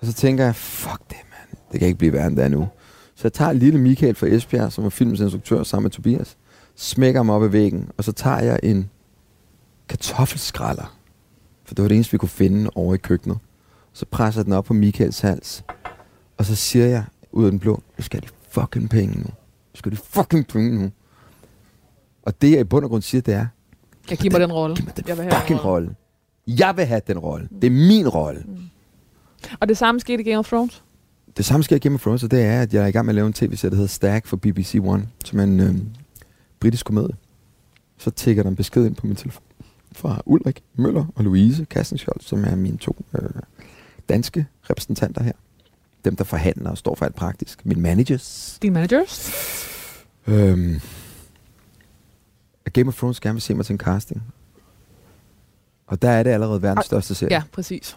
Og 0.00 0.06
så 0.06 0.12
tænker 0.12 0.44
jeg, 0.44 0.54
fuck 0.56 1.00
det, 1.08 1.16
mand. 1.30 1.58
Det 1.72 1.80
kan 1.80 1.86
ikke 1.88 1.98
blive 1.98 2.12
værre 2.12 2.26
end 2.26 2.36
det 2.36 2.44
er 2.44 2.48
nu. 2.48 2.68
Så 3.14 3.20
jeg 3.24 3.32
tager 3.32 3.52
lille 3.52 3.78
Michael 3.80 4.14
fra 4.14 4.26
Esbjerg, 4.26 4.72
som 4.72 4.84
var 4.84 4.90
filmens 4.90 5.20
instruktør 5.20 5.62
sammen 5.62 5.84
med 5.84 5.90
Tobias, 5.90 6.36
smækker 6.74 7.20
ham 7.20 7.30
op 7.30 7.42
ad 7.42 7.48
væggen, 7.48 7.90
og 7.96 8.04
så 8.04 8.12
tager 8.12 8.40
jeg 8.40 8.60
en 8.62 8.90
kartoffelskralder. 9.88 10.98
For 11.64 11.74
det 11.74 11.82
var 11.82 11.88
det 11.88 11.94
eneste, 11.94 12.12
vi 12.12 12.18
kunne 12.18 12.28
finde 12.28 12.70
over 12.74 12.94
i 12.94 12.98
køkkenet. 12.98 13.38
Så 13.92 14.06
presser 14.10 14.42
den 14.42 14.52
op 14.52 14.64
på 14.64 14.74
Michaels 14.74 15.20
hals. 15.20 15.64
Og 16.36 16.44
så 16.44 16.54
siger 16.54 16.86
jeg 16.86 17.04
ud 17.32 17.44
af 17.44 17.50
den 17.50 17.60
blå, 17.60 17.82
nu 17.98 18.02
skal 18.02 18.22
de 18.22 18.28
fucking 18.50 18.90
penge 18.90 19.18
nu. 19.18 19.24
Nu 19.24 19.74
skal 19.74 19.92
de 19.92 19.96
fucking 19.96 20.46
penge 20.46 20.82
nu. 20.82 20.90
Og 22.22 22.42
det 22.42 22.50
jeg 22.50 22.60
i 22.60 22.64
bund 22.64 22.84
og 22.84 22.90
grund 22.90 23.02
siger, 23.02 23.22
det 23.22 23.34
er, 23.34 23.46
jeg 24.10 24.18
giver 24.18 24.32
mig 24.32 24.40
den 24.40 24.52
rolle. 24.52 24.76
Giv 24.76 24.84
mig 24.84 24.96
den 24.96 25.04
jeg 25.08 25.18
vil 25.18 25.32
fucking 25.32 25.64
rolle. 25.64 25.86
rolle. 25.86 25.94
Jeg 26.46 26.76
vil 26.76 26.84
have 26.84 27.00
den 27.06 27.18
rolle. 27.18 27.48
Det 27.62 27.66
er 27.66 27.70
min 27.70 28.08
rolle. 28.08 28.42
Mm. 28.46 28.56
Og 29.60 29.68
det 29.68 29.76
samme 29.76 30.00
skete 30.00 30.20
i 30.22 30.24
Game 30.24 30.38
of 30.38 30.48
Thrones? 30.48 30.82
Det 31.36 31.44
samme 31.44 31.64
sker 31.64 31.76
i 31.76 31.78
Game 31.78 31.94
of 31.94 32.00
Thrones, 32.02 32.22
og 32.24 32.30
det 32.30 32.44
er, 32.44 32.62
at 32.62 32.74
jeg 32.74 32.82
er 32.82 32.86
i 32.86 32.90
gang 32.90 33.06
med 33.06 33.12
at 33.12 33.14
lave 33.14 33.26
en 33.26 33.32
tv-serie, 33.32 33.70
der 33.70 33.76
hedder 33.76 33.88
Stack 33.88 34.26
for 34.26 34.36
BBC 34.36 34.78
One, 34.82 35.08
som 35.24 35.38
er 35.38 35.42
en 35.42 35.60
øh, 35.60 35.74
britisk 36.60 36.86
komedie. 36.86 37.14
Så 37.98 38.10
tækker 38.10 38.42
der 38.42 38.50
en 38.50 38.56
besked 38.56 38.86
ind 38.86 38.94
på 38.94 39.06
min 39.06 39.16
telefon 39.16 39.42
fra 39.92 40.22
Ulrik 40.26 40.62
Møller 40.74 41.04
og 41.14 41.24
Louise 41.24 41.64
Kastenskjold, 41.64 42.20
som 42.20 42.44
er 42.44 42.56
mine 42.56 42.76
to 42.76 42.96
øh, 43.14 43.28
danske 44.08 44.46
repræsentanter 44.70 45.22
her. 45.22 45.32
Dem, 46.04 46.16
der 46.16 46.24
forhandler 46.24 46.70
og 46.70 46.78
står 46.78 46.94
for 46.94 47.04
alt 47.04 47.14
praktisk. 47.14 47.66
Mine 47.66 47.80
managers. 47.80 48.58
Dine 48.62 48.74
managers? 48.74 49.30
Øhm, 50.26 50.80
Game 52.72 52.88
of 52.88 52.96
Thrones 52.96 53.20
gerne 53.20 53.34
vil 53.34 53.42
se 53.42 53.54
mig 53.54 53.66
til 53.66 53.72
en 53.72 53.78
casting. 53.78 54.22
Og 55.86 56.02
der 56.02 56.10
er 56.10 56.22
det 56.22 56.30
allerede 56.30 56.62
verdens 56.62 56.86
største 56.86 57.14
serie. 57.14 57.32
Ja, 57.34 57.42
præcis. 57.52 57.96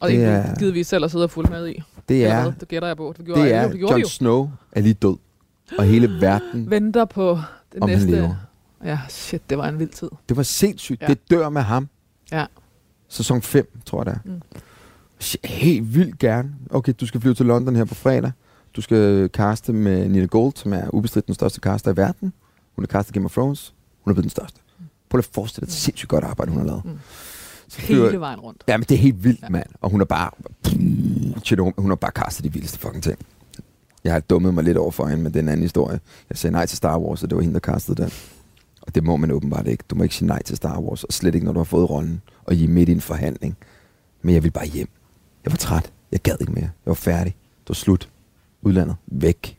Og 0.00 0.10
det 0.10 0.24
er 0.24 0.54
givet 0.58 0.74
vi 0.74 0.82
selv 0.84 1.04
at 1.04 1.10
sidde 1.10 1.24
og 1.24 1.30
fulde 1.30 1.50
med 1.50 1.68
i. 1.68 1.82
Det 2.08 2.26
er, 2.26 2.50
det 2.50 2.68
gætter 2.68 2.88
jeg 2.88 2.96
på. 2.96 3.14
Det, 3.16 3.26
gjorde 3.26 3.42
det 3.42 3.52
er, 3.52 3.68
det 3.68 3.78
gjorde 3.78 3.94
Jon 3.94 4.04
Snow 4.04 4.50
er 4.72 4.80
lige 4.80 4.94
død. 4.94 5.16
Og 5.78 5.84
hele 5.84 6.20
verden 6.20 6.70
venter 6.70 7.04
på 7.04 7.38
det 7.72 7.82
om 7.82 7.88
næste. 7.88 8.06
Han 8.06 8.14
lever. 8.14 8.34
Ja, 8.84 8.98
shit, 9.08 9.50
det 9.50 9.58
var 9.58 9.68
en 9.68 9.78
vild 9.78 9.90
tid. 9.90 10.10
Det 10.28 10.36
var 10.36 10.42
sindssygt. 10.42 11.02
Ja. 11.02 11.06
Det 11.06 11.30
dør 11.30 11.48
med 11.48 11.62
ham. 11.62 11.88
Ja. 12.32 12.46
Sæson 13.08 13.42
5, 13.42 13.80
tror 13.86 14.04
jeg 14.04 14.06
det 14.06 14.20
er. 14.24 14.30
Mm. 14.30 14.42
Helt 15.44 15.94
vildt 15.94 16.18
gerne. 16.18 16.54
Okay, 16.70 16.92
du 17.00 17.06
skal 17.06 17.20
flyve 17.20 17.34
til 17.34 17.46
London 17.46 17.76
her 17.76 17.84
på 17.84 17.94
fredag. 17.94 18.32
Du 18.76 18.80
skal 18.80 19.28
caste 19.28 19.72
med 19.72 20.08
Nina 20.08 20.26
Gold, 20.26 20.52
som 20.56 20.72
er 20.72 20.94
ubestridt 20.94 21.26
den 21.26 21.34
største 21.34 21.60
caster 21.60 21.92
i 21.92 21.96
verden. 21.96 22.32
Hun 22.74 22.84
er 22.84 22.86
castet 22.86 23.14
Game 23.14 23.24
of 23.24 23.32
Thrones. 23.32 23.74
Hun 24.06 24.10
er 24.10 24.14
blevet 24.14 24.24
den 24.24 24.30
største. 24.30 24.60
Prøv 25.08 25.18
at 25.18 25.28
forestille 25.32 25.66
dig, 25.66 25.72
det 25.72 25.80
sindssygt 25.80 26.08
godt 26.08 26.24
arbejde, 26.24 26.50
hun 26.52 26.60
har 26.60 26.66
lavet. 26.66 26.84
Mm. 26.84 26.98
Så 27.68 27.80
flyver, 27.80 28.06
Hele 28.06 28.20
vejen 28.20 28.40
rundt. 28.40 28.64
Ja, 28.68 28.76
men 28.76 28.84
det 28.88 28.94
er 28.94 28.98
helt 28.98 29.24
vildt, 29.24 29.42
ja. 29.42 29.48
mand. 29.48 29.66
Og 29.80 29.90
hun 29.90 30.00
har 30.00 30.04
bare... 30.04 30.30
Hun 31.78 31.90
har 31.90 31.94
bare 31.96 32.10
castet 32.10 32.44
de 32.44 32.52
vildeste 32.52 32.78
fucking 32.78 33.02
ting. 33.02 33.18
Jeg 34.04 34.12
har 34.12 34.20
dummet 34.20 34.54
mig 34.54 34.64
lidt 34.64 34.76
over 34.76 34.90
for 34.90 35.06
hende 35.06 35.22
med 35.22 35.30
den 35.30 35.48
anden 35.48 35.62
historie. 35.62 36.00
Jeg 36.30 36.38
sagde 36.38 36.52
nej 36.52 36.66
til 36.66 36.76
Star 36.76 36.98
Wars, 36.98 37.22
og 37.22 37.30
det 37.30 37.36
var 37.36 37.42
hende, 37.42 37.54
der 37.54 37.60
castede 37.60 38.02
den. 38.02 38.10
Og 38.82 38.94
det 38.94 39.04
må 39.04 39.16
man 39.16 39.30
åbenbart 39.30 39.66
ikke. 39.66 39.84
Du 39.90 39.94
må 39.94 40.02
ikke 40.02 40.14
sige 40.14 40.28
nej 40.28 40.42
til 40.42 40.56
Star 40.56 40.80
Wars, 40.80 41.04
og 41.04 41.12
slet 41.12 41.34
ikke, 41.34 41.44
når 41.44 41.52
du 41.52 41.58
har 41.58 41.64
fået 41.64 41.90
rollen, 41.90 42.22
og 42.44 42.54
I 42.54 42.64
er 42.64 42.68
midt 42.68 42.88
i 42.88 42.92
en 42.92 43.00
forhandling. 43.00 43.56
Men 44.22 44.34
jeg 44.34 44.42
vil 44.42 44.50
bare 44.50 44.66
hjem. 44.66 44.88
Jeg 45.44 45.52
var 45.52 45.56
træt. 45.56 45.92
Jeg 46.12 46.20
gad 46.20 46.36
ikke 46.40 46.52
mere. 46.52 46.64
Jeg 46.64 46.70
var 46.86 46.94
færdig. 46.94 47.36
Det 47.60 47.68
var 47.68 47.74
slut. 47.74 48.08
Udlandet. 48.62 48.96
Væk. 49.06 49.58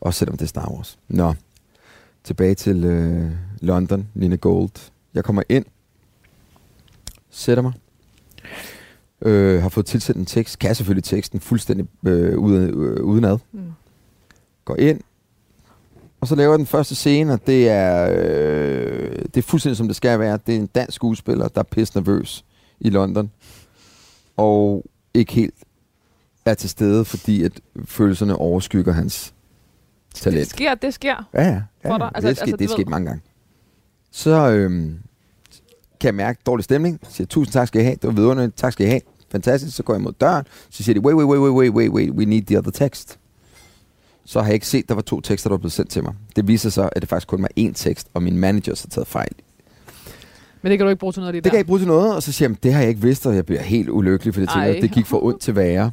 Også 0.00 0.18
selvom 0.18 0.36
det 0.36 0.44
er 0.44 0.48
Star 0.48 0.70
Wars. 0.70 0.98
Nå. 1.08 1.34
Tilbage 2.24 2.54
til 2.54 2.84
øh, 2.84 3.30
London. 3.60 4.08
Nina 4.14 4.36
Gold. 4.36 4.90
Jeg 5.14 5.24
kommer 5.24 5.42
ind. 5.48 5.64
Sætter 7.30 7.62
mig. 7.62 7.72
Øh, 9.22 9.62
har 9.62 9.68
fået 9.68 9.86
tilsendt 9.86 10.18
en 10.18 10.26
tekst. 10.26 10.58
Kan 10.58 10.74
selvfølgelig 10.74 11.04
teksten 11.04 11.40
fuldstændig 11.40 11.86
øh, 12.06 12.38
uden, 12.38 12.82
øh, 12.82 13.04
udenad. 13.04 13.38
Mm. 13.52 13.72
Går 14.64 14.76
ind 14.76 15.00
og 16.22 16.28
så 16.28 16.34
laver 16.34 16.52
jeg 16.52 16.58
den 16.58 16.66
første 16.66 16.94
scene, 16.94 17.32
og 17.32 17.46
det 17.46 17.68
er, 17.68 18.12
øh, 18.12 19.18
det 19.24 19.36
er 19.36 19.42
fuldstændig 19.42 19.76
som 19.76 19.86
det 19.86 19.96
skal 19.96 20.18
være. 20.18 20.38
Det 20.46 20.54
er 20.54 20.58
en 20.58 20.66
dansk 20.66 20.94
skuespiller, 20.94 21.48
der 21.48 21.60
er 21.60 21.64
pisse 21.64 21.96
nervøs 21.96 22.44
i 22.80 22.90
London. 22.90 23.30
Og 24.36 24.84
ikke 25.14 25.32
helt 25.32 25.54
er 26.44 26.54
til 26.54 26.70
stede, 26.70 27.04
fordi 27.04 27.44
at 27.44 27.52
følelserne 27.84 28.36
overskygger 28.36 28.92
hans 28.92 29.34
talent. 30.14 30.40
Det 30.40 30.50
sker, 30.50 30.74
det 30.74 30.94
sker. 30.94 31.28
Ja, 31.34 31.42
ja. 31.42 31.62
Ja, 31.84 31.94
ja. 31.94 32.10
Altså, 32.14 32.20
det 32.20 32.30
er 32.30 32.34
sket, 32.34 32.40
altså, 32.40 32.56
det 32.56 32.64
er 32.64 32.68
sket 32.68 32.88
mange 32.88 33.06
gange. 33.06 33.22
Så 34.10 34.50
øhm, 34.50 34.98
kan 36.00 36.06
jeg 36.06 36.14
mærke 36.14 36.40
dårlig 36.46 36.64
stemning. 36.64 36.98
Jeg 37.02 37.10
siger, 37.12 37.26
tusind 37.26 37.52
tak 37.52 37.68
skal 37.68 37.80
I 37.80 37.84
have. 37.84 37.94
Det 37.94 38.04
var 38.04 38.14
vidunderligt. 38.14 38.56
Tak 38.56 38.72
skal 38.72 38.86
I 38.86 38.88
have. 38.88 39.00
Fantastisk. 39.30 39.76
Så 39.76 39.82
går 39.82 39.94
jeg 39.94 40.00
mod 40.00 40.12
døren. 40.12 40.44
Så 40.70 40.82
siger 40.82 40.94
de, 40.94 41.00
wait, 41.00 41.16
wait, 41.16 41.40
wait, 41.40 41.52
wait, 41.52 41.72
wait, 41.72 41.90
wait, 41.90 42.10
we 42.10 42.24
need 42.24 42.42
the 42.42 42.58
other 42.58 42.70
text 42.70 43.18
så 44.24 44.40
har 44.40 44.46
jeg 44.46 44.54
ikke 44.54 44.66
set, 44.66 44.82
at 44.82 44.88
der 44.88 44.94
var 44.94 45.02
to 45.02 45.20
tekster, 45.20 45.48
der 45.48 45.52
var 45.54 45.58
blevet 45.58 45.72
sendt 45.72 45.90
til 45.90 46.02
mig. 46.02 46.14
Det 46.36 46.48
viser 46.48 46.70
sig, 46.70 46.90
at 46.92 47.02
det 47.02 47.08
faktisk 47.08 47.28
kun 47.28 47.42
var 47.42 47.48
én 47.60 47.72
tekst, 47.74 48.08
og 48.14 48.22
min 48.22 48.38
manager 48.38 48.82
har 48.82 48.88
taget 48.90 49.08
fejl. 49.08 49.32
Men 50.62 50.70
det 50.70 50.78
kan 50.78 50.84
du 50.84 50.90
ikke 50.90 51.00
bruge 51.00 51.12
til 51.12 51.20
noget 51.20 51.28
af 51.28 51.32
det, 51.32 51.44
det 51.44 51.44
der? 51.44 51.50
kan 51.50 51.56
jeg 51.56 51.60
ikke 51.60 51.66
bruge 51.66 51.80
til 51.80 51.88
noget, 51.88 52.14
og 52.14 52.22
så 52.22 52.32
siger 52.32 52.48
jeg, 52.48 52.62
det 52.62 52.72
har 52.72 52.80
jeg 52.80 52.88
ikke 52.88 53.02
vidst, 53.02 53.26
og 53.26 53.34
jeg 53.36 53.46
bliver 53.46 53.62
helt 53.62 53.88
ulykkelig, 53.88 54.34
for 54.34 54.40
det, 54.40 54.50
tænker, 54.50 54.80
det 54.80 54.90
gik 54.90 55.06
for 55.06 55.24
ondt 55.24 55.40
til 55.40 55.56
værre. 55.56 55.90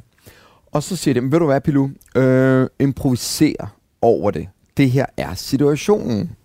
Og 0.71 0.83
så 0.83 0.95
siger 0.95 1.13
de, 1.13 1.31
ved 1.31 1.39
du 1.39 1.45
hvad, 1.45 1.61
Pilu, 1.61 1.89
øh, 2.15 2.67
improviser 2.79 3.75
over 4.01 4.31
det. 4.31 4.47
Det 4.79 4.91
her 4.91 5.05
er 5.17 5.33
situationen. 5.33 6.35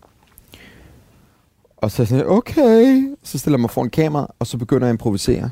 Og 1.77 1.91
så 1.91 2.05
siger 2.05 2.19
jeg, 2.19 2.27
okay. 2.27 3.09
Så 3.23 3.39
stiller 3.39 3.57
jeg 3.57 3.61
mig 3.61 3.71
foran 3.71 3.91
kamera, 3.91 4.35
og 4.39 4.47
så 4.47 4.59
begynder 4.59 4.87
jeg 4.87 4.91
at 4.91 4.95
improvisere 4.95 5.51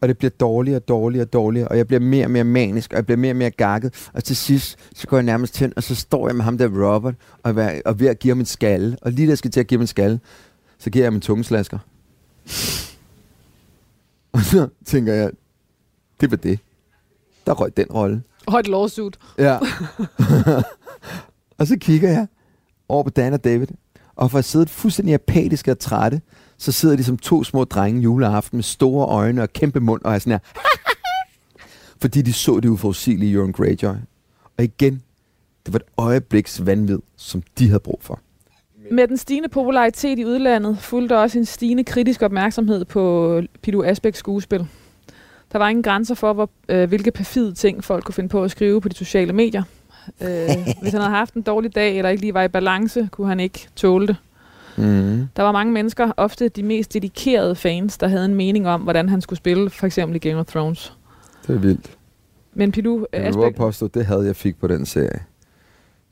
og 0.00 0.08
det 0.08 0.18
bliver 0.18 0.30
dårligere 0.30 0.78
og 0.78 0.88
dårligere 0.88 1.24
og 1.24 1.32
dårligere, 1.32 1.68
og 1.68 1.76
jeg 1.76 1.86
bliver 1.86 2.00
mere 2.00 2.24
og 2.24 2.30
mere 2.30 2.44
manisk, 2.44 2.92
og 2.92 2.96
jeg 2.96 3.06
bliver 3.06 3.18
mere 3.18 3.32
og 3.32 3.36
mere 3.36 3.50
gakket, 3.50 4.08
og 4.12 4.24
til 4.24 4.36
sidst, 4.36 4.78
så 4.94 5.06
går 5.06 5.16
jeg 5.16 5.24
nærmest 5.24 5.54
til, 5.54 5.72
og 5.76 5.82
så 5.82 5.94
står 5.94 6.28
jeg 6.28 6.36
med 6.36 6.44
ham 6.44 6.58
der 6.58 6.94
Robert, 6.94 7.14
og, 7.42 7.50
er, 7.50 7.80
og 7.84 8.00
ved 8.00 8.06
at 8.06 8.18
give 8.18 8.30
ham 8.30 8.40
en 8.40 8.46
skalle, 8.46 8.96
og 9.02 9.12
lige 9.12 9.26
da 9.26 9.30
jeg 9.30 9.38
skal 9.38 9.50
til 9.50 9.60
at 9.60 9.66
give 9.66 9.78
ham 9.78 9.82
en 9.82 9.86
skalle, 9.86 10.20
så 10.78 10.90
giver 10.90 11.04
jeg 11.04 11.06
ham 11.06 11.14
en 11.14 11.20
tungeslasker. 11.20 11.78
og 14.32 14.40
så 14.40 14.68
tænker 14.84 15.14
jeg, 15.14 15.30
det 16.20 16.30
var 16.30 16.36
det. 16.36 16.58
Der 17.46 17.52
røg 17.52 17.76
den 17.76 17.86
rolle. 17.86 18.22
Og 18.46 18.60
et 18.60 18.68
lawsuit. 18.68 19.18
Ja. 19.38 19.58
og 21.58 21.66
så 21.66 21.78
kigger 21.78 22.08
jeg 22.08 22.26
over 22.88 23.02
på 23.02 23.10
Dan 23.10 23.32
og 23.32 23.44
David, 23.44 23.66
og 24.16 24.30
for 24.30 24.38
at 24.38 24.44
sidde 24.44 24.66
fuldstændig 24.66 25.14
apatisk 25.14 25.68
og 25.68 25.78
trætte, 25.78 26.20
så 26.58 26.72
sidder 26.72 26.96
de 26.96 27.04
som 27.04 27.18
to 27.18 27.44
små 27.44 27.64
drenge 27.64 28.00
juleaften 28.00 28.56
med 28.56 28.62
store 28.62 29.06
øjne 29.06 29.42
og 29.42 29.52
kæmpe 29.52 29.80
mund 29.80 30.02
og 30.04 30.14
er 30.14 30.18
sådan 30.18 30.32
her. 30.32 30.38
Fordi 32.02 32.22
de 32.22 32.32
så 32.32 32.60
det 32.60 32.68
uforudsigelige 32.68 33.32
Euron 33.32 33.52
Greyjoy. 33.52 33.96
Og 34.58 34.64
igen, 34.64 35.02
det 35.66 35.72
var 35.72 35.78
et 35.78 35.84
øjebliks 35.96 36.66
vanvid, 36.66 36.98
som 37.16 37.42
de 37.58 37.66
havde 37.66 37.80
brug 37.80 37.98
for. 38.02 38.20
Med 38.90 39.08
den 39.08 39.16
stigende 39.16 39.48
popularitet 39.48 40.18
i 40.18 40.24
udlandet 40.24 40.78
fulgte 40.78 41.18
også 41.18 41.38
en 41.38 41.44
stigende 41.44 41.84
kritisk 41.84 42.22
opmærksomhed 42.22 42.84
på 42.84 43.42
Pilu 43.62 43.84
Asbæks 43.84 44.18
skuespil. 44.18 44.66
Der 45.52 45.58
var 45.58 45.68
ingen 45.68 45.82
grænser 45.82 46.14
for, 46.14 46.32
hvor, 46.32 46.50
øh, 46.68 46.88
hvilke 46.88 47.10
perfide 47.10 47.54
ting 47.54 47.84
folk 47.84 48.04
kunne 48.04 48.14
finde 48.14 48.28
på 48.28 48.44
at 48.44 48.50
skrive 48.50 48.80
på 48.80 48.88
de 48.88 48.94
sociale 48.94 49.32
medier. 49.32 49.62
Øh, 50.20 50.48
hvis 50.82 50.92
han 50.92 51.00
havde 51.00 51.14
haft 51.14 51.34
en 51.34 51.42
dårlig 51.42 51.74
dag, 51.74 51.96
eller 51.96 52.08
ikke 52.10 52.20
lige 52.20 52.34
var 52.34 52.42
i 52.42 52.48
balance, 52.48 53.08
kunne 53.12 53.28
han 53.28 53.40
ikke 53.40 53.68
tåle 53.76 54.06
det. 54.06 54.16
Mm. 54.76 55.28
Der 55.36 55.42
var 55.42 55.52
mange 55.52 55.72
mennesker, 55.72 56.12
ofte 56.16 56.48
de 56.48 56.62
mest 56.62 56.94
dedikerede 56.94 57.54
fans, 57.54 57.98
der 57.98 58.08
havde 58.08 58.24
en 58.24 58.34
mening 58.34 58.68
om, 58.68 58.80
hvordan 58.80 59.08
han 59.08 59.20
skulle 59.20 59.36
spille, 59.36 59.70
for 59.70 59.86
eksempel 59.86 60.16
i 60.16 60.18
Game 60.18 60.40
of 60.40 60.46
Thrones. 60.46 60.96
Det 61.46 61.54
er 61.54 61.58
vildt. 61.58 61.90
Men 62.54 62.72
Pilu... 62.72 63.04
Jeg 63.12 63.22
vil 63.22 63.28
Asbæk... 63.28 63.56
påstå, 63.56 63.88
det 63.88 64.06
havde 64.06 64.26
jeg 64.26 64.36
fik 64.36 64.60
på 64.60 64.66
den 64.66 64.86
serie. 64.86 65.20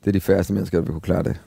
Det 0.01 0.07
er 0.07 0.11
de 0.11 0.21
færreste 0.21 0.53
mennesker, 0.53 0.77
der 0.77 0.85
vil 0.85 0.91
kunne 0.91 1.01
klare 1.01 1.23
det. 1.23 1.41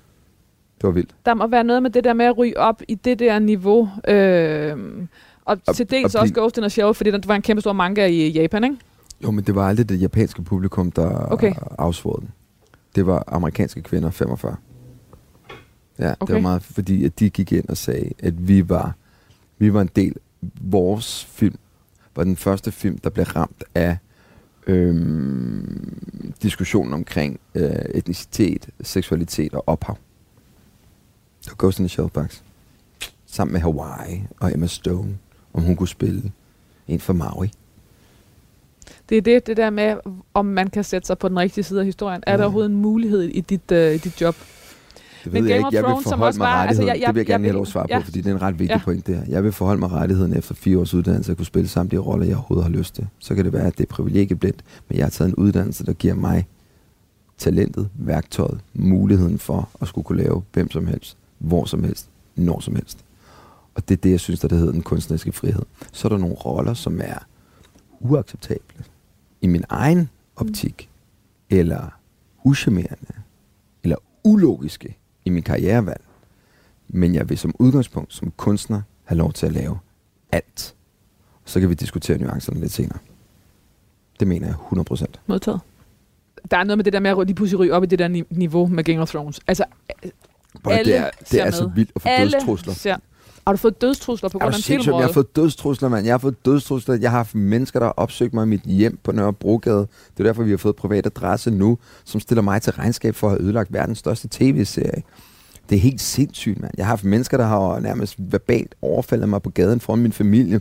Det 0.76 0.86
var 0.86 0.90
vildt. 0.90 1.11
Der 1.26 1.34
må 1.34 1.46
være 1.46 1.64
noget 1.64 1.82
med 1.82 1.90
det 1.90 2.05
der 2.05 2.12
med 2.12 2.26
at 2.26 2.38
ryge 2.38 2.59
op 2.59 2.82
i 2.88 2.94
det 2.94 3.18
der 3.18 3.38
niveau. 3.38 3.88
Øh, 4.09 4.76
og, 5.44 5.59
og 5.66 5.76
til 5.76 5.90
dels 5.90 6.14
og 6.14 6.20
også 6.20 6.34
Ghost 6.34 6.59
in 6.59 6.64
a 6.64 6.68
Shell, 6.68 6.94
fordi 6.94 7.11
der 7.11 7.18
var 7.26 7.34
en 7.34 7.42
kæmpe 7.42 7.61
stor 7.61 7.72
manga 7.72 8.07
i 8.07 8.30
Japan, 8.30 8.64
ikke? 8.64 8.76
Jo, 9.24 9.30
men 9.30 9.44
det 9.44 9.55
var 9.55 9.68
aldrig 9.68 9.88
det 9.88 10.01
japanske 10.01 10.42
publikum, 10.42 10.90
der 10.90 11.32
okay. 11.32 11.53
afsvorede 11.78 12.20
den. 12.20 12.30
Det 12.95 13.07
var 13.07 13.24
amerikanske 13.26 13.82
kvinder, 13.82 14.11
45. 14.11 14.57
Ja, 15.99 16.14
okay. 16.20 16.26
det 16.26 16.34
var 16.34 16.41
meget, 16.41 16.62
fordi 16.62 17.05
at 17.05 17.20
de 17.20 17.30
gik 17.30 17.53
ind 17.53 17.68
og 17.68 17.76
sagde, 17.76 18.12
at 18.18 18.49
vi 18.49 18.68
var, 18.68 18.97
vi 19.59 19.74
var 19.74 19.80
en 19.80 19.91
del, 19.97 20.14
vores 20.61 21.24
film 21.24 21.59
var 22.16 22.24
den 22.24 22.36
første 22.36 22.72
film, 22.72 22.99
der 22.99 23.11
blev 23.11 23.24
ramt 23.24 23.64
af 23.74 23.97
øhm, 24.66 26.32
diskussionen 26.43 26.95
omkring 26.95 27.41
øh, 27.55 27.70
etnicitet, 27.70 28.68
seksualitet 28.80 29.55
og 29.55 29.68
ophav. 29.68 29.99
Det 31.41 31.51
var 31.51 31.57
Ghost 31.59 31.78
in 31.78 31.84
the 31.84 31.88
Shellbox. 31.88 32.41
Sammen 33.26 33.53
med 33.53 33.61
Hawaii 33.61 34.22
og 34.41 34.53
Emma 34.53 34.66
Stone, 34.66 35.18
om 35.53 35.62
hun 35.62 35.76
kunne 35.76 35.88
spille 35.88 36.32
en 36.88 37.01
for 37.01 37.12
Maui. 37.12 37.51
Det 39.11 39.19
er 39.19 39.23
det, 39.23 39.47
det 39.47 39.57
der 39.57 39.71
med, 39.71 39.97
om 40.35 40.47
man 40.47 40.71
kan 40.71 40.85
sætte 40.85 41.07
sig 41.07 41.19
på 41.19 41.29
den 41.29 41.39
rigtige 41.39 41.65
side 41.65 41.81
af 41.81 41.87
historien. 41.87 42.23
Er 42.27 42.37
der 42.37 42.45
overhovedet 42.45 42.71
en 42.71 42.77
mulighed 42.77 43.23
i 43.23 43.41
dit, 43.41 43.73
uh, 43.73 43.79
i 43.79 43.97
dit 43.97 44.21
job? 44.21 44.37
Det 45.25 45.33
ved 45.33 45.41
Men 45.41 45.51
jeg 45.51 45.57
ikke. 45.57 45.69
Jeg 45.73 45.85
vil 45.85 46.03
forholde 46.03 46.39
mig 46.39 46.47
rettigheden. 46.47 46.69
Altså, 46.69 46.83
jeg, 46.83 47.01
jeg, 47.01 47.07
det 47.07 47.15
vil 47.15 47.21
jeg 47.21 47.27
gerne 47.27 47.45
have 47.45 47.53
lov 47.53 47.63
at 47.63 47.69
svare 47.69 47.87
ja. 47.89 47.99
på, 47.99 48.05
fordi 48.05 48.21
det 48.21 48.31
er 48.31 48.35
en 48.35 48.43
ret 48.43 48.59
vigtig 48.59 48.75
ja. 48.75 48.81
point 48.85 49.07
der. 49.07 49.21
Jeg 49.29 49.45
vil 49.45 49.53
forholde 49.53 49.81
mig 49.81 49.91
rettigheden 49.91 50.37
efter 50.37 50.55
fire 50.55 50.79
års 50.79 50.95
uddannelse 50.95 51.33
at 51.33 51.37
kunne 51.37 51.47
spille 51.47 51.69
samtlige 51.69 52.01
roller, 52.01 52.27
jeg 52.27 52.37
overhovedet 52.37 52.65
har 52.65 52.79
lyst 52.79 52.95
til. 52.95 53.07
Så 53.19 53.35
kan 53.35 53.45
det 53.45 53.53
være, 53.53 53.67
at 53.67 53.79
det 53.79 53.85
er 53.85 53.89
privilegieblindt, 53.89 54.65
men 54.89 54.99
jeg 54.99 55.05
har 55.05 55.11
taget 55.11 55.29
en 55.29 55.35
uddannelse, 55.35 55.87
der 55.87 55.93
giver 55.93 56.15
mig 56.15 56.47
talentet, 57.39 57.89
værktøjet, 57.95 58.61
muligheden 58.75 59.39
for 59.39 59.69
at 59.81 59.89
skulle 59.89 60.05
kunne 60.05 60.23
lave 60.23 60.43
hvem 60.53 60.71
som 60.71 60.87
helst, 60.87 61.17
hvor 61.39 61.65
som 61.65 61.85
helst, 61.85 62.09
når 62.37 62.61
som 62.61 62.75
helst. 62.75 62.99
Og 63.75 63.89
det 63.89 63.97
er 63.97 64.01
det, 64.01 64.11
jeg 64.11 64.21
synes, 64.21 64.41
der 64.41 64.49
det 64.49 64.59
hedder 64.59 64.73
den 64.73 64.83
kunstneriske 64.83 65.33
frihed. 65.33 65.63
Så 65.93 66.09
er 66.09 66.11
der 66.11 66.19
nogle 66.19 66.35
roller, 66.35 66.75
som 66.75 67.01
er 67.05 67.27
uacceptable 68.01 68.85
i 69.41 69.47
min 69.47 69.64
egen 69.68 70.09
optik, 70.36 70.88
mm. 71.51 71.57
eller 71.57 71.99
uschammerende, 72.45 73.12
eller 73.84 73.97
ulogiske 74.24 74.97
i 75.24 75.30
min 75.30 75.43
karrierevalg. 75.43 76.01
Men 76.88 77.14
jeg 77.14 77.28
vil 77.28 77.38
som 77.38 77.55
udgangspunkt, 77.59 78.12
som 78.12 78.32
kunstner, 78.36 78.82
have 79.05 79.18
lov 79.18 79.32
til 79.32 79.47
at 79.47 79.53
lave 79.53 79.78
alt. 80.32 80.74
Så 81.45 81.61
kan 81.61 81.68
vi 81.68 81.74
diskutere 81.74 82.18
nuancerne 82.18 82.61
lidt 82.61 82.72
senere. 82.72 82.99
Det 84.20 84.28
mener 84.28 84.47
jeg 84.47 84.57
100%. 84.57 85.05
Modtaget. 85.26 85.61
Der 86.51 86.57
er 86.57 86.64
noget 86.64 86.78
med 86.78 86.84
det 86.84 86.93
der 86.93 87.01
med 87.01 87.11
at 87.11 87.26
lige 87.26 87.34
pludselig 87.34 87.59
ryge 87.59 87.74
op 87.74 87.82
i 87.82 87.86
det 87.86 87.99
der 87.99 88.24
niveau 88.30 88.66
med 88.66 88.84
Game 88.84 89.03
of 89.03 89.11
Thrones. 89.11 89.41
Altså, 89.47 89.64
Bro, 90.62 90.70
alle 90.70 90.93
det 90.93 90.99
er, 91.01 91.11
det 91.30 91.41
er 91.41 91.51
så 91.51 91.70
vildt 91.74 91.91
at 91.97 92.03
få 92.03 92.09
alle 92.09 92.32
dødstrusler. 92.32 92.74
Ser. 92.74 92.97
Har 93.51 93.55
du 93.55 93.59
fået 93.59 93.80
dødstrusler 93.80 94.28
på 94.28 94.38
grund 94.38 94.55
af 94.55 94.61
filmrådet? 94.61 94.98
Jeg 94.98 95.07
har 95.07 95.12
fået 95.12 95.36
dødstrusler, 95.36 95.88
mand. 95.88 96.07
Jeg 96.07 96.12
har 96.12 96.18
fået 96.18 96.44
dødstrusler. 96.44 96.94
Jeg 96.94 97.11
har 97.11 97.16
haft 97.16 97.34
mennesker, 97.34 97.78
der 97.78 97.86
har 97.86 97.92
opsøgt 97.92 98.34
mig 98.34 98.42
i 98.42 98.46
mit 98.46 98.61
hjem 98.61 98.98
på 99.03 99.12
Nørrebrogade. 99.12 99.78
Det 99.78 100.20
er 100.20 100.24
derfor, 100.24 100.42
vi 100.42 100.51
har 100.51 100.57
fået 100.57 100.76
privat 100.76 101.07
adresse 101.07 101.51
nu, 101.51 101.78
som 102.05 102.20
stiller 102.20 102.42
mig 102.42 102.62
til 102.62 102.72
regnskab 102.72 103.14
for 103.14 103.26
at 103.26 103.32
have 103.32 103.42
ødelagt 103.42 103.72
verdens 103.72 103.98
største 103.98 104.28
tv-serie. 104.30 105.03
Det 105.70 105.76
er 105.76 105.80
helt 105.80 106.01
sindssygt, 106.01 106.61
mand. 106.61 106.72
Jeg 106.76 106.86
har 106.86 106.90
haft 106.90 107.05
mennesker, 107.05 107.36
der 107.36 107.44
har 107.44 107.80
nærmest 107.80 108.14
verbalt 108.18 108.74
overfaldet 108.82 109.28
mig 109.28 109.42
på 109.42 109.51
gaden 109.51 109.80
foran 109.80 109.98
min 109.98 110.12
familie. 110.12 110.61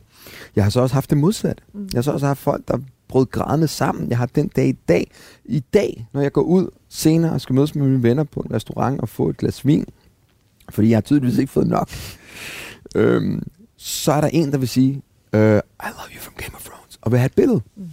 Jeg 0.55 0.63
har 0.63 0.71
så 0.71 0.79
også 0.79 0.93
haft 0.93 1.09
det 1.09 1.17
modsat. 1.17 1.61
Mm. 1.73 1.89
Jeg 1.93 1.97
har 1.97 2.01
så 2.01 2.11
også 2.11 2.27
haft 2.27 2.39
folk, 2.39 2.67
der 2.67 2.77
brød 3.07 3.25
grædende 3.25 3.67
sammen. 3.67 4.09
Jeg 4.09 4.17
har 4.17 4.25
den 4.25 4.47
dag 4.47 4.67
i 4.67 4.77
dag, 4.87 5.11
i 5.45 5.63
dag, 5.73 6.07
når 6.13 6.21
jeg 6.21 6.31
går 6.31 6.41
ud 6.41 6.69
senere 6.89 7.31
og 7.31 7.41
skal 7.41 7.55
mødes 7.55 7.75
med 7.75 7.87
mine 7.87 8.03
venner 8.03 8.23
på 8.23 8.39
en 8.39 8.55
restaurant 8.55 9.01
og 9.01 9.09
få 9.09 9.29
et 9.29 9.37
glas 9.37 9.65
vin, 9.65 9.85
fordi 10.69 10.89
jeg 10.89 10.95
har 10.95 11.01
tydeligvis 11.01 11.37
ikke 11.37 11.51
fået 11.51 11.67
nok, 11.67 11.89
øhm, 12.95 13.43
så 13.77 14.11
er 14.11 14.21
der 14.21 14.27
en, 14.27 14.51
der 14.51 14.57
vil 14.57 14.67
sige, 14.67 14.93
uh, 15.33 15.39
I 15.39 15.89
love 15.97 16.09
you 16.15 16.19
from 16.19 16.33
Game 16.37 16.55
of 16.55 16.63
Thrones, 16.63 16.99
og 17.01 17.11
vil 17.11 17.19
have 17.19 17.25
et 17.25 17.35
billede. 17.35 17.61
Mm. 17.75 17.89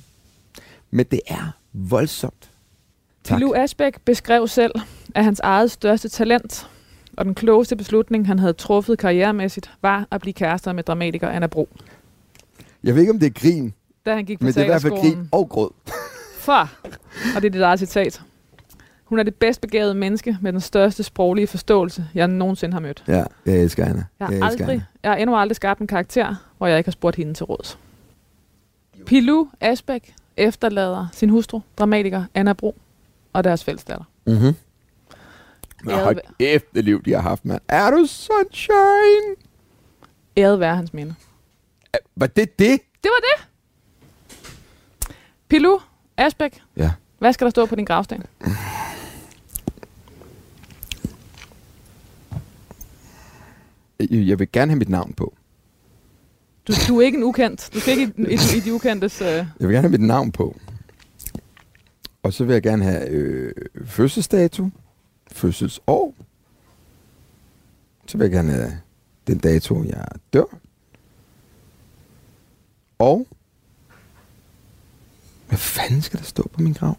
Men 0.90 1.06
det 1.10 1.20
er 1.26 1.56
voldsomt. 1.72 2.50
Tak. 3.24 3.38
Pilu 3.38 3.54
Asbæk 3.54 4.00
beskrev 4.04 4.48
selv, 4.48 4.72
at 5.14 5.24
hans 5.24 5.40
eget 5.40 5.70
største 5.70 6.08
talent 6.08 6.70
og 7.16 7.24
den 7.24 7.34
klogeste 7.34 7.76
beslutning, 7.76 8.26
han 8.26 8.38
havde 8.38 8.52
truffet 8.52 8.98
karrieremæssigt, 8.98 9.70
var 9.82 10.08
at 10.10 10.20
blive 10.20 10.32
kærester 10.32 10.72
med 10.72 10.82
dramatiker 10.82 11.28
Anna 11.28 11.46
Bro. 11.46 11.68
Jeg 12.84 12.94
ved 12.94 13.00
ikke, 13.00 13.12
om 13.12 13.18
det 13.18 13.26
er 13.26 13.40
grin, 13.40 13.74
da 14.06 14.14
han 14.14 14.24
gik 14.24 14.38
på 14.38 14.44
men 14.44 14.54
det 14.54 14.60
er 14.60 14.64
i 14.64 14.66
hvert 14.66 14.82
fald 14.82 14.92
grin 14.92 15.28
og 15.32 15.48
gråd. 15.48 15.70
For, 16.38 16.70
og 17.36 17.42
det 17.42 17.44
er 17.44 17.50
dit 17.50 17.60
eget 17.60 17.78
citat, 17.78 18.22
hun 19.06 19.18
er 19.18 19.22
det 19.22 19.34
bedst 19.34 19.60
begavede 19.60 19.94
menneske 19.94 20.38
med 20.40 20.52
den 20.52 20.60
største 20.60 21.02
sproglige 21.02 21.46
forståelse, 21.46 22.08
jeg 22.14 22.28
nogensinde 22.28 22.72
har 22.72 22.80
mødt. 22.80 23.04
Ja, 23.08 23.24
jeg 23.46 23.56
elsker 23.62 23.84
hende. 23.84 24.04
Jeg 24.20 24.28
jeg 24.30 24.42
aldrig, 24.42 24.66
hende. 24.68 24.84
jeg 25.02 25.10
har 25.10 25.16
endnu 25.16 25.36
aldrig 25.36 25.56
skabt 25.56 25.80
en 25.80 25.86
karakter, 25.86 26.34
hvor 26.58 26.66
jeg 26.66 26.78
ikke 26.78 26.88
har 26.88 26.92
spurgt 26.92 27.16
hende 27.16 27.34
til 27.34 27.44
råds. 27.44 27.78
Pilu 29.06 29.46
Asbæk 29.60 30.14
efterlader 30.36 31.06
sin 31.12 31.30
hustru, 31.30 31.60
dramatiker 31.78 32.24
Anna 32.34 32.52
Bro, 32.52 32.76
og 33.32 33.44
deres 33.44 33.64
fællesdatter. 33.64 34.04
Mhm. 34.26 34.54
Men 35.84 35.94
hold 35.94 36.82
liv, 36.82 37.02
de 37.02 37.12
har 37.12 37.20
haft, 37.20 37.44
mand. 37.44 37.60
Er 37.68 37.90
du 37.90 38.06
sunshine? 38.06 39.36
Æret 40.36 40.60
være 40.60 40.76
hans 40.76 40.94
minde. 40.94 41.14
Var 42.16 42.26
det 42.26 42.58
det? 42.58 42.80
Det 43.02 43.10
var 43.10 43.20
det. 43.20 43.48
Pilu 45.48 45.78
Asbæk. 46.16 46.62
Ja. 46.76 46.90
Hvad 47.18 47.32
skal 47.32 47.44
der 47.44 47.50
stå 47.50 47.66
på 47.66 47.74
din 47.74 47.84
gravsten? 47.84 48.22
Jeg 54.00 54.38
vil 54.38 54.52
gerne 54.52 54.70
have 54.70 54.78
mit 54.78 54.88
navn 54.88 55.12
på. 55.12 55.34
Du, 56.68 56.72
du 56.88 57.00
er 57.00 57.04
ikke 57.04 57.18
en 57.18 57.24
ukendt. 57.24 57.70
Du 57.74 57.80
skal 57.80 57.98
ikke 57.98 58.12
i, 58.16 58.22
i, 58.22 58.56
i 58.56 58.60
de 58.60 58.74
ukendtes... 58.74 59.20
Uh... 59.20 59.26
Jeg 59.26 59.46
vil 59.58 59.68
gerne 59.68 59.80
have 59.88 59.90
mit 59.90 60.00
navn 60.00 60.32
på. 60.32 60.56
Og 62.22 62.32
så 62.32 62.44
vil 62.44 62.52
jeg 62.52 62.62
gerne 62.62 62.84
have 62.84 63.08
øh, 63.08 63.52
fødselsdato, 63.84 64.70
fødselsår. 65.32 66.14
Så 68.06 68.18
vil 68.18 68.24
jeg 68.24 68.32
gerne 68.32 68.52
have 68.52 68.80
den 69.26 69.38
dato, 69.38 69.84
jeg 69.84 70.06
dør. 70.32 70.58
Og 72.98 73.26
hvad 75.48 75.58
fanden 75.58 76.02
skal 76.02 76.18
der 76.18 76.24
stå 76.24 76.48
på 76.52 76.62
min 76.62 76.72
grav? 76.72 76.96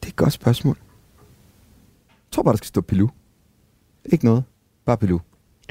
Det 0.00 0.06
er 0.06 0.12
et 0.12 0.16
godt 0.16 0.32
spørgsmål. 0.32 0.76
Jeg 2.08 2.30
tror 2.30 2.42
bare, 2.42 2.52
der 2.52 2.56
skal 2.56 2.66
stå 2.66 2.80
Pilu. 2.80 3.08
Ikke 4.04 4.24
noget. 4.24 4.44
Bare 4.84 4.98
Pilu. 4.98 5.18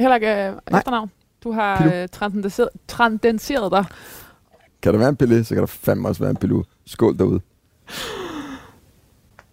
Heller 0.02 0.16
ikke 0.16 0.48
øh, 0.48 0.78
efternavn. 0.78 1.12
Du 1.44 1.52
har 1.52 1.94
øh, 1.94 2.08
transcenderet, 2.08 2.70
transcenderet 2.88 3.72
dig. 3.72 3.86
Kan 4.82 4.94
der 4.94 5.00
være 5.00 5.10
en 5.10 5.16
Pille, 5.16 5.44
så 5.44 5.56
kan 5.56 5.62
der 5.62 5.68
fandme 5.68 6.08
også 6.08 6.22
være 6.22 6.30
en 6.30 6.38
Pilu. 6.38 6.64
Skål 6.86 7.18
derude. 7.18 7.42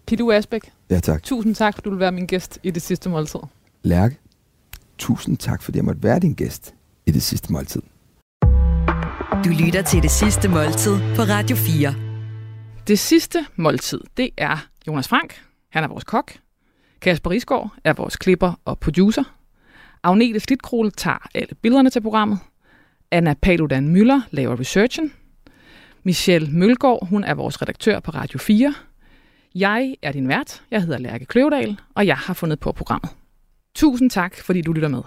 Pilu 0.07 0.31
Asbæk. 0.31 0.71
Ja, 0.89 0.99
tak. 0.99 1.23
Tusind 1.23 1.55
tak, 1.55 1.75
for 1.75 1.81
du 1.81 1.89
vil 1.89 1.99
være 1.99 2.11
min 2.11 2.25
gæst 2.25 2.59
i 2.63 2.71
det 2.71 2.81
sidste 2.81 3.09
måltid. 3.09 3.39
Lærke, 3.83 4.17
tusind 4.97 5.37
tak, 5.37 5.61
fordi 5.63 5.77
jeg 5.77 5.85
måtte 5.85 6.03
være 6.03 6.19
din 6.19 6.33
gæst 6.33 6.73
i 7.05 7.11
det 7.11 7.23
sidste 7.23 7.51
måltid. 7.51 7.81
Du 9.43 9.49
lytter 9.65 9.81
til 9.81 10.03
det 10.03 10.11
sidste 10.11 10.47
måltid 10.49 10.97
på 11.15 11.21
Radio 11.21 11.55
4. 11.55 11.95
Det 12.87 12.99
sidste 12.99 13.45
måltid, 13.55 14.01
det 14.17 14.29
er 14.37 14.57
Jonas 14.87 15.07
Frank. 15.07 15.41
Han 15.69 15.83
er 15.83 15.87
vores 15.87 16.03
kok. 16.03 16.31
Kasper 17.01 17.29
Risgaard 17.29 17.73
er 17.83 17.93
vores 17.93 18.15
klipper 18.15 18.59
og 18.65 18.79
producer. 18.79 19.23
Agnete 20.03 20.39
Slitkrole 20.39 20.91
tager 20.91 21.27
alle 21.35 21.55
billederne 21.61 21.89
til 21.89 22.01
programmet. 22.01 22.39
Anna 23.11 23.33
Paludan 23.33 23.87
Møller 23.87 24.21
laver 24.31 24.59
researchen. 24.59 25.13
Michelle 26.03 26.49
Mølgaard, 26.51 27.07
hun 27.07 27.23
er 27.23 27.33
vores 27.33 27.61
redaktør 27.61 27.99
på 27.99 28.11
Radio 28.11 28.39
4. 28.39 28.73
Jeg 29.55 29.95
er 30.01 30.11
din 30.11 30.27
vært. 30.27 30.61
Jeg 30.71 30.81
hedder 30.81 30.97
Lærke 30.97 31.25
Kløvedal, 31.25 31.79
og 31.95 32.07
jeg 32.07 32.17
har 32.17 32.33
fundet 32.33 32.59
på 32.59 32.71
programmet. 32.71 33.09
Tusind 33.75 34.09
tak, 34.09 34.35
fordi 34.35 34.61
du 34.61 34.73
lytter 34.73 34.89
med. 34.89 35.01